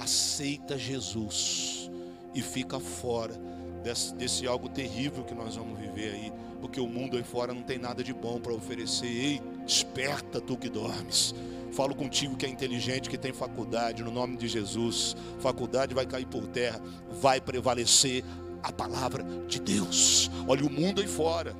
aceita 0.00 0.78
Jesus 0.78 1.90
e 2.34 2.40
fica 2.40 2.78
fora 2.80 3.34
desse, 3.82 4.14
desse, 4.14 4.46
algo 4.46 4.68
terrível 4.68 5.24
que 5.24 5.34
nós 5.34 5.56
vamos 5.56 5.78
viver 5.78 6.14
aí, 6.14 6.32
porque 6.60 6.80
o 6.80 6.86
mundo 6.86 7.16
aí 7.16 7.22
fora 7.22 7.52
não 7.52 7.62
tem 7.62 7.78
nada 7.78 8.02
de 8.02 8.12
bom 8.12 8.40
para 8.40 8.52
oferecer. 8.52 9.06
Ei, 9.06 9.42
desperta 9.64 10.40
tu 10.40 10.56
que 10.56 10.68
dormes. 10.68 11.34
Falo 11.72 11.94
contigo 11.94 12.36
que 12.36 12.44
é 12.44 12.48
inteligente, 12.48 13.08
que 13.08 13.18
tem 13.18 13.32
faculdade, 13.32 14.02
no 14.02 14.10
nome 14.10 14.36
de 14.36 14.48
Jesus. 14.48 15.16
Faculdade 15.38 15.94
vai 15.94 16.06
cair 16.06 16.26
por 16.26 16.46
terra, 16.46 16.80
vai 17.20 17.40
prevalecer 17.40 18.24
a 18.62 18.72
palavra 18.72 19.24
de 19.46 19.60
Deus. 19.60 20.30
Olha 20.46 20.64
o 20.64 20.70
mundo 20.70 21.00
aí 21.00 21.06
fora. 21.06 21.54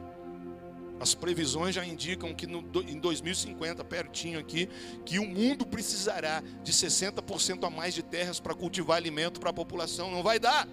As 0.99 1.15
previsões 1.15 1.75
já 1.75 1.85
indicam 1.85 2.35
que 2.35 2.47
no, 2.47 2.63
em 2.87 2.99
2050, 2.99 3.83
pertinho 3.85 4.39
aqui, 4.39 4.69
que 5.07 5.19
o 5.19 5.27
mundo 5.27 5.65
precisará 5.65 6.43
de 6.63 6.73
60% 6.73 7.67
a 7.67 7.71
mais 7.71 7.95
de 7.95 8.03
terras 8.03 8.39
para 8.39 8.55
cultivar 8.55 8.99
alimento 8.99 9.41
para 9.41 9.49
a 9.49 9.53
população. 9.53 10.11
Não 10.11 10.23
vai 10.23 10.39
dar. 10.39 10.69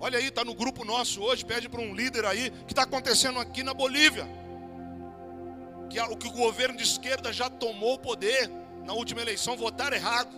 Olha 0.00 0.18
aí, 0.18 0.26
está 0.26 0.44
no 0.44 0.54
grupo 0.54 0.84
nosso 0.84 1.20
hoje, 1.20 1.44
pede 1.44 1.68
para 1.68 1.80
um 1.80 1.94
líder 1.94 2.24
aí, 2.24 2.50
que 2.66 2.72
está 2.72 2.82
acontecendo 2.82 3.38
aqui 3.38 3.62
na 3.62 3.74
Bolívia. 3.74 4.26
Que 5.90 6.00
o 6.00 6.16
que 6.16 6.28
o 6.28 6.32
governo 6.32 6.76
de 6.76 6.84
esquerda 6.84 7.32
já 7.32 7.50
tomou 7.50 7.94
o 7.94 7.98
poder 7.98 8.48
na 8.84 8.92
última 8.92 9.20
eleição, 9.20 9.56
votaram 9.56 9.96
errado. 9.96 10.30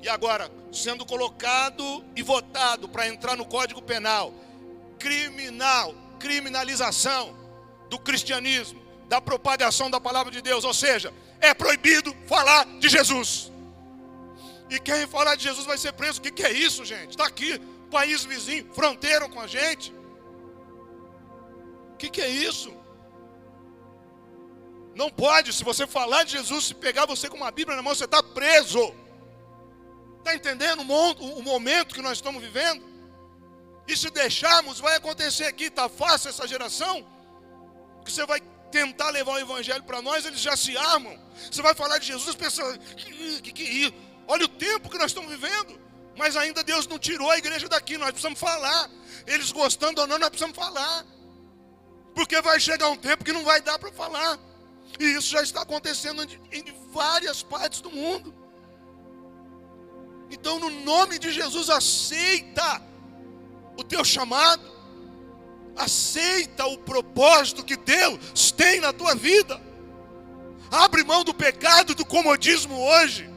E 0.00 0.08
agora, 0.08 0.50
sendo 0.72 1.04
colocado 1.04 2.04
e 2.14 2.22
votado 2.22 2.88
para 2.88 3.08
entrar 3.08 3.36
no 3.36 3.44
Código 3.44 3.82
Penal, 3.82 4.32
criminal, 4.98 5.94
criminalização 6.18 7.36
do 7.90 7.98
cristianismo, 7.98 8.80
da 9.08 9.20
propagação 9.20 9.90
da 9.90 10.00
palavra 10.00 10.30
de 10.30 10.40
Deus, 10.40 10.64
ou 10.64 10.72
seja, 10.72 11.12
é 11.40 11.52
proibido 11.52 12.14
falar 12.26 12.64
de 12.78 12.88
Jesus. 12.88 13.50
E 14.70 14.78
quem 14.78 15.06
falar 15.06 15.34
de 15.34 15.44
Jesus 15.44 15.66
vai 15.66 15.78
ser 15.78 15.92
preso. 15.92 16.20
O 16.20 16.22
que, 16.22 16.30
que 16.30 16.44
é 16.44 16.52
isso, 16.52 16.84
gente? 16.84 17.10
Está 17.10 17.26
aqui, 17.26 17.58
país 17.90 18.24
vizinho, 18.24 18.72
fronteira 18.72 19.28
com 19.28 19.40
a 19.40 19.46
gente. 19.46 19.92
O 21.94 21.96
que, 21.96 22.10
que 22.10 22.20
é 22.20 22.28
isso? 22.28 22.77
Não 24.98 25.08
pode, 25.08 25.52
se 25.52 25.62
você 25.62 25.86
falar 25.86 26.24
de 26.24 26.32
Jesus, 26.32 26.64
se 26.66 26.74
pegar 26.74 27.06
você 27.06 27.28
com 27.28 27.36
uma 27.36 27.52
Bíblia 27.52 27.76
na 27.76 27.82
mão, 27.84 27.94
você 27.94 28.04
está 28.04 28.20
preso. 28.20 28.92
Está 30.18 30.34
entendendo 30.34 30.80
o 30.80 31.42
momento 31.42 31.94
que 31.94 32.02
nós 32.02 32.18
estamos 32.18 32.42
vivendo? 32.42 32.84
E 33.86 33.96
se 33.96 34.10
deixarmos, 34.10 34.80
vai 34.80 34.96
acontecer 34.96 35.44
aqui, 35.44 35.66
está 35.66 35.88
fácil 35.88 36.30
essa 36.30 36.48
geração, 36.48 37.06
que 38.04 38.10
você 38.10 38.26
vai 38.26 38.40
tentar 38.72 39.10
levar 39.10 39.34
o 39.34 39.38
evangelho 39.38 39.84
para 39.84 40.02
nós, 40.02 40.24
eles 40.24 40.40
já 40.40 40.56
se 40.56 40.76
armam. 40.76 41.16
Você 41.48 41.62
vai 41.62 41.76
falar 41.76 41.98
de 41.98 42.06
Jesus, 42.08 42.36
as 42.36 42.58
que, 43.40 43.52
que, 43.52 43.94
olha 44.26 44.46
o 44.46 44.48
tempo 44.48 44.90
que 44.90 44.98
nós 44.98 45.12
estamos 45.12 45.30
vivendo. 45.30 45.80
Mas 46.16 46.36
ainda 46.36 46.64
Deus 46.64 46.88
não 46.88 46.98
tirou 46.98 47.30
a 47.30 47.38
igreja 47.38 47.68
daqui, 47.68 47.96
nós 47.96 48.10
precisamos 48.10 48.40
falar. 48.40 48.90
Eles 49.28 49.52
gostando 49.52 50.00
ou 50.00 50.08
não, 50.08 50.18
nós 50.18 50.30
precisamos 50.30 50.56
falar. 50.56 51.06
Porque 52.16 52.42
vai 52.42 52.58
chegar 52.58 52.88
um 52.88 52.96
tempo 52.96 53.24
que 53.24 53.32
não 53.32 53.44
vai 53.44 53.60
dar 53.60 53.78
para 53.78 53.92
falar. 53.92 54.47
E 54.98 55.04
isso 55.04 55.30
já 55.30 55.42
está 55.42 55.62
acontecendo 55.62 56.22
em 56.52 56.64
várias 56.92 57.42
partes 57.42 57.80
do 57.80 57.90
mundo. 57.90 58.34
Então, 60.30 60.58
no 60.58 60.70
nome 60.70 61.18
de 61.18 61.32
Jesus, 61.32 61.70
aceita 61.70 62.82
o 63.76 63.84
teu 63.84 64.04
chamado, 64.04 64.62
aceita 65.76 66.66
o 66.66 66.78
propósito 66.78 67.64
que 67.64 67.76
Deus 67.76 68.50
tem 68.50 68.80
na 68.80 68.92
tua 68.92 69.14
vida. 69.14 69.60
Abre 70.70 71.02
mão 71.02 71.24
do 71.24 71.32
pecado, 71.32 71.94
do 71.94 72.04
comodismo 72.04 72.78
hoje. 72.78 73.30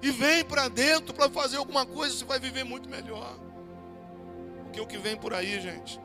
E 0.00 0.10
vem 0.10 0.44
para 0.44 0.68
dentro 0.68 1.12
para 1.12 1.28
fazer 1.28 1.56
alguma 1.56 1.84
coisa, 1.84 2.16
você 2.16 2.24
vai 2.24 2.38
viver 2.38 2.64
muito 2.64 2.88
melhor. 2.88 3.36
Porque 4.62 4.80
o 4.80 4.86
que 4.86 4.96
vem 4.96 5.16
por 5.16 5.34
aí, 5.34 5.60
gente, 5.60 6.00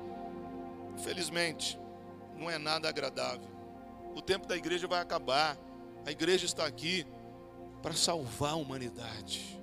infelizmente, 0.97 1.79
não 2.35 2.49
é 2.49 2.57
nada 2.57 2.89
agradável. 2.89 3.52
O 4.15 4.21
tempo 4.21 4.47
da 4.47 4.55
igreja 4.55 4.87
vai 4.87 5.01
acabar. 5.01 5.57
A 6.05 6.11
igreja 6.11 6.45
está 6.45 6.65
aqui 6.65 7.05
para 7.81 7.93
salvar 7.93 8.53
a 8.53 8.55
humanidade. 8.55 9.61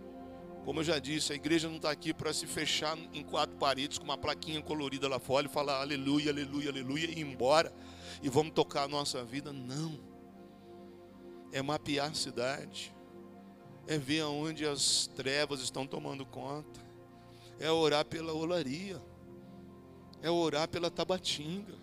Como 0.64 0.80
eu 0.80 0.84
já 0.84 0.98
disse, 0.98 1.32
a 1.32 1.36
igreja 1.36 1.68
não 1.68 1.76
está 1.76 1.90
aqui 1.90 2.12
para 2.12 2.32
se 2.32 2.46
fechar 2.46 2.96
em 3.14 3.24
quatro 3.24 3.56
paredes 3.56 3.98
com 3.98 4.04
uma 4.04 4.18
plaquinha 4.18 4.60
colorida 4.60 5.08
lá 5.08 5.18
fora 5.18 5.46
e 5.46 5.48
falar 5.48 5.80
aleluia, 5.80 6.30
aleluia, 6.30 6.70
aleluia 6.70 7.06
e 7.06 7.12
ir 7.12 7.26
embora 7.26 7.72
e 8.22 8.28
vamos 8.28 8.52
tocar 8.52 8.84
a 8.84 8.88
nossa 8.88 9.24
vida. 9.24 9.52
Não. 9.52 9.98
É 11.52 11.62
mapear 11.62 12.10
a 12.10 12.14
cidade, 12.14 12.94
é 13.86 13.98
ver 13.98 14.20
aonde 14.20 14.64
as 14.64 15.08
trevas 15.08 15.60
estão 15.60 15.86
tomando 15.86 16.24
conta, 16.24 16.80
é 17.58 17.68
orar 17.70 18.04
pela 18.04 18.32
olaria, 18.32 19.02
é 20.22 20.30
orar 20.30 20.68
pela 20.68 20.90
tabatinga, 20.90 21.74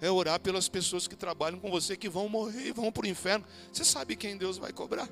é 0.00 0.10
orar 0.10 0.40
pelas 0.40 0.68
pessoas 0.68 1.06
que 1.06 1.14
trabalham 1.14 1.60
com 1.60 1.70
você 1.70 1.96
que 1.96 2.08
vão 2.08 2.28
morrer 2.28 2.68
e 2.68 2.72
vão 2.72 2.90
para 2.90 3.04
o 3.04 3.08
inferno. 3.08 3.44
Você 3.72 3.84
sabe 3.84 4.16
quem 4.16 4.36
Deus 4.36 4.56
vai 4.58 4.72
cobrar? 4.72 5.08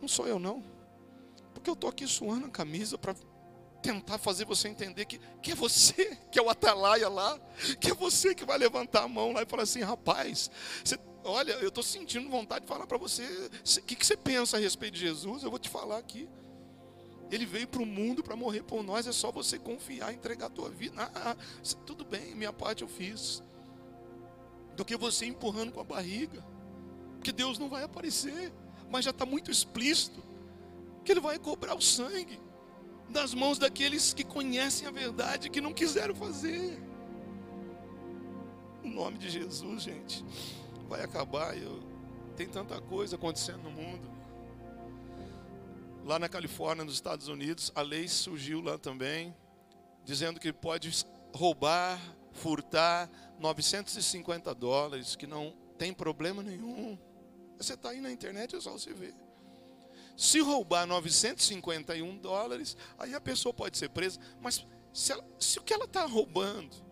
Não 0.00 0.08
sou 0.08 0.26
eu, 0.26 0.38
não. 0.38 0.64
Porque 1.52 1.68
eu 1.68 1.74
estou 1.74 1.90
aqui 1.90 2.06
suando 2.06 2.46
a 2.46 2.50
camisa 2.50 2.96
para 2.96 3.14
tentar 3.82 4.16
fazer 4.16 4.44
você 4.44 4.68
entender 4.68 5.04
que, 5.04 5.20
que 5.42 5.52
é 5.52 5.54
você, 5.54 6.16
que 6.30 6.38
é 6.38 6.42
o 6.42 6.48
atalaia 6.48 7.08
lá, 7.08 7.38
que 7.80 7.90
é 7.90 7.94
você 7.94 8.34
que 8.34 8.44
vai 8.44 8.56
levantar 8.56 9.02
a 9.02 9.08
mão 9.08 9.32
lá 9.32 9.42
e 9.42 9.46
falar 9.46 9.64
assim: 9.64 9.80
rapaz, 9.80 10.50
você, 10.82 10.98
olha, 11.24 11.52
eu 11.54 11.68
estou 11.68 11.84
sentindo 11.84 12.30
vontade 12.30 12.64
de 12.64 12.68
falar 12.68 12.86
para 12.86 12.98
você, 12.98 13.22
o 13.24 13.82
que, 13.82 13.96
que 13.96 14.06
você 14.06 14.16
pensa 14.16 14.56
a 14.56 14.60
respeito 14.60 14.94
de 14.94 15.00
Jesus? 15.00 15.42
Eu 15.42 15.50
vou 15.50 15.58
te 15.58 15.68
falar 15.68 15.98
aqui. 15.98 16.28
Ele 17.32 17.46
veio 17.46 17.66
para 17.66 17.82
o 17.82 17.86
mundo 17.86 18.22
para 18.22 18.36
morrer 18.36 18.62
por 18.62 18.84
nós, 18.84 19.08
é 19.08 19.12
só 19.12 19.32
você 19.32 19.58
confiar, 19.58 20.12
entregar 20.12 20.46
a 20.46 20.50
tua 20.50 20.70
vida. 20.70 20.94
Ah, 20.98 21.36
tudo 21.84 22.04
bem, 22.04 22.34
minha 22.36 22.52
parte 22.52 22.82
eu 22.82 22.88
fiz. 22.88 23.42
Do 24.76 24.84
que 24.84 24.96
você 24.96 25.26
empurrando 25.26 25.72
com 25.72 25.80
a 25.80 25.84
barriga. 25.84 26.44
Porque 27.16 27.32
Deus 27.32 27.58
não 27.58 27.68
vai 27.68 27.82
aparecer 27.82 28.52
mas 28.92 29.06
já 29.06 29.10
está 29.10 29.24
muito 29.24 29.50
explícito 29.50 30.22
que 31.02 31.10
ele 31.10 31.20
vai 31.20 31.38
cobrar 31.38 31.74
o 31.74 31.80
sangue 31.80 32.38
das 33.08 33.32
mãos 33.32 33.58
daqueles 33.58 34.12
que 34.12 34.22
conhecem 34.22 34.86
a 34.86 34.90
verdade 34.90 35.48
que 35.48 35.62
não 35.62 35.72
quiseram 35.72 36.14
fazer. 36.14 36.78
O 38.84 38.88
nome 38.88 39.16
de 39.16 39.30
Jesus, 39.30 39.82
gente, 39.82 40.22
vai 40.88 41.02
acabar. 41.02 41.56
Eu, 41.56 41.80
tem 42.36 42.46
tanta 42.46 42.80
coisa 42.82 43.16
acontecendo 43.16 43.62
no 43.62 43.70
mundo. 43.70 44.11
Lá 46.04 46.18
na 46.18 46.28
Califórnia, 46.28 46.84
nos 46.84 46.94
Estados 46.94 47.28
Unidos, 47.28 47.70
a 47.74 47.82
lei 47.82 48.08
surgiu 48.08 48.60
lá 48.60 48.76
também, 48.76 49.34
dizendo 50.04 50.40
que 50.40 50.52
pode 50.52 50.90
roubar, 51.32 52.00
furtar 52.32 53.08
950 53.38 54.52
dólares, 54.54 55.14
que 55.14 55.26
não 55.26 55.56
tem 55.78 55.92
problema 55.92 56.42
nenhum. 56.42 56.98
Você 57.56 57.74
está 57.74 57.90
aí 57.90 58.00
na 58.00 58.10
internet, 58.10 58.56
é 58.56 58.60
só 58.60 58.72
você 58.72 58.92
ver. 58.92 59.14
Se 60.16 60.40
roubar 60.40 60.86
951 60.86 62.18
dólares, 62.18 62.76
aí 62.98 63.14
a 63.14 63.20
pessoa 63.20 63.54
pode 63.54 63.78
ser 63.78 63.88
presa. 63.88 64.18
Mas 64.40 64.66
se, 64.92 65.12
ela, 65.12 65.24
se 65.38 65.58
o 65.58 65.62
que 65.62 65.72
ela 65.72 65.84
está 65.84 66.04
roubando 66.04 66.91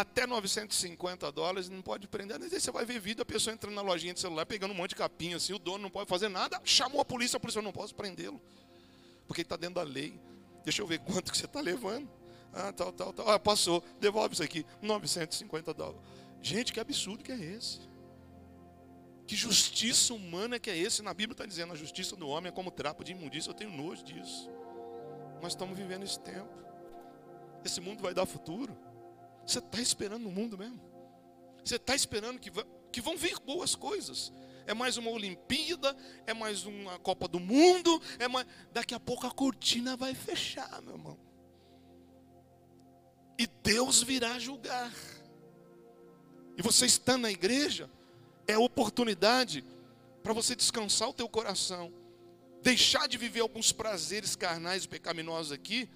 até 0.00 0.26
950 0.26 1.30
dólares, 1.32 1.68
não 1.68 1.82
pode 1.82 2.06
prender. 2.08 2.38
Mas 2.38 2.52
aí 2.52 2.60
você 2.60 2.70
vai 2.70 2.84
ver 2.84 3.00
vídeo, 3.00 3.22
a 3.22 3.26
pessoa 3.26 3.54
entrando 3.54 3.74
na 3.74 3.82
lojinha 3.82 4.14
de 4.14 4.20
celular, 4.20 4.46
pegando 4.46 4.72
um 4.72 4.74
monte 4.74 4.90
de 4.90 4.96
capinha 4.96 5.36
assim, 5.36 5.52
o 5.52 5.58
dono 5.58 5.78
não 5.78 5.90
pode 5.90 6.08
fazer 6.08 6.28
nada, 6.28 6.60
chamou 6.64 7.00
a 7.00 7.04
polícia, 7.04 7.36
a 7.36 7.40
polícia 7.40 7.62
não 7.62 7.72
posso 7.72 7.94
prendê-lo. 7.94 8.40
Porque 9.26 9.42
ele 9.42 9.46
está 9.46 9.56
dentro 9.56 9.76
da 9.76 9.82
lei. 9.82 10.18
Deixa 10.64 10.82
eu 10.82 10.86
ver 10.86 10.98
quanto 11.00 11.30
que 11.30 11.38
você 11.38 11.46
está 11.46 11.60
levando. 11.60 12.08
Ah, 12.52 12.72
tal, 12.72 12.92
tal, 12.92 13.12
tal. 13.12 13.30
Ah, 13.30 13.38
passou, 13.38 13.82
devolve 14.00 14.34
isso 14.34 14.42
aqui, 14.42 14.64
950 14.82 15.74
dólares. 15.74 16.00
Gente, 16.40 16.72
que 16.72 16.80
absurdo 16.80 17.22
que 17.22 17.32
é 17.32 17.38
esse. 17.38 17.80
Que 19.26 19.36
justiça 19.36 20.14
humana 20.14 20.58
que 20.58 20.70
é 20.70 20.76
esse? 20.76 21.02
Na 21.02 21.12
Bíblia 21.12 21.34
está 21.34 21.44
dizendo, 21.44 21.74
a 21.74 21.76
justiça 21.76 22.16
do 22.16 22.26
homem 22.28 22.48
é 22.48 22.52
como 22.52 22.70
trapo 22.70 23.04
de 23.04 23.12
imundícia. 23.12 23.50
Eu 23.50 23.54
tenho 23.54 23.70
nojo 23.70 24.02
disso. 24.02 24.50
Mas 25.42 25.52
estamos 25.52 25.76
vivendo 25.76 26.02
esse 26.02 26.18
tempo. 26.18 26.48
Esse 27.62 27.80
mundo 27.80 28.02
vai 28.02 28.14
dar 28.14 28.24
futuro. 28.24 28.74
Você 29.48 29.60
está 29.60 29.80
esperando 29.80 30.24
no 30.24 30.30
mundo 30.30 30.58
mesmo? 30.58 30.78
Você 31.64 31.76
está 31.76 31.94
esperando 31.94 32.38
que, 32.38 32.52
que 32.92 33.00
vão 33.00 33.16
vir 33.16 33.40
boas 33.40 33.74
coisas? 33.74 34.30
É 34.66 34.74
mais 34.74 34.98
uma 34.98 35.10
Olimpíada, 35.10 35.96
é 36.26 36.34
mais 36.34 36.66
uma 36.66 36.98
Copa 36.98 37.26
do 37.26 37.40
Mundo, 37.40 37.98
é 38.18 38.28
mais... 38.28 38.46
daqui 38.70 38.94
a 38.94 39.00
pouco 39.00 39.26
a 39.26 39.30
cortina 39.30 39.96
vai 39.96 40.14
fechar, 40.14 40.82
meu 40.82 40.96
irmão. 40.96 41.18
E 43.38 43.46
Deus 43.46 44.02
virá 44.02 44.38
julgar. 44.38 44.92
E 46.58 46.60
você 46.60 46.84
está 46.84 47.16
na 47.16 47.30
igreja, 47.30 47.88
é 48.46 48.58
oportunidade 48.58 49.64
para 50.22 50.34
você 50.34 50.54
descansar 50.54 51.08
o 51.08 51.14
teu 51.14 51.26
coração, 51.26 51.90
deixar 52.60 53.08
de 53.08 53.16
viver 53.16 53.40
alguns 53.40 53.72
prazeres 53.72 54.36
carnais 54.36 54.84
pecaminosos 54.84 55.52
aqui, 55.52 55.88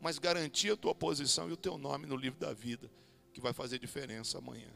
mas 0.00 0.18
garantir 0.18 0.72
a 0.72 0.76
tua 0.76 0.94
posição 0.94 1.48
e 1.48 1.52
o 1.52 1.56
teu 1.56 1.78
nome 1.78 2.06
no 2.06 2.16
livro 2.16 2.38
da 2.38 2.52
vida, 2.52 2.90
que 3.32 3.40
vai 3.40 3.52
fazer 3.52 3.78
diferença 3.78 4.38
amanhã. 4.38 4.70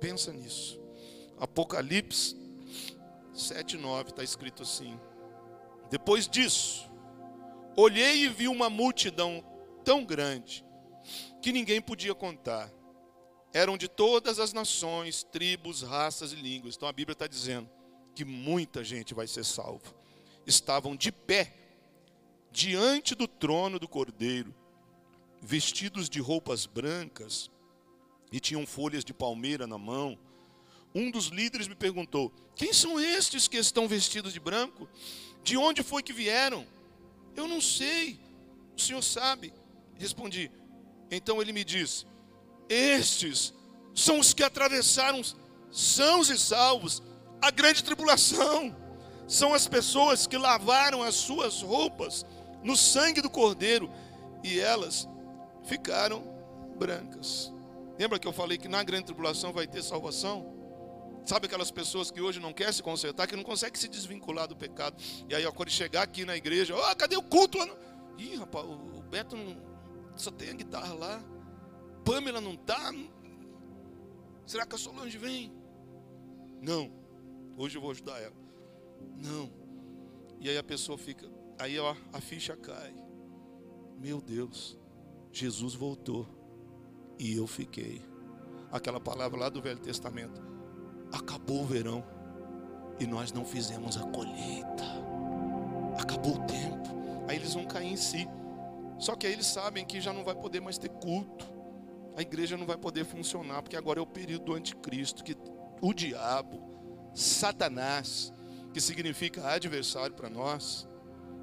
Pensa 0.00 0.32
nisso. 0.32 0.80
Apocalipse 1.38 2.36
7:9 3.34 4.10
está 4.10 4.22
escrito 4.22 4.62
assim: 4.62 4.98
Depois 5.90 6.28
disso, 6.28 6.90
olhei 7.76 8.24
e 8.24 8.28
vi 8.28 8.48
uma 8.48 8.68
multidão 8.68 9.44
tão 9.84 10.04
grande 10.04 10.64
que 11.40 11.52
ninguém 11.52 11.80
podia 11.80 12.14
contar 12.14 12.70
eram 13.52 13.78
de 13.78 13.88
todas 13.88 14.38
as 14.38 14.52
nações, 14.52 15.22
tribos, 15.22 15.82
raças 15.82 16.32
e 16.32 16.36
línguas. 16.36 16.76
Então 16.76 16.88
a 16.88 16.92
Bíblia 16.92 17.14
está 17.14 17.26
dizendo 17.26 17.68
que 18.14 18.24
muita 18.24 18.84
gente 18.84 19.14
vai 19.14 19.26
ser 19.26 19.44
salva. 19.44 19.94
Estavam 20.46 20.94
de 20.94 21.10
pé 21.10 21.54
diante 22.58 23.14
do 23.14 23.28
trono 23.28 23.78
do 23.78 23.86
Cordeiro, 23.86 24.52
vestidos 25.40 26.10
de 26.10 26.18
roupas 26.18 26.66
brancas 26.66 27.48
e 28.32 28.40
tinham 28.40 28.66
folhas 28.66 29.04
de 29.04 29.14
palmeira 29.14 29.64
na 29.64 29.78
mão. 29.78 30.18
Um 30.92 31.08
dos 31.08 31.26
líderes 31.26 31.68
me 31.68 31.76
perguntou: 31.76 32.32
Quem 32.56 32.72
são 32.72 32.98
estes 32.98 33.46
que 33.46 33.56
estão 33.56 33.86
vestidos 33.86 34.32
de 34.32 34.40
branco? 34.40 34.88
De 35.44 35.56
onde 35.56 35.84
foi 35.84 36.02
que 36.02 36.12
vieram? 36.12 36.66
Eu 37.36 37.46
não 37.46 37.60
sei. 37.60 38.18
O 38.76 38.80
senhor 38.80 39.02
sabe. 39.02 39.54
Respondi: 39.96 40.50
Então 41.12 41.40
ele 41.40 41.52
me 41.52 41.62
diz: 41.62 42.04
Estes 42.68 43.54
são 43.94 44.18
os 44.18 44.34
que 44.34 44.42
atravessaram 44.42 45.22
sãos 45.70 46.28
e 46.28 46.36
salvos 46.36 47.04
a 47.40 47.52
grande 47.52 47.84
tribulação. 47.84 48.76
São 49.28 49.54
as 49.54 49.68
pessoas 49.68 50.26
que 50.26 50.36
lavaram 50.36 51.04
as 51.04 51.14
suas 51.14 51.62
roupas 51.62 52.26
no 52.62 52.76
sangue 52.76 53.20
do 53.20 53.30
Cordeiro 53.30 53.90
e 54.42 54.58
elas 54.58 55.08
ficaram 55.64 56.22
brancas. 56.78 57.52
Lembra 57.98 58.18
que 58.18 58.28
eu 58.28 58.32
falei 58.32 58.56
que 58.58 58.68
na 58.68 58.82
grande 58.82 59.06
tribulação 59.06 59.52
vai 59.52 59.66
ter 59.66 59.82
salvação? 59.82 60.54
Sabe 61.24 61.46
aquelas 61.46 61.70
pessoas 61.70 62.10
que 62.10 62.20
hoje 62.20 62.40
não 62.40 62.52
querem 62.52 62.72
se 62.72 62.82
consertar, 62.82 63.26
que 63.26 63.36
não 63.36 63.42
conseguem 63.42 63.78
se 63.78 63.88
desvincular 63.88 64.48
do 64.48 64.56
pecado. 64.56 64.96
E 65.28 65.34
aí, 65.34 65.44
quando 65.52 65.68
chegar 65.68 66.02
aqui 66.02 66.24
na 66.24 66.36
igreja, 66.36 66.74
ó, 66.74 66.90
oh, 66.90 66.96
cadê 66.96 67.16
o 67.16 67.22
culto? 67.22 67.58
Ih, 68.16 68.36
rapaz, 68.36 68.64
o 68.64 69.02
Beto 69.02 69.36
não, 69.36 69.56
só 70.16 70.30
tem 70.30 70.50
a 70.50 70.54
guitarra 70.54 70.94
lá. 70.94 71.22
Pamela 72.04 72.40
não 72.40 72.56
tá. 72.56 72.94
Será 74.46 74.64
que 74.64 74.74
a 74.74 74.78
Solange 74.78 75.18
vem? 75.18 75.52
Não. 76.62 76.90
Hoje 77.56 77.76
eu 77.76 77.82
vou 77.82 77.90
ajudar 77.90 78.18
ela. 78.20 78.34
Não. 79.16 79.52
E 80.40 80.48
aí 80.48 80.56
a 80.56 80.62
pessoa 80.62 80.96
fica, 80.96 81.28
aí 81.58 81.78
ó, 81.78 81.94
a 82.12 82.20
ficha 82.20 82.56
cai. 82.56 82.94
Meu 83.98 84.20
Deus, 84.20 84.78
Jesus 85.32 85.74
voltou 85.74 86.26
e 87.18 87.36
eu 87.36 87.46
fiquei. 87.46 88.02
Aquela 88.70 89.00
palavra 89.00 89.38
lá 89.38 89.48
do 89.48 89.60
Velho 89.60 89.80
Testamento. 89.80 90.40
Acabou 91.12 91.62
o 91.62 91.66
verão 91.66 92.04
e 93.00 93.06
nós 93.06 93.32
não 93.32 93.44
fizemos 93.44 93.96
a 93.96 94.02
colheita. 94.10 94.84
Acabou 95.98 96.36
o 96.36 96.46
tempo. 96.46 96.88
Aí 97.28 97.36
eles 97.36 97.54
vão 97.54 97.66
cair 97.66 97.92
em 97.92 97.96
si. 97.96 98.26
Só 98.98 99.14
que 99.14 99.26
aí 99.26 99.32
eles 99.32 99.46
sabem 99.46 99.84
que 99.84 100.00
já 100.00 100.12
não 100.12 100.24
vai 100.24 100.34
poder 100.34 100.60
mais 100.60 100.78
ter 100.78 100.88
culto. 100.88 101.46
A 102.16 102.22
igreja 102.22 102.56
não 102.56 102.66
vai 102.66 102.76
poder 102.76 103.04
funcionar, 103.04 103.62
porque 103.62 103.76
agora 103.76 104.00
é 104.00 104.02
o 104.02 104.06
período 104.06 104.46
do 104.46 104.54
anticristo, 104.54 105.22
que 105.22 105.36
o 105.80 105.94
diabo, 105.94 106.60
Satanás, 107.14 108.32
que 108.72 108.80
significa 108.80 109.48
adversário 109.48 110.14
para 110.16 110.28
nós, 110.28 110.88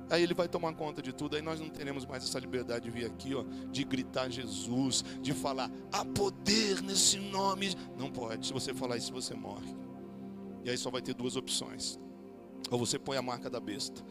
Aí 0.10 0.22
ele 0.22 0.34
vai 0.34 0.48
tomar 0.48 0.74
conta 0.74 1.02
de 1.02 1.12
tudo, 1.12 1.36
aí 1.36 1.42
nós 1.42 1.60
não 1.60 1.70
teremos 1.70 2.06
mais 2.06 2.24
essa 2.24 2.40
liberdade 2.40 2.86
de 2.86 2.92
vir 2.92 3.06
aqui, 3.06 3.34
ó, 3.34 3.44
de 3.72 3.84
gritar 3.84 4.30
Jesus, 4.30 5.04
de 5.22 5.34
falar, 5.34 5.72
há 5.92 6.06
poder 6.06 6.82
nesse 6.82 7.18
nome. 7.18 7.76
Não 7.98 8.12
pode, 8.12 8.48
se 8.48 8.54
você 8.54 8.74
falar 8.74 8.98
isso, 8.98 9.12
você 9.12 9.34
morre. 9.34 9.76
E 10.64 10.70
aí 10.70 10.78
só 10.78 10.92
vai 10.92 11.02
ter 11.02 11.14
duas 11.14 11.36
opções. 11.36 12.00
Ou 12.70 12.78
você 12.78 13.00
põe 13.00 13.18
a 13.18 13.22
marca 13.22 13.50
da 13.50 13.60
besta 13.60 14.04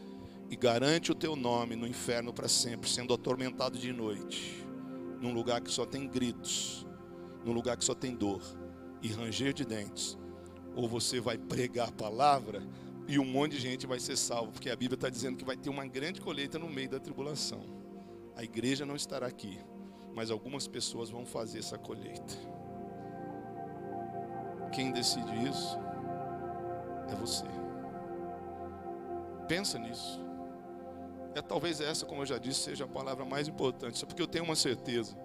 e 0.49 0.55
garante 0.55 1.11
o 1.11 1.15
teu 1.15 1.35
nome 1.35 1.75
no 1.75 1.87
inferno 1.87 2.33
para 2.33 2.47
sempre, 2.47 2.89
sendo 2.89 3.13
atormentado 3.13 3.77
de 3.77 3.91
noite, 3.91 4.65
num 5.19 5.33
lugar 5.33 5.61
que 5.61 5.71
só 5.71 5.85
tem 5.85 6.07
gritos, 6.07 6.85
num 7.43 7.53
lugar 7.53 7.77
que 7.77 7.85
só 7.85 7.93
tem 7.93 8.15
dor 8.15 8.41
e 9.01 9.07
ranger 9.07 9.53
de 9.53 9.65
dentes. 9.65 10.17
Ou 10.75 10.87
você 10.87 11.19
vai 11.19 11.37
pregar 11.37 11.89
a 11.89 11.91
palavra 11.91 12.61
e 13.07 13.19
um 13.19 13.25
monte 13.25 13.53
de 13.53 13.59
gente 13.59 13.85
vai 13.85 13.99
ser 13.99 14.17
salvo, 14.17 14.51
porque 14.51 14.69
a 14.69 14.75
Bíblia 14.75 14.95
está 14.95 15.09
dizendo 15.09 15.37
que 15.37 15.45
vai 15.45 15.55
ter 15.55 15.69
uma 15.69 15.85
grande 15.85 16.21
colheita 16.21 16.57
no 16.57 16.69
meio 16.69 16.89
da 16.89 16.99
tribulação. 16.99 17.63
A 18.35 18.43
igreja 18.43 18.85
não 18.85 18.95
estará 18.95 19.27
aqui, 19.27 19.59
mas 20.13 20.31
algumas 20.31 20.67
pessoas 20.67 21.09
vão 21.09 21.25
fazer 21.25 21.59
essa 21.59 21.77
colheita. 21.77 22.35
Quem 24.71 24.91
decide 24.91 25.31
isso 25.47 25.77
é 27.09 27.15
você. 27.15 27.45
Pensa 29.47 29.77
nisso. 29.77 30.19
É 31.35 31.41
talvez 31.41 31.79
essa, 31.79 32.05
como 32.05 32.21
eu 32.21 32.25
já 32.25 32.37
disse, 32.37 32.61
seja 32.61 32.85
a 32.85 32.87
palavra 32.87 33.23
mais 33.23 33.47
importante. 33.47 33.97
Só 33.97 34.05
porque 34.05 34.21
eu 34.21 34.27
tenho 34.27 34.43
uma 34.43 34.55
certeza. 34.55 35.15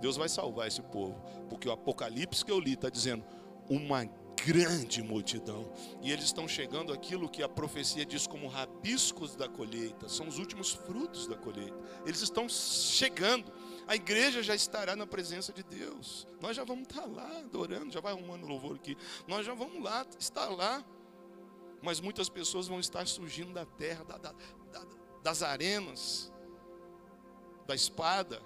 Deus 0.00 0.16
vai 0.16 0.28
salvar 0.28 0.66
esse 0.66 0.82
povo. 0.82 1.22
Porque 1.48 1.68
o 1.68 1.72
Apocalipse 1.72 2.44
que 2.44 2.50
eu 2.50 2.58
li 2.58 2.72
está 2.72 2.90
dizendo: 2.90 3.24
uma 3.68 4.04
grande 4.44 5.02
multidão. 5.02 5.72
E 6.02 6.10
eles 6.10 6.26
estão 6.26 6.46
chegando 6.48 6.92
aquilo 6.92 7.28
que 7.28 7.42
a 7.42 7.48
profecia 7.48 8.04
diz 8.04 8.26
como 8.26 8.48
rabiscos 8.48 9.34
da 9.36 9.48
colheita, 9.48 10.08
são 10.08 10.28
os 10.28 10.38
últimos 10.38 10.72
frutos 10.72 11.26
da 11.26 11.36
colheita. 11.36 11.76
Eles 12.04 12.20
estão 12.20 12.48
chegando. 12.48 13.52
A 13.86 13.94
igreja 13.94 14.42
já 14.42 14.54
estará 14.54 14.94
na 14.94 15.06
presença 15.06 15.52
de 15.52 15.62
Deus. 15.62 16.26
Nós 16.40 16.56
já 16.56 16.64
vamos 16.64 16.88
estar 16.88 17.06
lá 17.06 17.38
adorando, 17.38 17.92
já 17.92 18.00
vai 18.00 18.12
arrumando 18.12 18.46
louvor 18.46 18.76
aqui. 18.76 18.96
Nós 19.26 19.44
já 19.44 19.54
vamos 19.54 19.82
lá, 19.82 20.06
estar 20.18 20.48
lá. 20.48 20.84
Mas 21.82 22.00
muitas 22.00 22.28
pessoas 22.28 22.68
vão 22.68 22.78
estar 22.78 23.06
surgindo 23.06 23.52
da 23.52 23.64
terra, 23.64 24.04
da, 24.04 24.18
da, 24.18 24.32
da, 24.32 24.86
das 25.22 25.42
arenas, 25.42 26.30
da 27.66 27.74
espada, 27.74 28.42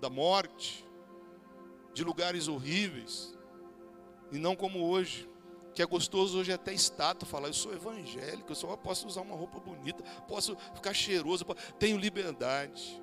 da 0.00 0.10
morte, 0.10 0.84
de 1.94 2.04
lugares 2.04 2.48
horríveis 2.48 3.35
e 4.30 4.38
não 4.38 4.56
como 4.56 4.84
hoje, 4.84 5.28
que 5.74 5.82
é 5.82 5.86
gostoso 5.86 6.38
hoje 6.38 6.52
até 6.52 6.72
estátua 6.72 7.28
falar, 7.28 7.48
eu 7.48 7.54
sou 7.54 7.72
evangélico, 7.72 8.50
eu 8.50 8.56
só 8.56 8.74
posso 8.76 9.06
usar 9.06 9.20
uma 9.20 9.36
roupa 9.36 9.60
bonita, 9.60 10.02
posso 10.26 10.56
ficar 10.74 10.94
cheiroso, 10.94 11.44
tenho 11.78 11.98
liberdade. 11.98 13.02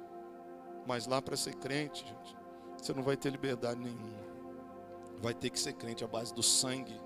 Mas 0.85 1.05
lá 1.07 1.21
para 1.21 1.37
ser 1.37 1.55
crente, 1.55 2.03
gente, 2.03 2.35
você 2.75 2.93
não 2.93 3.03
vai 3.03 3.15
ter 3.15 3.29
liberdade 3.29 3.79
nenhuma. 3.79 4.23
Vai 5.21 5.33
ter 5.33 5.49
que 5.49 5.59
ser 5.59 5.73
crente 5.73 6.03
à 6.03 6.07
base 6.07 6.33
do 6.33 6.43
sangue, 6.43 6.99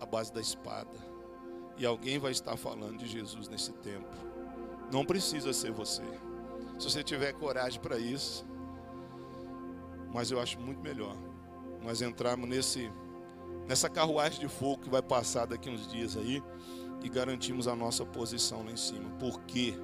à 0.00 0.06
base 0.06 0.32
da 0.32 0.40
espada. 0.40 1.14
E 1.76 1.84
alguém 1.84 2.18
vai 2.18 2.30
estar 2.30 2.56
falando 2.56 2.96
de 2.96 3.06
Jesus 3.06 3.48
nesse 3.48 3.72
tempo. 3.72 4.16
Não 4.90 5.04
precisa 5.04 5.52
ser 5.52 5.72
você. 5.72 6.04
Se 6.78 6.90
você 6.90 7.02
tiver 7.02 7.32
coragem 7.32 7.80
para 7.80 7.98
isso. 7.98 8.46
Mas 10.14 10.30
eu 10.30 10.40
acho 10.40 10.60
muito 10.60 10.80
melhor 10.80 11.33
nós 11.84 12.00
entrarmos 12.02 12.48
nesse, 12.48 12.90
nessa 13.68 13.88
carruagem 13.88 14.40
de 14.40 14.48
fogo 14.48 14.82
que 14.82 14.90
vai 14.90 15.02
passar 15.02 15.46
daqui 15.46 15.68
uns 15.68 15.86
dias 15.86 16.16
aí 16.16 16.42
e 17.02 17.08
garantimos 17.08 17.68
a 17.68 17.76
nossa 17.76 18.04
posição 18.04 18.64
lá 18.64 18.72
em 18.72 18.76
cima. 18.76 19.10
Porque 19.18 19.74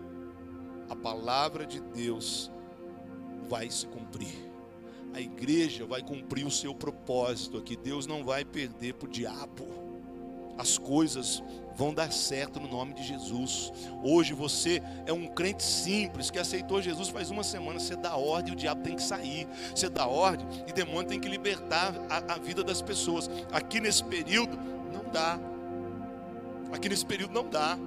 a 0.89 0.97
palavra 0.97 1.67
de 1.67 1.81
Deus 1.81 2.51
vai 3.49 3.71
se 3.71 3.87
cumprir. 3.87 4.51
A 5.13 5.21
igreja 5.21 5.85
vai 5.85 6.03
cumprir 6.03 6.47
o 6.47 6.51
seu 6.51 6.75
propósito 6.75 7.59
aqui. 7.59 7.77
Deus 7.77 8.07
não 8.07 8.25
vai 8.25 8.45
perder 8.45 8.95
para 8.95 9.07
o 9.07 9.11
diabo 9.11 9.69
as 10.57 10.79
coisas 10.79 11.43
vão 11.81 11.95
dar 11.95 12.13
certo 12.13 12.61
no 12.61 12.69
nome 12.69 12.93
de 12.93 13.03
Jesus. 13.03 13.73
Hoje 14.05 14.35
você 14.35 14.83
é 15.07 15.15
um 15.15 15.27
crente 15.27 15.63
simples 15.63 16.31
que 16.31 16.39
aceitou 16.39 16.83
Jesus 16.83 17.09
faz 17.09 17.31
uma 17.31 17.43
semana. 17.43 17.81
Você 17.81 17.97
dá 17.97 18.15
ordem 18.17 18.53
e 18.53 18.55
o 18.55 18.59
diabo 18.59 18.83
tem 18.83 18.95
que 18.95 19.03
sair. 19.03 19.49
Você 19.75 19.89
dá 19.89 20.07
ordem 20.07 20.47
e 20.69 20.75
demônio 20.75 21.09
tem 21.09 21.19
que 21.19 21.27
libertar 21.27 21.95
a, 22.11 22.35
a 22.35 22.39
vida 22.39 22.63
das 22.63 22.83
pessoas. 22.83 23.31
Aqui 23.51 23.81
nesse 23.81 24.05
período 24.05 24.59
não 24.93 25.11
dá. 25.11 25.41
Aqui 26.71 26.87
nesse 26.87 27.07
período 27.07 27.33
não 27.33 27.49
dá. 27.49 27.79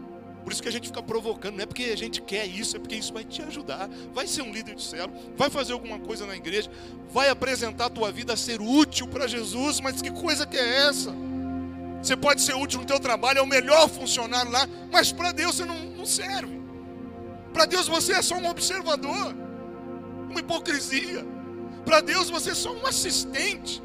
Por 0.44 0.52
isso 0.52 0.64
que 0.64 0.70
a 0.70 0.72
gente 0.72 0.88
fica 0.88 1.04
provocando, 1.04 1.58
não 1.58 1.64
é 1.64 1.66
porque 1.68 1.84
a 1.84 1.96
gente 1.96 2.20
quer 2.20 2.48
isso, 2.48 2.76
é 2.76 2.80
porque 2.80 2.96
isso 2.96 3.14
vai 3.14 3.24
te 3.24 3.44
ajudar. 3.44 3.88
Vai 4.12 4.26
ser 4.26 4.42
um 4.42 4.52
líder 4.52 4.74
de 4.74 4.82
célula, 4.82 5.14
vai 5.38 5.52
fazer 5.52 5.72
alguma 5.72 6.00
coisa 6.00 6.26
na 6.26 6.36
igreja, 6.36 6.70
vai 7.12 7.30
apresentar 7.30 7.86
a 7.86 7.90
tua 7.92 8.12
vida 8.12 8.34
a 8.34 8.38
ser 8.38 8.60
útil 8.60 9.08
para 9.08 9.28
Jesus, 9.28 9.80
mas 9.80 10.02
que 10.02 10.10
coisa 10.10 10.48
que 10.48 10.58
é 10.58 10.88
essa? 10.88 11.16
Você 12.04 12.18
pode 12.18 12.42
ser 12.42 12.54
útil 12.54 12.82
no 12.82 12.86
teu 12.86 13.00
trabalho, 13.00 13.40
é 13.40 13.42
o 13.42 13.48
melhor 13.48 13.88
funcionário 13.88 14.52
lá, 14.52 14.68
mas 14.92 15.14
para 15.14 15.32
Deus 15.32 15.56
você 15.56 15.64
não, 15.64 15.80
não 15.86 16.06
serve. 16.06 16.62
Para 17.54 17.66
Deus 17.66 17.88
você 17.88 18.12
é 18.12 18.22
só 18.22 18.36
um 18.36 18.50
observador, 18.50 19.34
uma 20.30 20.40
hipocrisia. 20.42 21.26
Para 21.86 22.02
Deus 22.02 22.30
você 22.30 22.52
é 22.52 22.56
só 22.56 22.74
um 22.74 22.86
assistente. 22.86 23.82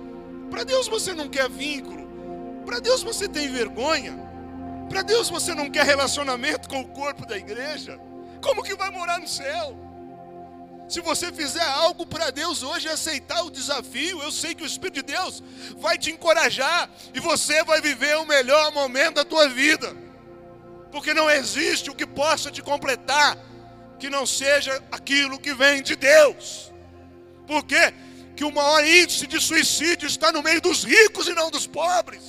Para 0.50 0.64
Deus 0.64 0.88
você 0.88 1.14
não 1.14 1.28
quer 1.28 1.48
vínculo. 1.48 2.08
Para 2.66 2.80
Deus 2.80 3.04
você 3.04 3.28
tem 3.28 3.48
vergonha. 3.52 4.18
Para 4.88 5.02
Deus 5.02 5.30
você 5.30 5.54
não 5.54 5.70
quer 5.70 5.84
relacionamento 5.84 6.68
com 6.68 6.80
o 6.80 6.88
corpo 6.88 7.24
da 7.24 7.38
igreja. 7.38 8.00
Como 8.42 8.64
que 8.64 8.74
vai 8.74 8.90
morar 8.90 9.20
no 9.20 9.28
céu? 9.28 9.76
Se 10.88 11.02
você 11.02 11.30
fizer 11.30 11.62
algo 11.62 12.06
para 12.06 12.30
Deus 12.30 12.62
hoje, 12.62 12.88
aceitar 12.88 13.42
o 13.42 13.50
desafio, 13.50 14.22
eu 14.22 14.32
sei 14.32 14.54
que 14.54 14.62
o 14.62 14.66
Espírito 14.66 14.94
de 15.04 15.12
Deus 15.12 15.42
vai 15.76 15.98
te 15.98 16.10
encorajar 16.10 16.90
e 17.12 17.20
você 17.20 17.62
vai 17.62 17.80
viver 17.82 18.16
o 18.16 18.26
melhor 18.26 18.72
momento 18.72 19.16
da 19.16 19.24
tua 19.24 19.48
vida. 19.48 19.94
Porque 20.90 21.12
não 21.12 21.30
existe 21.30 21.90
o 21.90 21.94
que 21.94 22.06
possa 22.06 22.50
te 22.50 22.62
completar 22.62 23.36
que 23.98 24.08
não 24.08 24.24
seja 24.24 24.82
aquilo 24.90 25.38
que 25.38 25.52
vem 25.52 25.82
de 25.82 25.94
Deus. 25.94 26.72
Por 27.46 27.64
quê? 27.64 27.92
Que 28.34 28.44
o 28.44 28.50
maior 28.50 28.82
índice 28.82 29.26
de 29.26 29.38
suicídio 29.40 30.06
está 30.06 30.32
no 30.32 30.42
meio 30.42 30.60
dos 30.60 30.84
ricos 30.84 31.26
e 31.28 31.34
não 31.34 31.50
dos 31.50 31.66
pobres. 31.66 32.22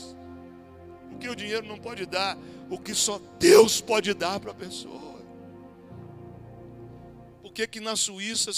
Porque 1.10 1.30
o 1.30 1.36
dinheiro 1.36 1.66
não 1.66 1.78
pode 1.78 2.06
dar 2.06 2.38
o 2.70 2.78
que 2.78 2.94
só 2.94 3.22
Deus 3.40 3.80
pode 3.80 4.14
dar 4.14 4.40
para 4.40 4.52
a 4.52 4.56
pessoa. 4.56 5.09
Por 7.50 7.54
que, 7.56 7.68
que 7.68 7.80
na 7.80 7.96
Suíça 7.96 8.52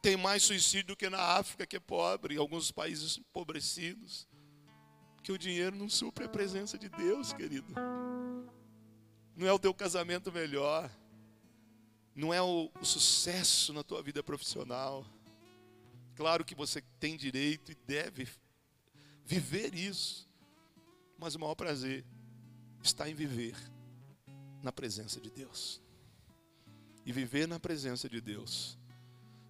tem 0.00 0.16
mais 0.16 0.42
suicídio 0.42 0.86
do 0.86 0.96
que 0.96 1.10
na 1.10 1.20
África, 1.20 1.66
que 1.66 1.76
é 1.76 1.80
pobre, 1.80 2.34
em 2.34 2.38
alguns 2.38 2.72
países 2.72 3.18
empobrecidos? 3.18 4.26
Porque 5.14 5.30
o 5.30 5.36
dinheiro 5.36 5.76
não 5.76 5.90
supre 5.90 6.24
a 6.24 6.28
presença 6.28 6.78
de 6.78 6.88
Deus, 6.88 7.34
querido. 7.34 7.74
Não 9.36 9.46
é 9.46 9.52
o 9.52 9.58
teu 9.58 9.74
casamento 9.74 10.32
melhor. 10.32 10.90
não 12.14 12.32
é 12.32 12.40
o, 12.40 12.70
o 12.80 12.84
sucesso 12.86 13.74
na 13.74 13.82
tua 13.82 14.02
vida 14.02 14.22
profissional. 14.22 15.04
Claro 16.16 16.42
que 16.42 16.54
você 16.54 16.80
tem 16.98 17.18
direito 17.18 17.70
e 17.70 17.74
deve 17.74 18.26
viver 19.26 19.74
isso, 19.74 20.26
mas 21.18 21.34
o 21.34 21.38
maior 21.38 21.54
prazer 21.54 22.02
está 22.82 23.10
em 23.10 23.14
viver 23.14 23.54
na 24.62 24.72
presença 24.72 25.20
de 25.20 25.30
Deus. 25.30 25.84
E 27.04 27.12
viver 27.12 27.46
na 27.46 27.60
presença 27.60 28.08
de 28.08 28.20
Deus, 28.20 28.78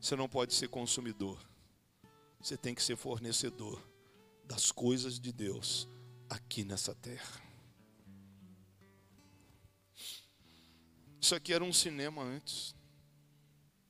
você 0.01 0.17
não 0.17 0.29
pode 0.29 0.55
ser 0.55 0.69
consumidor, 0.69 1.39
você 2.41 2.57
tem 2.57 2.75
que 2.75 2.83
ser 2.83 2.97
fornecedor 2.97 3.83
das 4.45 4.71
coisas 4.71 5.19
de 5.19 5.33
Deus 5.33 5.89
aqui 6.29 6.65
nessa 6.65 6.95
terra. 6.95 7.43
Isso 11.21 11.35
aqui 11.35 11.55
era 11.55 11.65
um 11.65 11.73
cinema 11.73 12.23
antes. 12.23 12.75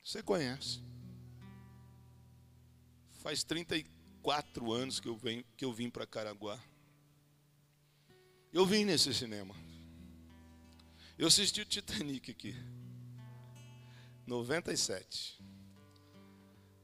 Você 0.04 0.22
conhece. 0.22 0.80
Faz 3.22 3.42
34 3.42 4.72
anos 4.72 5.00
que 5.00 5.08
eu, 5.08 5.16
venho, 5.16 5.44
que 5.56 5.64
eu 5.64 5.72
vim 5.72 5.90
para 5.90 6.06
Caraguá. 6.06 6.62
Eu 8.52 8.64
vim 8.64 8.84
nesse 8.84 9.12
cinema. 9.12 9.52
Eu 11.18 11.26
assisti 11.26 11.60
o 11.60 11.64
Titanic 11.64 12.30
aqui. 12.30 12.54
97. 14.26 15.42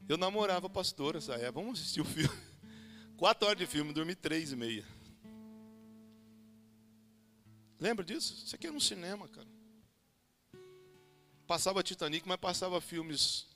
Eu 0.09 0.17
namorava 0.17 0.67
a 0.67 0.71
pastora 0.71 1.19
essa 1.19 1.35
época. 1.35 1.53
Vamos 1.53 1.81
assistir 1.81 2.01
o 2.01 2.05
filme. 2.05 2.37
Quatro 3.17 3.47
horas 3.47 3.59
de 3.59 3.67
filme, 3.67 3.93
dormi 3.93 4.15
três 4.15 4.53
e 4.53 4.57
meia. 4.57 4.85
Lembra 7.79 8.05
disso? 8.05 8.43
Isso 8.45 8.55
aqui 8.55 8.67
era 8.67 8.77
um 8.77 8.81
cinema, 8.81 9.29
cara. 9.29 9.49
Passava 11.47 11.83
Titanic, 11.83 12.29
mas 12.29 12.37
passava 12.39 12.81
filmes 12.81 13.47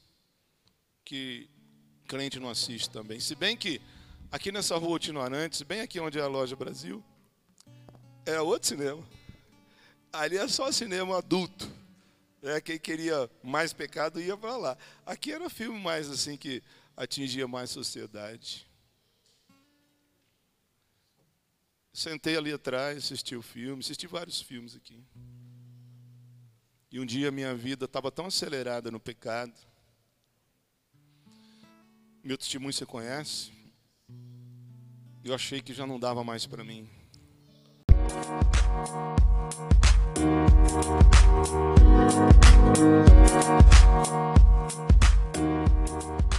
que 1.04 1.48
crente 2.06 2.40
não 2.40 2.48
assiste 2.48 2.90
também. 2.90 3.20
Se 3.20 3.34
bem 3.34 3.56
que 3.56 3.80
aqui 4.30 4.50
nessa 4.50 4.76
rua 4.76 4.98
Tinoarantes, 4.98 5.62
bem 5.62 5.80
aqui 5.80 6.00
onde 6.00 6.18
é 6.18 6.22
a 6.22 6.26
loja 6.26 6.56
Brasil, 6.56 7.04
é 8.24 8.40
outro 8.40 8.68
cinema. 8.68 9.06
Ali 10.12 10.36
é 10.36 10.48
só 10.48 10.72
cinema 10.72 11.18
adulto. 11.18 11.70
É, 12.44 12.60
quem 12.60 12.78
queria 12.78 13.30
mais 13.42 13.72
pecado 13.72 14.20
ia 14.20 14.36
para 14.36 14.54
lá. 14.54 14.78
Aqui 15.06 15.32
era 15.32 15.48
filme 15.48 15.80
mais 15.80 16.10
assim 16.10 16.36
que 16.36 16.62
atingia 16.94 17.48
mais 17.48 17.70
sociedade. 17.70 18.66
Sentei 21.90 22.36
ali 22.36 22.52
atrás, 22.52 22.98
assisti 22.98 23.34
o 23.34 23.40
filme, 23.40 23.80
assisti 23.80 24.06
vários 24.06 24.42
filmes 24.42 24.76
aqui. 24.76 25.02
E 26.92 27.00
um 27.00 27.06
dia 27.06 27.30
minha 27.30 27.54
vida 27.54 27.86
estava 27.86 28.12
tão 28.12 28.26
acelerada 28.26 28.90
no 28.90 29.00
pecado. 29.00 29.54
Meu 32.22 32.36
testemunho 32.36 32.74
você 32.74 32.84
conhece? 32.84 33.52
Eu 35.24 35.34
achei 35.34 35.62
que 35.62 35.72
já 35.72 35.86
não 35.86 35.98
dava 35.98 36.22
mais 36.22 36.44
para 36.44 36.62
mim. 36.62 36.90
Thank 40.24 40.48
you. 46.04 46.33